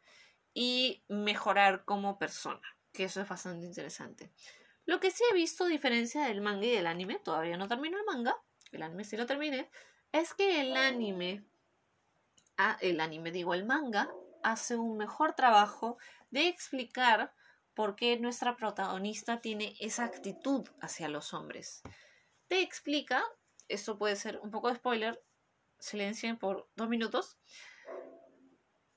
y 0.54 1.04
mejorar 1.10 1.84
como 1.84 2.18
persona, 2.18 2.62
que 2.94 3.04
eso 3.04 3.20
es 3.20 3.28
bastante 3.28 3.66
interesante. 3.66 4.32
Lo 4.86 5.02
que 5.02 5.12
sí 5.12 5.24
he 5.30 5.34
visto, 5.34 5.66
diferencia 5.66 6.24
del 6.24 6.40
manga 6.40 6.66
y 6.66 6.72
del 6.72 6.88
anime, 6.88 7.20
todavía 7.20 7.58
no 7.58 7.68
termino 7.68 7.98
el 7.98 8.06
manga, 8.06 8.38
el 8.72 8.82
anime 8.84 9.04
sí 9.04 9.18
lo 9.18 9.26
terminé, 9.26 9.70
es 10.14 10.34
que 10.34 10.62
el 10.62 10.78
anime, 10.78 11.44
ah, 12.56 12.78
el 12.80 13.02
anime 13.02 13.32
digo, 13.32 13.54
el 13.54 13.66
manga, 13.66 14.10
hace 14.44 14.76
un 14.78 14.98
mejor 14.98 15.34
trabajo 15.34 15.98
de 16.30 16.48
explicar 16.48 17.34
por 17.74 17.96
qué 17.96 18.18
nuestra 18.20 18.56
protagonista 18.56 19.42
tiene 19.42 19.76
esa 19.80 20.04
actitud 20.04 20.68
hacia 20.82 21.10
los 21.10 21.34
hombres. 21.34 21.82
Te 22.48 22.62
explica 22.62 23.24
esto 23.72 23.98
puede 23.98 24.18
ser 24.18 24.40
un 24.44 24.52
poco 24.52 24.68
de 24.68 24.76
spoiler, 24.76 25.24
silencien 25.80 26.38
por 26.38 26.70
dos 26.76 26.90
minutos. 26.90 27.38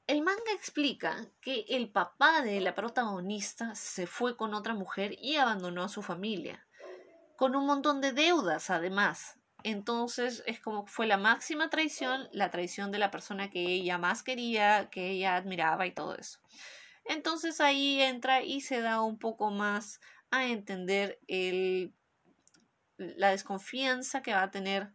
El 0.06 0.22
manga 0.22 0.52
explica 0.52 1.28
que 1.40 1.64
el 1.68 1.90
papá 1.90 2.42
de 2.42 2.60
la 2.60 2.74
protagonista 2.74 3.74
se 3.74 4.06
fue 4.06 4.36
con 4.36 4.52
otra 4.52 4.74
mujer 4.74 5.16
y 5.18 5.36
abandonó 5.36 5.84
a 5.84 5.88
su 5.88 6.02
familia, 6.02 6.66
con 7.36 7.54
un 7.54 7.66
montón 7.66 8.00
de 8.00 8.12
deudas 8.12 8.68
además. 8.68 9.38
Entonces 9.64 10.42
es 10.46 10.60
como 10.60 10.86
fue 10.86 11.06
la 11.06 11.16
máxima 11.16 11.70
traición, 11.70 12.28
la 12.32 12.50
traición 12.50 12.92
de 12.92 12.98
la 12.98 13.10
persona 13.10 13.50
que 13.50 13.60
ella 13.60 13.96
más 13.96 14.22
quería, 14.22 14.90
que 14.90 15.10
ella 15.10 15.36
admiraba 15.36 15.86
y 15.86 15.92
todo 15.92 16.14
eso. 16.14 16.38
Entonces 17.06 17.60
ahí 17.60 18.00
entra 18.00 18.42
y 18.42 18.60
se 18.60 18.80
da 18.82 19.00
un 19.00 19.18
poco 19.18 19.50
más 19.50 20.00
a 20.30 20.46
entender 20.46 21.18
el 21.28 21.94
la 22.96 23.30
desconfianza 23.30 24.22
que 24.22 24.34
va 24.34 24.42
a 24.42 24.50
tener 24.50 24.92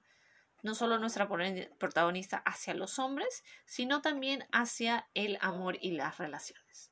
no 0.61 0.75
solo 0.75 0.99
nuestra 0.99 1.27
protagonista 1.27 2.37
hacia 2.45 2.73
los 2.73 2.99
hombres, 2.99 3.43
sino 3.65 4.01
también 4.01 4.47
hacia 4.51 5.09
el 5.13 5.37
amor 5.41 5.77
y 5.81 5.91
las 5.91 6.17
relaciones. 6.17 6.91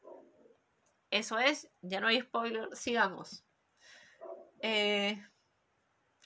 Eso 1.11 1.37
es, 1.37 1.69
ya 1.81 1.99
no 1.99 2.07
hay 2.07 2.21
spoiler, 2.21 2.75
sigamos. 2.75 3.45
Eh, 4.61 5.21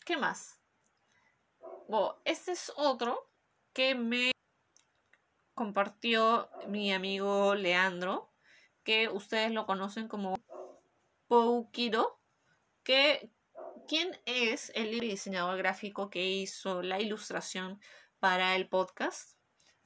¿Qué 0.06 0.18
más? 0.18 0.61
Bueno, 1.92 2.22
este 2.24 2.54
es 2.54 2.72
otro 2.78 3.30
que 3.74 3.96
me 3.96 4.32
compartió 5.54 6.50
mi 6.70 6.94
amigo 6.94 7.54
Leandro, 7.54 8.32
que 8.86 9.10
ustedes 9.10 9.52
lo 9.52 9.66
conocen 9.66 10.08
como 10.08 10.36
Poukiro, 11.28 12.18
que 12.84 13.30
quién 13.90 14.18
es 14.26 14.72
el 14.74 15.02
diseñador 15.02 15.58
gráfico 15.58 16.10
que 16.10 16.26
hizo 16.26 16.82
la 16.82 17.02
ilustración 17.02 17.82
para 18.20 18.56
el 18.56 18.70
podcast. 18.70 19.38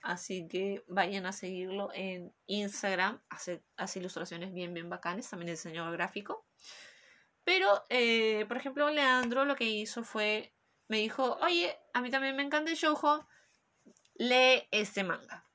Así 0.03 0.47
que 0.47 0.83
vayan 0.87 1.25
a 1.25 1.31
seguirlo 1.31 1.89
en 1.91 2.35
Instagram. 2.45 3.19
Hace, 3.29 3.63
ilustraciones 3.95 4.53
bien, 4.53 4.75
bien 4.75 4.91
bacanes. 4.91 5.27
También 5.27 5.53
diseñador 5.53 5.93
gráfico. 5.93 6.45
Pero, 7.43 7.83
eh, 7.89 8.45
por 8.47 8.57
ejemplo, 8.57 8.91
Leandro 8.91 9.43
lo 9.43 9.55
que 9.55 9.65
hizo 9.65 10.03
fue, 10.03 10.54
me 10.87 10.97
dijo, 10.97 11.37
oye, 11.41 11.77
a 11.93 12.01
mí 12.01 12.09
también 12.09 12.35
me 12.35 12.43
encanta 12.43 12.71
el 12.71 12.77
shoujo, 12.77 13.27
lee 14.15 14.67
este 14.71 15.03
manga. 15.03 15.45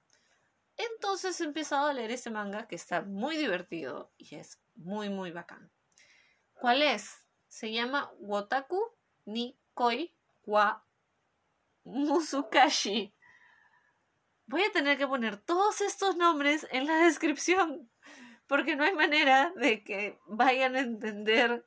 Entonces 0.77 1.41
he 1.41 1.45
empezado 1.45 1.89
a 1.89 1.93
leer 1.93 2.11
este 2.11 2.31
manga 2.31 2.67
que 2.67 2.77
está 2.77 3.03
muy 3.03 3.37
divertido 3.37 4.13
y 4.17 4.37
es 4.37 4.61
muy, 4.75 5.09
muy 5.09 5.31
bacán. 5.31 5.71
¿Cuál 6.55 6.83
es? 6.83 7.21
se 7.51 7.73
llama 7.73 8.11
Wotaku 8.21 8.81
ni 9.27 9.59
Koi 9.75 10.15
wa 10.47 10.87
Musukashi. 11.85 13.13
Voy 14.47 14.63
a 14.63 14.73
tener 14.73 14.97
que 14.97 15.07
poner 15.07 15.37
todos 15.37 15.81
estos 15.81 16.17
nombres 16.17 16.67
en 16.71 16.87
la 16.87 16.97
descripción 16.99 17.91
porque 18.47 18.77
no 18.77 18.85
hay 18.85 18.95
manera 18.95 19.53
de 19.57 19.85
que 19.85 20.19
vayan 20.27 20.77
a 20.77 20.81
entender 20.81 21.67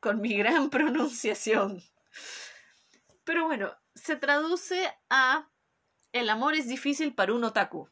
con 0.00 0.20
mi 0.20 0.36
gran 0.36 0.70
pronunciación. 0.70 1.82
Pero 3.24 3.44
bueno, 3.44 3.74
se 3.94 4.16
traduce 4.16 4.92
a 5.08 5.50
El 6.12 6.30
amor 6.30 6.54
es 6.54 6.68
difícil 6.68 7.14
para 7.14 7.34
un 7.34 7.42
otaku. 7.42 7.90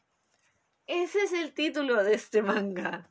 Ese 0.87 1.23
es 1.23 1.33
el 1.33 1.53
título 1.53 2.03
de 2.03 2.13
este 2.13 2.41
manga. 2.41 3.09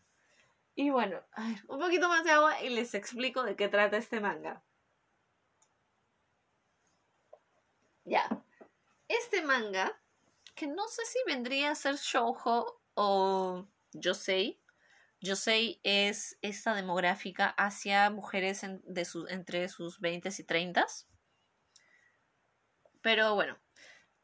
Y 0.75 0.91
bueno, 0.91 1.20
un 1.68 1.79
poquito 1.79 2.09
más 2.09 2.25
de 2.25 2.31
agua 2.31 2.62
y 2.62 2.70
les 2.70 2.95
explico 2.95 3.43
de 3.43 3.57
qué 3.57 3.68
trata 3.68 3.99
este 3.99 4.20
manga. 4.20 4.62
Ya. 8.05 8.43
Este 9.09 9.43
manga, 9.43 10.01
que 10.55 10.66
no 10.66 10.89
sé 10.89 11.05
si 11.05 11.18
vendría 11.27 11.70
a 11.70 11.75
ser 11.75 11.97
shoujo 11.97 12.81
o 12.95 13.68
yosei. 13.93 14.61
Yosei 15.20 15.81
es 15.83 16.39
esta 16.41 16.75
demográfica 16.75 17.49
hacia 17.49 18.11
mujeres 18.11 18.62
de 18.62 19.07
entre 19.29 19.68
sus 19.68 20.01
20 20.01 20.31
y 20.37 20.45
30. 20.45 20.87
Pero 23.03 23.34
bueno, 23.34 23.59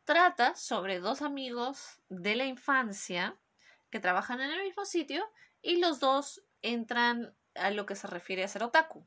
trata 0.04 0.54
sobre 0.54 1.00
dos 1.00 1.20
amigos 1.20 2.00
de 2.08 2.36
la 2.36 2.46
infancia 2.46 3.36
que 3.90 4.00
trabajan 4.00 4.40
en 4.40 4.50
el 4.50 4.62
mismo 4.62 4.84
sitio 4.84 5.28
y 5.60 5.76
los 5.76 6.00
dos 6.00 6.42
entran 6.62 7.36
a 7.54 7.70
lo 7.70 7.86
que 7.86 7.96
se 7.96 8.06
refiere 8.06 8.44
a 8.44 8.48
ser 8.48 8.62
otaku. 8.62 9.06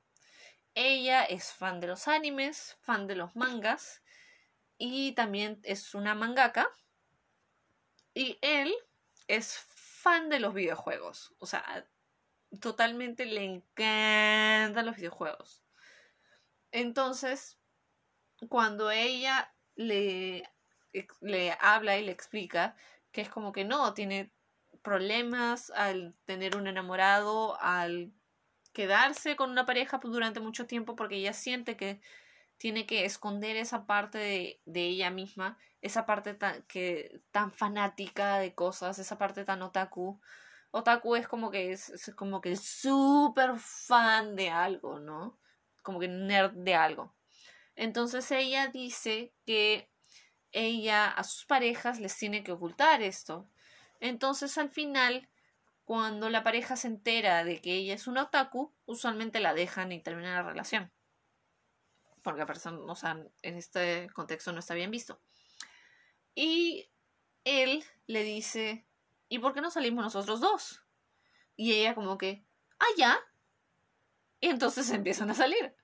ella 0.75 1.23
es 1.25 1.51
fan 1.51 1.79
de 1.79 1.87
los 1.87 2.07
animes, 2.07 2.77
fan 2.81 3.07
de 3.07 3.15
los 3.15 3.35
mangas 3.35 4.01
y 4.77 5.13
también 5.13 5.59
es 5.63 5.93
una 5.95 6.15
mangaka. 6.15 6.69
Y 8.13 8.37
él 8.41 8.73
es 9.27 9.57
fan 9.57 10.29
de 10.29 10.39
los 10.39 10.53
videojuegos. 10.53 11.33
O 11.39 11.45
sea, 11.45 11.87
totalmente 12.59 13.25
le 13.25 13.43
encantan 13.43 14.85
los 14.85 14.95
videojuegos. 14.95 15.63
Entonces, 16.71 17.59
cuando 18.49 18.91
ella 18.91 19.53
le, 19.87 20.49
le 21.21 21.57
habla 21.59 21.97
y 21.97 22.05
le 22.05 22.11
explica 22.11 22.75
que 23.11 23.21
es 23.21 23.29
como 23.29 23.51
que 23.51 23.65
no, 23.65 23.93
tiene 23.93 24.31
problemas 24.81 25.71
al 25.71 26.15
tener 26.25 26.55
un 26.57 26.67
enamorado, 26.67 27.59
al 27.61 28.13
quedarse 28.73 29.35
con 29.35 29.51
una 29.51 29.65
pareja 29.65 29.99
durante 30.03 30.39
mucho 30.39 30.65
tiempo 30.65 30.95
porque 30.95 31.17
ella 31.17 31.33
siente 31.33 31.75
que 31.77 32.01
tiene 32.57 32.85
que 32.85 33.05
esconder 33.05 33.57
esa 33.57 33.85
parte 33.85 34.17
de, 34.17 34.61
de 34.65 34.87
ella 34.87 35.09
misma, 35.09 35.57
esa 35.81 36.05
parte 36.05 36.35
tan, 36.35 36.61
que, 36.63 37.21
tan 37.31 37.51
fanática 37.51 38.37
de 38.37 38.53
cosas, 38.53 38.99
esa 38.99 39.17
parte 39.17 39.45
tan 39.45 39.61
otaku. 39.63 40.19
Otaku 40.71 41.15
es 41.15 41.27
como 41.27 41.51
que 41.51 41.71
es, 41.71 41.89
es 41.89 42.13
como 42.15 42.39
que 42.39 42.55
súper 42.55 43.57
fan 43.57 44.35
de 44.35 44.51
algo, 44.51 44.99
¿no? 44.99 45.39
Como 45.81 45.99
que 45.99 46.07
nerd 46.07 46.53
de 46.53 46.75
algo. 46.75 47.13
Entonces 47.81 48.29
ella 48.29 48.67
dice 48.67 49.33
que 49.43 49.89
ella 50.51 51.09
a 51.09 51.23
sus 51.23 51.45
parejas 51.45 51.99
les 51.99 52.15
tiene 52.15 52.43
que 52.43 52.51
ocultar 52.51 53.01
esto. 53.01 53.49
Entonces 53.99 54.55
al 54.59 54.69
final 54.69 55.27
cuando 55.83 56.29
la 56.29 56.43
pareja 56.43 56.75
se 56.75 56.85
entera 56.85 57.43
de 57.43 57.59
que 57.59 57.73
ella 57.73 57.95
es 57.95 58.05
un 58.05 58.19
otaku, 58.19 58.71
usualmente 58.85 59.39
la 59.39 59.55
dejan 59.55 59.91
y 59.91 59.99
terminan 59.99 60.35
la 60.35 60.43
relación. 60.43 60.91
Porque 62.21 62.41
la 62.41 62.45
persona, 62.45 62.77
o 62.85 62.95
sea, 62.95 63.19
en 63.41 63.57
este 63.57 64.11
contexto 64.13 64.51
no 64.51 64.59
está 64.59 64.75
bien 64.75 64.91
visto. 64.91 65.19
Y 66.35 66.87
él 67.45 67.83
le 68.05 68.23
dice, 68.23 68.85
¿y 69.27 69.39
por 69.39 69.55
qué 69.55 69.61
no 69.61 69.71
salimos 69.71 70.03
nosotros 70.03 70.39
dos? 70.39 70.83
Y 71.55 71.73
ella 71.73 71.95
como 71.95 72.19
que, 72.19 72.45
ah, 72.77 72.93
ya. 72.95 73.19
Y 74.39 74.49
entonces 74.49 74.87
empiezan 74.91 75.31
a 75.31 75.33
salir. 75.33 75.80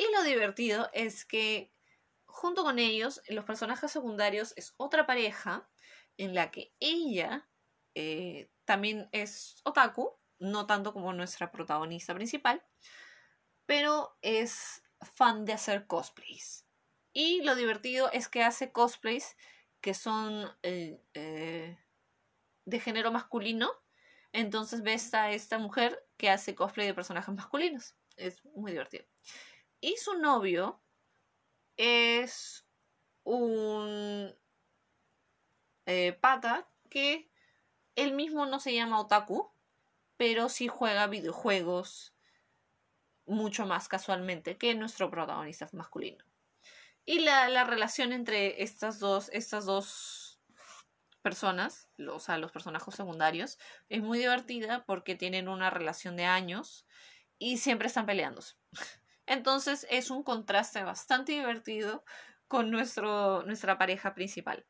Y 0.00 0.10
lo 0.14 0.22
divertido 0.22 0.88
es 0.94 1.26
que 1.26 1.74
junto 2.24 2.62
con 2.62 2.78
ellos, 2.78 3.20
los 3.28 3.44
personajes 3.44 3.92
secundarios 3.92 4.54
es 4.56 4.72
otra 4.78 5.06
pareja 5.06 5.68
en 6.16 6.34
la 6.34 6.50
que 6.50 6.72
ella 6.80 7.46
eh, 7.94 8.50
también 8.64 9.10
es 9.12 9.60
otaku, 9.62 10.16
no 10.38 10.66
tanto 10.66 10.94
como 10.94 11.12
nuestra 11.12 11.52
protagonista 11.52 12.14
principal, 12.14 12.64
pero 13.66 14.16
es 14.22 14.82
fan 15.02 15.44
de 15.44 15.52
hacer 15.52 15.86
cosplays. 15.86 16.66
Y 17.12 17.42
lo 17.42 17.54
divertido 17.54 18.10
es 18.10 18.30
que 18.30 18.42
hace 18.42 18.72
cosplays 18.72 19.36
que 19.82 19.92
son 19.92 20.50
eh, 20.62 21.04
eh, 21.12 21.76
de 22.64 22.80
género 22.80 23.12
masculino. 23.12 23.70
Entonces 24.32 24.82
ves 24.82 25.12
a 25.12 25.30
esta 25.30 25.58
mujer 25.58 26.02
que 26.16 26.30
hace 26.30 26.54
cosplay 26.54 26.86
de 26.86 26.94
personajes 26.94 27.34
masculinos. 27.34 27.96
Es 28.16 28.42
muy 28.54 28.72
divertido. 28.72 29.04
Y 29.80 29.96
su 29.96 30.14
novio 30.14 30.80
es 31.76 32.66
un 33.24 34.34
eh, 35.86 36.12
pata 36.20 36.68
que 36.88 37.30
él 37.96 38.12
mismo 38.12 38.46
no 38.46 38.60
se 38.60 38.74
llama 38.74 39.00
otaku, 39.00 39.50
pero 40.16 40.48
sí 40.48 40.68
juega 40.68 41.06
videojuegos 41.06 42.14
mucho 43.26 43.64
más 43.64 43.88
casualmente 43.88 44.58
que 44.58 44.74
nuestro 44.74 45.10
protagonista 45.10 45.68
masculino. 45.72 46.24
Y 47.06 47.20
la, 47.20 47.64
relación 47.64 48.12
entre 48.12 48.62
estas 48.62 48.98
dos, 48.98 49.30
estas 49.32 49.64
dos 49.64 50.40
personas, 51.22 51.88
o 52.08 52.20
sea, 52.20 52.38
los 52.38 52.52
personajes 52.52 52.94
secundarios, 52.94 53.58
es 53.88 54.02
muy 54.02 54.18
divertida 54.18 54.84
porque 54.84 55.14
tienen 55.14 55.48
una 55.48 55.70
relación 55.70 56.16
de 56.16 56.24
años 56.24 56.86
y 57.38 57.58
siempre 57.58 57.88
están 57.88 58.06
peleándose. 58.06 58.56
Entonces 59.30 59.86
es 59.90 60.10
un 60.10 60.24
contraste 60.24 60.82
bastante 60.82 61.30
divertido 61.30 62.04
con 62.48 62.68
nuestro, 62.72 63.44
nuestra 63.44 63.78
pareja 63.78 64.12
principal. 64.12 64.66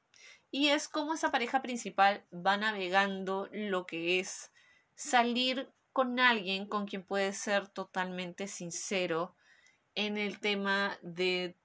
Y 0.51 0.69
es 0.69 0.87
como 0.87 1.15
esa 1.15 1.31
pareja 1.31 1.63
principal 1.63 2.27
va 2.31 2.59
navegando 2.59 3.49
lo 3.53 3.87
que 3.87 4.21
es 4.21 4.53
salir 4.95 5.73
con 5.95 6.21
alguien 6.21 6.67
con 6.67 6.87
quien 6.87 7.05
puedes 7.05 7.39
ser 7.39 7.69
totalmente 7.69 8.49
sincero 8.49 9.35
en 9.95 10.19
el 10.19 10.41
tema 10.41 10.99
de 11.01 11.57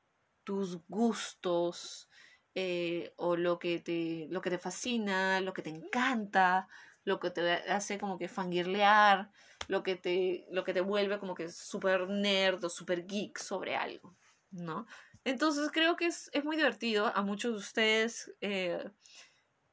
tus 0.45 0.87
gustos 0.87 2.09
eh, 2.53 3.13
o 3.17 3.35
lo 3.35 3.59
que, 3.59 3.79
te, 3.79 4.27
lo 4.29 4.39
que 4.39 4.51
te 4.51 4.57
fascina, 4.57 5.41
lo 5.41 5.51
que 5.51 5.63
te 5.63 5.69
encanta, 5.69 6.69
lo 7.03 7.19
que 7.19 7.29
te 7.29 7.51
hace 7.51 7.99
como 7.99 8.17
que 8.17 8.29
fangirlear, 8.29 9.31
lo 9.67 9.83
que 9.83 9.95
te, 9.95 10.45
lo 10.51 10.63
que 10.63 10.73
te 10.73 10.81
vuelve 10.81 11.19
como 11.19 11.35
que 11.35 11.49
súper 11.49 12.09
nerd 12.09 12.63
o 12.63 12.69
súper 12.69 13.05
geek 13.05 13.37
sobre 13.39 13.75
algo, 13.75 14.15
¿no? 14.51 14.85
Entonces 15.23 15.69
creo 15.71 15.95
que 15.95 16.05
es, 16.05 16.29
muy 16.43 16.55
divertido. 16.55 17.07
A 17.07 17.23
muchos 17.23 17.51
de 17.53 17.57
ustedes 17.57 18.33
eh, 18.41 18.89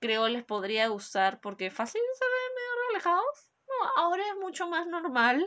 creo 0.00 0.28
les 0.28 0.44
podría 0.44 0.88
gustar 0.88 1.40
porque 1.40 1.70
fácil 1.70 2.00
se 2.18 2.24
ven 2.24 2.54
medio 2.54 2.88
relajados. 2.88 3.50
No, 3.66 4.02
ahora 4.02 4.22
es 4.28 4.36
mucho 4.40 4.66
más 4.68 4.86
normal 4.86 5.46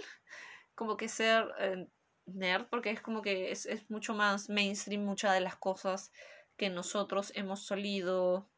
como 0.76 0.98
que 0.98 1.10
ser 1.10 1.52
eh, 1.60 1.88
nerd 2.26 2.68
porque 2.70 2.91
es 2.91 3.02
como 3.02 3.22
que 3.22 3.52
es, 3.52 3.66
es 3.66 3.89
mucho 3.89 4.14
más 4.14 4.50
mainstream 4.50 5.04
muchas 5.04 5.34
de 5.34 5.41
las 5.41 5.56
cosas 5.56 6.12
que 6.58 6.70
nosotros 6.70 7.32
hemos 7.36 7.66
solido 7.66 8.50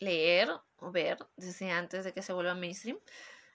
leer 0.00 0.50
o 0.78 0.90
ver 0.90 1.18
desde 1.36 1.70
antes 1.70 2.04
de 2.04 2.12
que 2.12 2.22
se 2.22 2.32
vuelva 2.32 2.54
mainstream. 2.54 2.98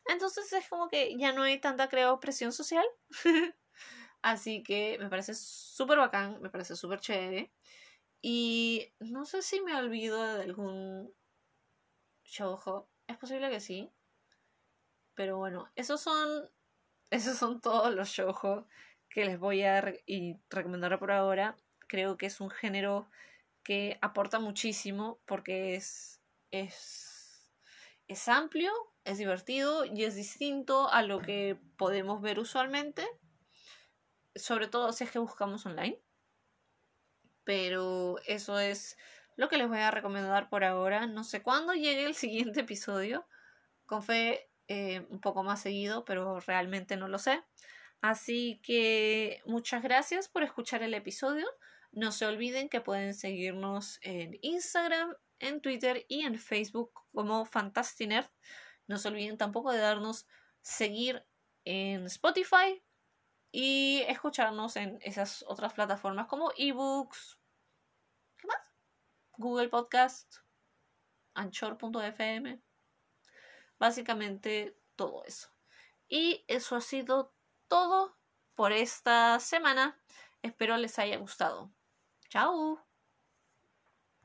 Entonces 0.10 0.52
es 0.54 0.68
como 0.70 0.88
que 0.90 1.18
ya 1.18 1.34
no 1.34 1.44
hay 1.44 1.60
tanta, 1.60 1.90
creo, 1.90 2.20
presión 2.20 2.52
social. 2.52 2.86
Así 4.22 4.64
que 4.64 4.98
me 5.00 5.10
parece 5.10 5.34
súper 5.36 6.00
bacán, 6.00 6.42
me 6.42 6.50
parece 6.50 6.76
súper 6.76 7.00
chévere. 7.00 7.52
Y 8.22 8.92
no 9.00 9.26
sé 9.26 9.42
si 9.42 9.62
me 9.62 9.76
olvido 9.76 10.22
de 10.36 10.44
algún 10.44 11.14
shoujo. 12.24 12.90
Es 13.08 13.18
posible 13.18 13.50
que 13.50 13.60
sí. 13.60 13.92
Pero 15.16 15.38
bueno, 15.38 15.70
esos 15.76 16.02
son. 16.02 16.50
Esos 17.10 17.38
son 17.38 17.62
todos 17.62 17.96
los 17.96 18.10
shoujo 18.10 18.68
que 19.10 19.24
les 19.24 19.40
voy 19.40 19.64
a 19.64 19.82
y 20.06 20.36
recomendar 20.50 21.00
por 21.00 21.12
ahora. 21.12 21.56
Creo 21.88 22.18
que 22.18 22.26
es 22.26 22.42
un 22.42 22.50
género 22.50 23.10
que 23.64 23.98
aporta 24.02 24.40
muchísimo 24.40 25.20
porque 25.26 25.76
es. 25.76 26.22
es. 26.52 27.50
es 28.10 28.28
amplio, 28.28 28.72
es 29.08 29.18
divertido 29.18 29.86
y 29.86 30.04
es 30.04 30.16
distinto 30.16 30.92
a 30.92 31.02
lo 31.02 31.20
que 31.22 31.60
podemos 31.78 32.22
ver 32.22 32.40
usualmente 32.40 33.08
sobre 34.38 34.68
todo 34.68 34.92
si 34.94 35.04
es 35.04 35.12
que 35.12 35.20
buscamos 35.20 35.66
online. 35.66 36.00
Pero 37.44 38.18
eso 38.26 38.60
es 38.60 38.98
lo 39.36 39.50
que 39.50 39.58
les 39.58 39.68
voy 39.68 39.80
a 39.80 39.92
recomendar 39.92 40.50
por 40.50 40.64
ahora. 40.64 41.08
No 41.08 41.24
sé 41.24 41.42
cuándo 41.42 41.74
llegue 41.74 42.06
el 42.06 42.16
siguiente 42.16 42.62
episodio. 42.62 43.28
Con 43.86 44.04
fe 44.04 44.50
eh, 44.68 45.06
un 45.10 45.22
poco 45.22 45.44
más 45.44 45.62
seguido, 45.62 46.04
pero 46.06 46.40
realmente 46.42 46.98
no 46.98 47.08
lo 47.08 47.20
sé. 47.20 47.42
Así 48.02 48.60
que 48.64 49.42
muchas 49.46 49.82
gracias 49.82 50.28
por 50.28 50.44
escuchar 50.44 50.84
el 50.84 50.94
episodio. 50.94 51.48
No 51.92 52.12
se 52.12 52.26
olviden 52.26 52.70
que 52.70 52.82
pueden 52.82 53.14
seguirnos 53.14 53.98
en 54.02 54.38
Instagram, 54.42 55.16
en 55.40 55.62
Twitter 55.62 56.06
y 56.10 56.22
en 56.22 56.38
Facebook 56.38 56.92
como 57.14 57.46
Fantastinerd. 57.46 58.28
No 58.88 58.98
se 58.98 59.08
olviden 59.10 59.38
tampoco 59.38 59.72
de 59.72 59.80
darnos 59.80 60.28
seguir 60.62 61.26
en 61.66 62.06
Spotify, 62.06 62.82
y 63.52 64.04
escucharnos 64.08 64.76
en 64.76 65.00
esas 65.02 65.44
otras 65.48 65.74
plataformas 65.74 66.28
como 66.28 66.52
ebooks, 66.58 67.40
¿qué 68.38 68.48
más? 68.48 68.58
Google 69.38 69.70
Podcast, 69.70 70.38
Anchor.fm, 71.34 72.62
básicamente 73.80 74.80
todo 74.96 75.24
eso. 75.26 75.50
Y 76.08 76.46
eso 76.48 76.76
ha 76.76 76.82
sido 76.82 77.34
todo 77.68 78.18
por 78.56 78.72
esta 78.72 79.40
semana. 79.40 80.00
Espero 80.42 80.78
les 80.78 80.98
haya 81.00 81.18
gustado. 81.18 81.72
Chao. 82.30 82.87